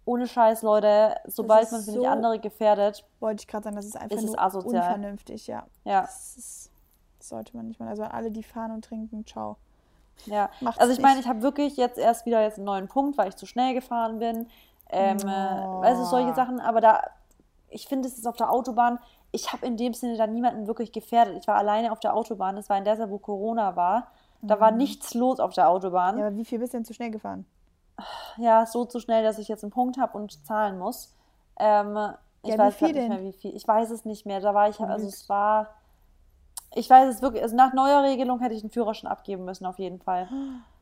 ohne 0.06 0.28
Scheiß, 0.28 0.62
Leute, 0.64 1.16
sobald 1.26 1.72
man, 1.72 1.82
finde 1.82 2.00
so- 2.00 2.04
ich, 2.06 2.10
andere 2.10 2.38
gefährdet, 2.40 3.06
Wollte 3.20 3.42
ich 3.42 3.48
gerade 3.48 3.64
sagen, 3.64 3.76
das 3.78 3.86
ist 3.86 3.96
einfach 3.96 4.18
Ist 4.18 4.26
nur 4.26 4.40
asozial. 4.40 4.84
unvernünftig, 4.94 5.48
ja. 5.48 5.66
ja, 5.86 6.02
Das, 6.02 6.36
ist, 6.38 6.72
das 7.20 7.30
sollte 7.30 7.56
man 7.56 7.68
nicht 7.68 7.80
machen. 7.80 7.90
Also 7.90 8.04
alle, 8.04 8.30
die 8.30 8.44
fahren 8.44 8.72
und 8.72 8.84
trinken, 8.84 9.26
ciao. 9.26 9.56
ja. 10.26 10.50
Macht's 10.60 10.80
Also 10.80 10.92
ich 10.94 11.00
meine, 11.00 11.20
ich 11.22 11.28
habe 11.28 11.42
wirklich 11.42 11.78
jetzt 11.78 11.98
erst 11.98 12.26
wieder 12.26 12.42
jetzt 12.42 12.58
einen 12.58 12.66
neuen 12.66 12.88
Punkt, 12.90 13.18
weil 13.18 13.30
ich 13.30 13.38
zu 13.38 13.46
schnell 13.46 13.74
gefahren 13.74 14.20
bin. 14.20 14.48
Ähm, 14.90 15.18
äh, 15.18 15.82
weißt 15.82 16.00
du, 16.02 16.06
solche 16.06 16.32
Oh. 16.32 16.34
Sachen, 16.34 16.60
aber 16.60 16.82
da, 16.82 17.02
ich 17.70 17.88
finde, 17.88 18.08
es 18.08 18.18
ist 18.18 18.28
auf 18.28 18.36
der 18.36 18.52
Autobahn, 18.52 19.00
ich 19.32 19.52
habe 19.52 19.66
in 19.66 19.78
dem 19.78 19.94
Sinne 19.94 20.18
da 20.18 20.28
niemanden 20.28 20.68
wirklich 20.68 20.92
gefährdet. 20.92 21.38
Ich 21.40 21.48
war 21.48 21.56
alleine 21.56 21.92
auf 21.92 22.00
der 22.00 22.16
Autobahn, 22.16 22.56
das 22.56 22.70
war 22.70 22.78
in 22.78 22.86
der 22.86 22.98
Zeit, 22.98 23.10
wo 23.10 23.18
Corona 23.18 23.76
war. 23.76 24.08
Da 24.42 24.60
war 24.60 24.72
nichts 24.72 25.14
los 25.14 25.40
auf 25.40 25.54
der 25.54 25.70
Autobahn. 25.70 26.16
Mhm. 26.16 26.22
Ja, 26.22 26.28
aber 26.28 26.36
wie 26.38 26.46
viel 26.46 26.60
bist 26.60 26.74
du 26.74 26.78
denn 26.78 26.86
zu 26.86 26.94
schnell 26.94 27.12
gefahren? 27.12 27.46
ja, 28.38 28.66
so 28.66 28.86
zu 28.86 29.00
schnell, 29.00 29.24
dass 29.24 29.38
ich 29.38 29.48
jetzt 29.48 29.64
einen 29.64 29.72
Punkt 29.72 29.98
habe 29.98 30.18
und 30.18 30.46
zahlen 30.46 30.78
muss. 30.78 31.14
Ähm, 31.60 31.98
ich 32.42 32.50
Ja, 32.50 32.58
weiß 32.58 32.82
nicht 32.82 32.96
mehr, 32.96 33.22
wie 33.22 33.32
viel. 33.34 33.56
Ich 33.56 33.68
weiß 33.68 33.90
es 33.92 34.04
nicht 34.06 34.26
mehr. 34.26 34.42
Da 34.42 34.54
war 34.54 34.68
ich, 34.70 34.80
also 34.80 34.96
Verrückt. 34.98 35.14
es 35.14 35.30
war, 35.30 35.70
ich 36.76 36.90
weiß 36.90 37.14
es 37.16 37.22
wirklich, 37.22 37.42
also 37.44 37.56
nach 37.56 37.74
neuer 37.74 38.04
Regelung 38.04 38.40
hätte 38.40 38.56
ich 38.56 38.64
einen 38.64 38.72
Führerschein 38.72 39.10
abgeben 39.10 39.46
müssen, 39.46 39.66
auf 39.66 39.80
jeden 39.80 40.00
Fall. 40.02 40.28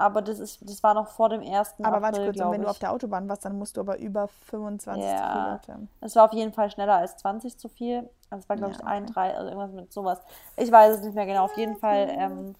Aber 0.00 0.22
das 0.22 0.38
ist, 0.38 0.58
das 0.68 0.82
war 0.82 0.94
noch 0.94 1.08
vor 1.08 1.28
dem 1.28 1.42
1. 1.42 1.74
Aber 1.82 2.02
warte 2.02 2.16
April, 2.16 2.26
kurz, 2.26 2.36
und 2.36 2.36
glaube 2.36 2.52
wenn 2.52 2.62
du 2.62 2.68
auf 2.70 2.78
der 2.78 2.92
Autobahn 2.92 3.28
warst, 3.28 3.44
dann 3.44 3.58
musst 3.58 3.76
du 3.76 3.80
aber 3.80 3.98
über 3.98 4.28
25 4.28 5.02
zu 5.04 5.10
viel 5.10 5.10
Ja, 5.12 5.44
gehabt 5.44 5.68
haben. 5.68 5.88
es 6.00 6.16
war 6.16 6.24
auf 6.24 6.32
jeden 6.32 6.52
Fall 6.52 6.70
schneller 6.70 6.96
als 6.96 7.16
20 7.18 7.58
zu 7.58 7.68
viel. 7.68 8.08
Also 8.30 8.42
es 8.44 8.48
war, 8.48 8.56
glaube 8.56 8.72
Ja, 8.72 8.78
ich, 8.80 8.86
ein, 8.86 9.06
drei, 9.06 9.34
also 9.36 9.48
irgendwas 9.48 9.72
mit 9.72 9.92
sowas. 9.92 10.20
Ich 10.56 10.70
weiß 10.70 10.98
es 10.98 11.02
nicht 11.04 11.14
mehr 11.14 11.26
genau. 11.26 11.44
Auf 11.44 11.56
jeden 11.56 11.76
Fall, 11.76 12.08
ähm, 12.10 12.54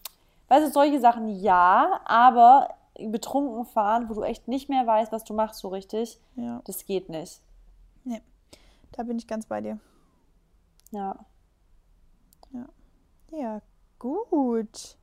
weißt 0.49 0.67
du, 0.69 0.71
solche 0.73 1.01
Sachen 1.01 1.29
ja, 1.29 2.01
aber 2.05 2.69
betrunken 2.99 3.65
fahren, 3.65 4.09
wo 4.09 4.15
du 4.15 4.23
echt 4.23 4.49
nicht 4.49 4.69
mehr 4.69 4.87
weißt, 4.87 5.13
was 5.13 5.25
du 5.25 5.33
machst 5.33 5.61
so 5.61 5.69
richtig, 5.69 6.19
Ja, 6.37 6.61
das 6.65 6.85
geht 6.85 7.09
nicht. 7.09 7.41
nee. 8.05 8.21
Da 8.93 9.05
bin 9.05 9.19
ich 9.19 9.27
ganz 9.27 9.47
bei 9.47 9.61
dir. 9.61 9.79
Ja. 10.91 11.17
Ja, 13.33 13.61
gut. 13.99 14.97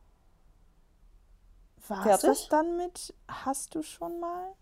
War 1.90 2.04
das 2.06 2.50
dann 2.50 2.78
mit 2.78 3.14
Hast 3.28 3.76
du 3.76 3.82
schon 3.82 4.20
mal? 4.20 4.54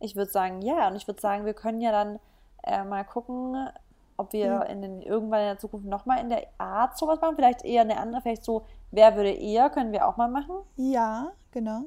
Ich 0.00 0.16
würde 0.16 0.30
sagen, 0.30 0.62
ja. 0.62 0.88
Und 0.88 0.96
ich 0.96 1.06
würde 1.06 1.20
sagen, 1.20 1.44
wir 1.44 1.54
können 1.54 1.80
ja 1.80 1.90
dann 1.92 2.18
äh, 2.62 2.84
mal 2.84 3.04
gucken, 3.04 3.68
ob 4.16 4.32
wir 4.32 4.66
in 4.66 4.82
den, 4.82 5.02
irgendwann 5.02 5.40
in 5.40 5.46
der 5.46 5.58
Zukunft 5.58 5.86
nochmal 5.86 6.20
in 6.20 6.28
der 6.28 6.46
Art 6.58 6.96
sowas 6.98 7.20
machen. 7.20 7.36
Vielleicht 7.36 7.64
eher 7.64 7.82
eine 7.82 7.98
andere, 7.98 8.22
vielleicht 8.22 8.44
so, 8.44 8.66
wer 8.90 9.16
würde 9.16 9.30
eher, 9.30 9.70
können 9.70 9.92
wir 9.92 10.06
auch 10.06 10.16
mal 10.16 10.28
machen. 10.28 10.56
Ja, 10.76 11.32
genau. 11.50 11.82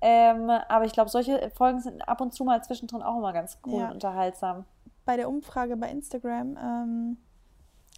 Ähm, 0.00 0.50
aber 0.50 0.84
ich 0.84 0.92
glaube, 0.92 1.08
solche 1.10 1.50
Folgen 1.50 1.80
sind 1.80 2.06
ab 2.06 2.20
und 2.20 2.34
zu 2.34 2.44
mal 2.44 2.62
zwischendrin 2.62 3.02
auch 3.02 3.16
immer 3.16 3.32
ganz 3.32 3.58
cool 3.66 3.80
Ja. 3.80 3.86
und 3.86 3.94
unterhaltsam. 3.94 4.66
Bei 5.06 5.16
der 5.16 5.28
Umfrage 5.28 5.76
bei 5.76 5.88
Instagram, 5.88 6.58
ähm, 6.58 7.16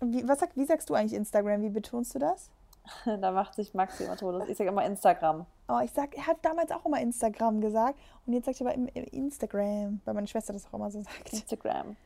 wie, 0.00 0.28
was 0.28 0.38
sag, 0.38 0.56
wie 0.56 0.64
sagst 0.64 0.88
du 0.88 0.94
eigentlich 0.94 1.14
Instagram? 1.14 1.62
Wie 1.62 1.70
betonst 1.70 2.14
du 2.14 2.18
das? 2.18 2.50
da 3.04 3.32
macht 3.32 3.54
sich 3.54 3.74
Maxi 3.74 4.04
immer 4.04 4.16
tot. 4.16 4.48
Ich 4.48 4.56
sage 4.56 4.70
immer 4.70 4.84
Instagram. 4.84 5.46
Oh, 5.68 5.80
ich 5.82 5.92
sag, 5.92 6.16
er 6.16 6.26
hat 6.26 6.38
damals 6.42 6.70
auch 6.70 6.84
immer 6.86 7.00
Instagram 7.00 7.60
gesagt 7.60 7.98
und 8.26 8.32
jetzt 8.32 8.46
sagt 8.46 8.60
er 8.60 8.66
aber 8.66 8.96
Instagram, 9.12 10.00
weil 10.04 10.14
meine 10.14 10.26
Schwester 10.26 10.52
das 10.52 10.66
auch 10.66 10.74
immer 10.74 10.90
so 10.90 11.02
sagt. 11.02 11.32
Instagram. 11.32 11.96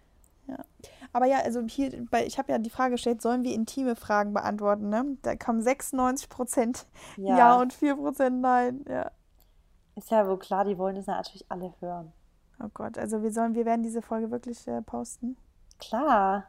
Aber 1.12 1.26
ja, 1.26 1.38
also 1.38 1.62
hier, 1.62 2.06
bei, 2.10 2.24
ich 2.24 2.38
habe 2.38 2.52
ja 2.52 2.58
die 2.58 2.70
Frage 2.70 2.92
gestellt, 2.92 3.22
sollen 3.22 3.42
wir 3.42 3.54
intime 3.54 3.96
Fragen 3.96 4.32
beantworten, 4.32 4.88
ne? 4.88 5.16
Da 5.22 5.36
kamen 5.36 5.60
96% 5.60 6.86
ja. 7.16 7.38
Ja. 7.38 7.60
und 7.60 7.72
4% 7.72 8.30
nein. 8.30 8.84
Ja. 8.88 9.10
Ist 9.96 10.10
ja 10.10 10.26
wohl 10.26 10.38
klar, 10.38 10.64
die 10.64 10.78
wollen 10.78 10.96
das 10.96 11.06
ja 11.06 11.16
natürlich 11.16 11.50
alle 11.50 11.74
hören. 11.80 12.12
Oh 12.62 12.68
Gott, 12.72 12.98
also 12.98 13.22
wir 13.22 13.32
sollen, 13.32 13.54
wir 13.54 13.64
werden 13.64 13.82
diese 13.82 14.02
Folge 14.02 14.30
wirklich 14.30 14.66
äh, 14.68 14.82
posten. 14.82 15.36
Klar. 15.78 16.46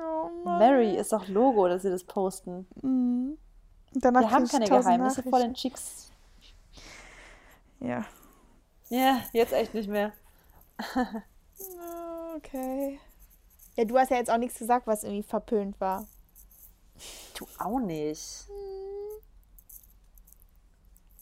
Oh. 0.00 0.28
Mary 0.44 0.96
ist 0.96 1.12
doch 1.12 1.28
Logo, 1.28 1.68
dass 1.68 1.82
sie 1.82 1.90
das 1.90 2.04
posten. 2.04 2.66
Mhm. 2.82 3.38
Wir 3.92 4.30
haben 4.30 4.48
keine 4.48 4.66
Geheimnisse 4.66 5.22
vor 5.22 5.38
den. 5.38 5.54
Chicks. 5.54 6.10
Ja. 7.80 8.04
Ja, 8.88 9.20
jetzt 9.32 9.52
echt 9.52 9.74
nicht 9.74 9.88
mehr. 9.88 10.12
Okay. 12.34 12.98
Ja, 13.76 13.84
du 13.84 13.98
hast 13.98 14.10
ja 14.10 14.16
jetzt 14.16 14.30
auch 14.30 14.38
nichts 14.38 14.58
gesagt, 14.58 14.86
was 14.86 15.04
irgendwie 15.04 15.22
verpönt 15.22 15.80
war. 15.80 16.06
Du 17.34 17.46
auch 17.58 17.78
nicht. 17.78 18.48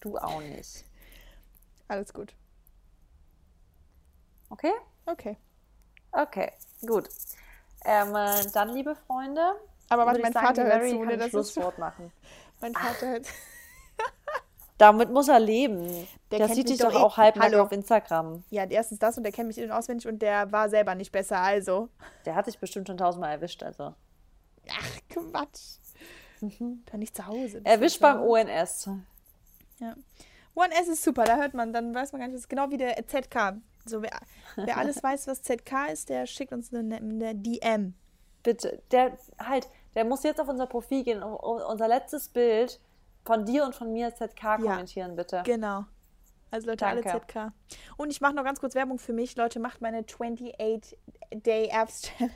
Du 0.00 0.16
auch 0.18 0.40
nicht. 0.40 0.84
Alles 1.88 2.12
gut. 2.12 2.34
Okay? 4.50 4.72
Okay. 5.06 5.36
Okay, 6.12 6.52
gut. 6.86 7.08
Ähm, 7.84 8.14
äh, 8.14 8.44
dann, 8.52 8.70
liebe 8.74 8.94
Freunde, 8.94 9.54
Aber 9.88 10.04
warte, 10.06 10.18
würde 10.18 10.22
mein 10.22 10.32
sagen, 10.32 10.46
Vater 10.46 10.64
hört 10.64 10.88
zu, 10.88 11.04
ne? 11.04 11.16
Das 11.16 11.34
ist 11.34 11.56
machen. 11.78 12.12
mein 12.60 12.74
Vater 12.74 13.06
hört. 13.08 13.26
Damit 14.78 15.10
muss 15.10 15.28
er 15.28 15.40
leben. 15.40 15.86
Der 16.30 16.38
Der, 16.38 16.46
kennt 16.46 16.54
sieht 16.56 16.68
dich 16.70 16.78
doch 16.78 16.90
doch 16.92 17.00
eh. 17.00 17.02
auch 17.02 17.16
halbnackt 17.18 17.52
Hallo. 17.52 17.64
auf 17.64 17.72
Instagram. 17.72 18.44
Ja, 18.48 18.64
erstens 18.64 18.98
das 18.98 19.16
und 19.18 19.24
der 19.24 19.32
kennt 19.32 19.48
mich 19.48 19.58
in- 19.58 19.64
und 19.64 19.72
auswendig 19.72 20.08
und 20.08 20.20
der 20.22 20.50
war 20.52 20.70
selber 20.70 20.94
nicht 20.94 21.12
besser, 21.12 21.38
also. 21.38 21.90
Der 22.24 22.34
hat 22.34 22.46
dich 22.46 22.58
bestimmt 22.58 22.86
schon 22.88 22.96
tausendmal 22.96 23.32
erwischt, 23.32 23.62
also. 23.62 23.94
Ach, 24.70 24.88
Quatsch. 25.10 25.76
Doch 26.40 26.96
nicht 26.98 27.14
zu 27.14 27.26
Hause. 27.26 27.60
Mhm. 27.60 27.66
Erwischt 27.66 28.00
beim 28.00 28.22
ONS. 28.22 28.88
Ja. 29.80 29.94
One 30.54 30.72
S 30.80 30.88
ist 30.88 31.02
super, 31.04 31.24
da 31.24 31.36
hört 31.36 31.52
man, 31.54 31.72
dann 31.74 31.94
weiß 31.94 32.12
man 32.12 32.20
gar 32.20 32.28
nicht, 32.28 32.34
das 32.36 32.42
ist 32.42 32.48
genau 32.48 32.70
wie 32.70 32.78
der 32.78 33.06
ZK. 33.06 33.60
So, 33.86 34.02
wer, 34.02 34.20
wer 34.56 34.76
alles 34.76 35.00
weiß, 35.02 35.26
was 35.26 35.42
ZK 35.42 35.90
ist, 35.92 36.08
der 36.08 36.26
schickt 36.26 36.52
uns 36.52 36.72
eine, 36.72 36.96
eine 36.96 37.34
DM. 37.34 37.94
Bitte, 38.42 38.82
der, 38.90 39.18
halt, 39.38 39.68
der 39.94 40.04
muss 40.04 40.22
jetzt 40.22 40.40
auf 40.40 40.48
unser 40.48 40.66
Profil 40.66 41.04
gehen 41.04 41.22
und 41.22 41.62
unser 41.62 41.88
letztes 41.88 42.28
Bild 42.28 42.80
von 43.24 43.44
dir 43.44 43.64
und 43.64 43.74
von 43.74 43.92
mir 43.92 44.14
ZK 44.14 44.56
kommentieren, 44.58 45.16
bitte. 45.16 45.42
Genau. 45.44 45.84
Also 46.50 46.68
Leute, 46.68 46.86
alle 46.86 47.02
Danke. 47.02 47.26
ZK. 47.26 47.52
Und 47.96 48.10
ich 48.10 48.20
mache 48.20 48.34
noch 48.34 48.44
ganz 48.44 48.60
kurz 48.60 48.74
Werbung 48.74 48.98
für 48.98 49.12
mich. 49.12 49.36
Leute, 49.36 49.60
macht 49.60 49.80
meine 49.80 50.02
28-Day 50.02 51.68
Apps 51.70 52.02
Challenge. 52.18 52.30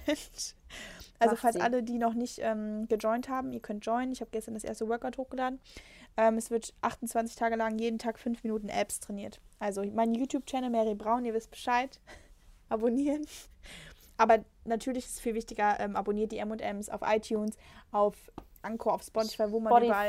Also 1.19 1.35
Macht 1.35 1.43
falls 1.43 1.55
sie. 1.57 1.61
alle, 1.61 1.83
die 1.83 1.99
noch 1.99 2.15
nicht 2.15 2.39
ähm, 2.41 2.87
gejoint 2.89 3.29
haben, 3.29 3.53
ihr 3.53 3.61
könnt 3.61 3.85
joinen. 3.87 4.13
Ich 4.13 4.21
habe 4.21 4.31
gestern 4.31 4.55
das 4.55 4.65
erste 4.65 4.89
Workout 4.89 5.19
hochgeladen. 5.19 5.61
Ähm, 6.17 6.37
es 6.37 6.51
wird 6.51 6.73
28 6.83 7.37
Tage 7.37 7.57
lang 7.57 7.79
jeden 7.79 7.99
Tag 7.99 8.19
5 8.19 8.43
Minuten 8.45 8.69
Apps 8.69 9.01
trainiert. 9.01 9.41
Also 9.59 9.83
mein 9.85 10.15
YouTube-Channel 10.15 10.71
Mary 10.71 10.95
Braun, 10.95 11.25
ihr 11.25 11.35
wisst 11.35 11.51
Bescheid. 11.51 11.99
Abonnieren. 12.69 13.27
Aber 14.17 14.39
natürlich 14.65 15.05
ist 15.07 15.15
es 15.15 15.21
viel 15.21 15.35
wichtiger, 15.35 15.79
ähm, 15.81 15.97
abonniert 15.97 16.31
die 16.31 16.39
M&Ms 16.39 16.89
auf 16.89 17.01
iTunes, 17.05 17.57
auf 17.91 18.15
Anchor, 18.63 18.95
auf 18.95 19.03
Spotify, 19.03 19.51
wo 19.51 19.61
man 19.61 19.83
überall 19.85 20.09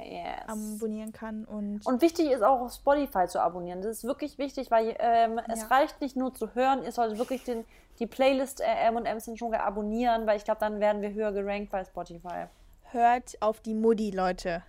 Spotify, 0.00 0.14
yes. 0.14 0.48
abonnieren 0.76 1.12
kann. 1.12 1.44
Und, 1.44 1.84
Und 1.84 2.00
wichtig 2.00 2.30
ist 2.30 2.42
auch 2.42 2.60
auf 2.60 2.72
Spotify 2.72 3.26
zu 3.26 3.40
abonnieren. 3.42 3.82
Das 3.82 3.98
ist 3.98 4.04
wirklich 4.04 4.38
wichtig, 4.38 4.70
weil 4.70 4.96
ähm, 4.98 5.40
es 5.48 5.62
Ja. 5.62 5.66
reicht 5.66 6.00
nicht 6.00 6.16
nur 6.16 6.32
zu 6.32 6.54
hören, 6.54 6.84
ihr 6.84 6.92
solltet 6.92 7.18
wirklich 7.18 7.42
den, 7.44 7.64
die 7.98 8.06
Playlist 8.06 8.60
äh, 8.60 8.64
M&M 8.86 9.20
sind 9.20 9.38
schon 9.38 9.52
abonnieren, 9.54 10.26
weil 10.26 10.36
ich 10.38 10.44
glaube, 10.44 10.60
dann 10.60 10.80
werden 10.80 11.02
wir 11.02 11.12
höher 11.12 11.32
gerankt 11.32 11.70
bei 11.70 11.84
Spotify. 11.84 12.46
hört 12.92 13.36
auf 13.42 13.60
die 13.60 13.74
Mutti, 13.74 14.10
Leute. 14.10 14.62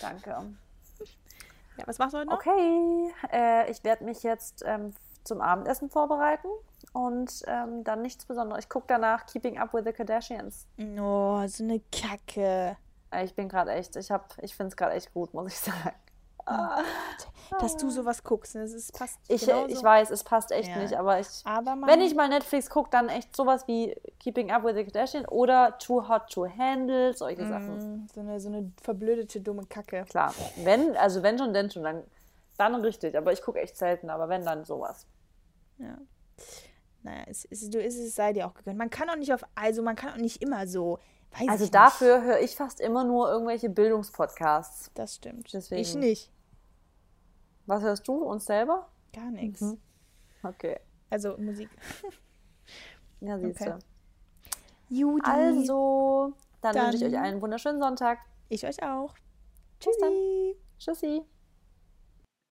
Danke. 0.00 0.30
Ja, 1.78 1.86
was 1.86 1.98
machst 1.98 2.14
du 2.14 2.18
heute 2.18 2.30
noch? 2.30 2.38
Okay, 2.38 3.12
äh, 3.32 3.70
ich 3.70 3.84
werde 3.84 4.04
mich 4.04 4.22
jetzt 4.22 4.62
ähm, 4.66 4.94
zum 5.24 5.40
Abendessen 5.42 5.90
vorbereiten 5.90 6.48
und 6.92 7.42
ähm, 7.46 7.84
dann 7.84 8.00
nichts 8.02 8.24
Besonderes. 8.24 8.64
Ich 8.64 8.68
gucke 8.70 8.86
danach 8.88 9.26
Keeping 9.26 9.58
Up 9.58 9.74
with 9.74 9.84
the 9.84 9.92
Kardashians. 9.92 10.66
Oh, 10.98 11.46
so 11.46 11.64
eine 11.64 11.80
Kacke. 11.92 12.76
Äh, 13.10 13.24
Ich 13.24 13.34
bin 13.34 13.48
gerade 13.48 13.72
echt, 13.72 13.94
ich, 13.96 14.10
hab- 14.10 14.36
ich 14.42 14.54
finde 14.56 14.68
es 14.68 14.76
gerade 14.76 14.94
echt 14.94 15.12
gut, 15.12 15.34
muss 15.34 15.48
ich 15.52 15.58
sagen. 15.72 15.92
Dass 17.60 17.76
du 17.76 17.90
sowas 17.90 18.24
guckst. 18.24 18.54
ne? 18.54 18.62
Das 18.62 18.72
ist, 18.72 18.92
passt 18.92 19.18
Ich, 19.28 19.46
genauso. 19.46 19.68
ich 19.68 19.82
weiß, 19.82 20.10
es 20.10 20.24
passt 20.24 20.50
echt 20.50 20.68
Ja. 20.68 20.78
nicht, 20.78 20.94
aber 20.94 21.20
ich, 21.20 21.26
Aber 21.44 21.76
wenn 21.86 22.00
ich 22.00 22.14
mal 22.14 22.28
Netflix 22.28 22.68
gucke, 22.68 22.90
dann 22.90 23.08
echt 23.08 23.34
sowas 23.36 23.66
wie 23.68 23.94
Keeping 24.18 24.50
Up 24.50 24.64
with 24.64 24.74
the 24.74 24.84
Kardashians 24.84 25.28
oder 25.28 25.78
Too 25.78 26.08
Hot 26.08 26.30
to 26.30 26.46
Handle, 26.48 27.14
solche 27.14 27.46
Sachen. 27.46 28.02
Mm, 28.04 28.06
so 28.12 28.20
eine, 28.20 28.40
so 28.40 28.48
eine 28.48 28.72
verblödete, 28.82 29.40
dumme 29.40 29.64
Kacke. 29.66 30.04
Klar, 30.08 30.34
wenn, 30.56 30.96
also 30.96 31.22
wenn 31.22 31.38
schon, 31.38 31.52
denn 31.54 31.70
schon, 31.70 31.84
dann, 31.84 32.02
dann 32.58 32.74
richtig. 32.76 33.16
Aber 33.16 33.32
ich 33.32 33.42
gucke 33.42 33.60
echt 33.60 33.76
selten, 33.76 34.10
aber 34.10 34.28
wenn, 34.28 34.44
dann 34.44 34.64
sowas. 34.64 35.06
Ja. 35.78 35.98
Naja, 37.02 37.22
es, 37.28 37.44
es, 37.44 37.70
du, 37.70 37.80
es, 37.80 37.94
es 37.96 38.14
sei 38.16 38.32
dir 38.32 38.48
auch 38.48 38.54
gegönnt. 38.54 38.76
Man 38.78 38.90
kann 38.90 39.08
auch 39.08 39.16
nicht 39.16 39.32
auf, 39.32 39.44
also 39.54 39.82
man 39.82 39.94
kann 39.94 40.12
auch 40.12 40.16
nicht 40.16 40.42
immer 40.42 40.66
so, 40.66 40.98
Also 41.46 41.66
dafür 41.68 42.22
höre 42.22 42.40
ich 42.40 42.56
fast 42.56 42.80
immer 42.80 43.04
nur 43.04 43.30
irgendwelche 43.30 43.68
Bildungspodcasts. 43.70 44.90
Das 44.94 45.14
stimmt. 45.14 45.52
Deswegen. 45.52 45.80
Ich 45.80 45.94
nicht. 45.94 46.32
Was 47.66 47.82
hörst 47.82 48.06
du 48.08 48.14
uns 48.22 48.44
selber? 48.46 48.88
Gar 49.12 49.30
nichts. 49.30 49.60
Mhm. 49.60 49.78
Okay. 50.42 50.78
Also 51.10 51.36
Musik. 51.38 51.68
Ja, 53.20 53.38
siehst 53.38 53.60
Okay. 53.60 53.74
du. 54.88 54.94
Judy. 54.94 55.22
Also, 55.30 56.32
dann, 56.60 56.74
Dann- 56.74 56.92
wünsche 56.92 57.06
ich 57.06 57.12
euch 57.14 57.18
einen 57.20 57.40
wunderschönen 57.42 57.80
Sonntag. 57.80 58.18
Ich 58.48 58.64
euch 58.66 58.82
auch. 58.82 59.14
Dann. 59.14 59.22
Tschüssi. 59.80 60.56
Tschüssi. 60.78 61.22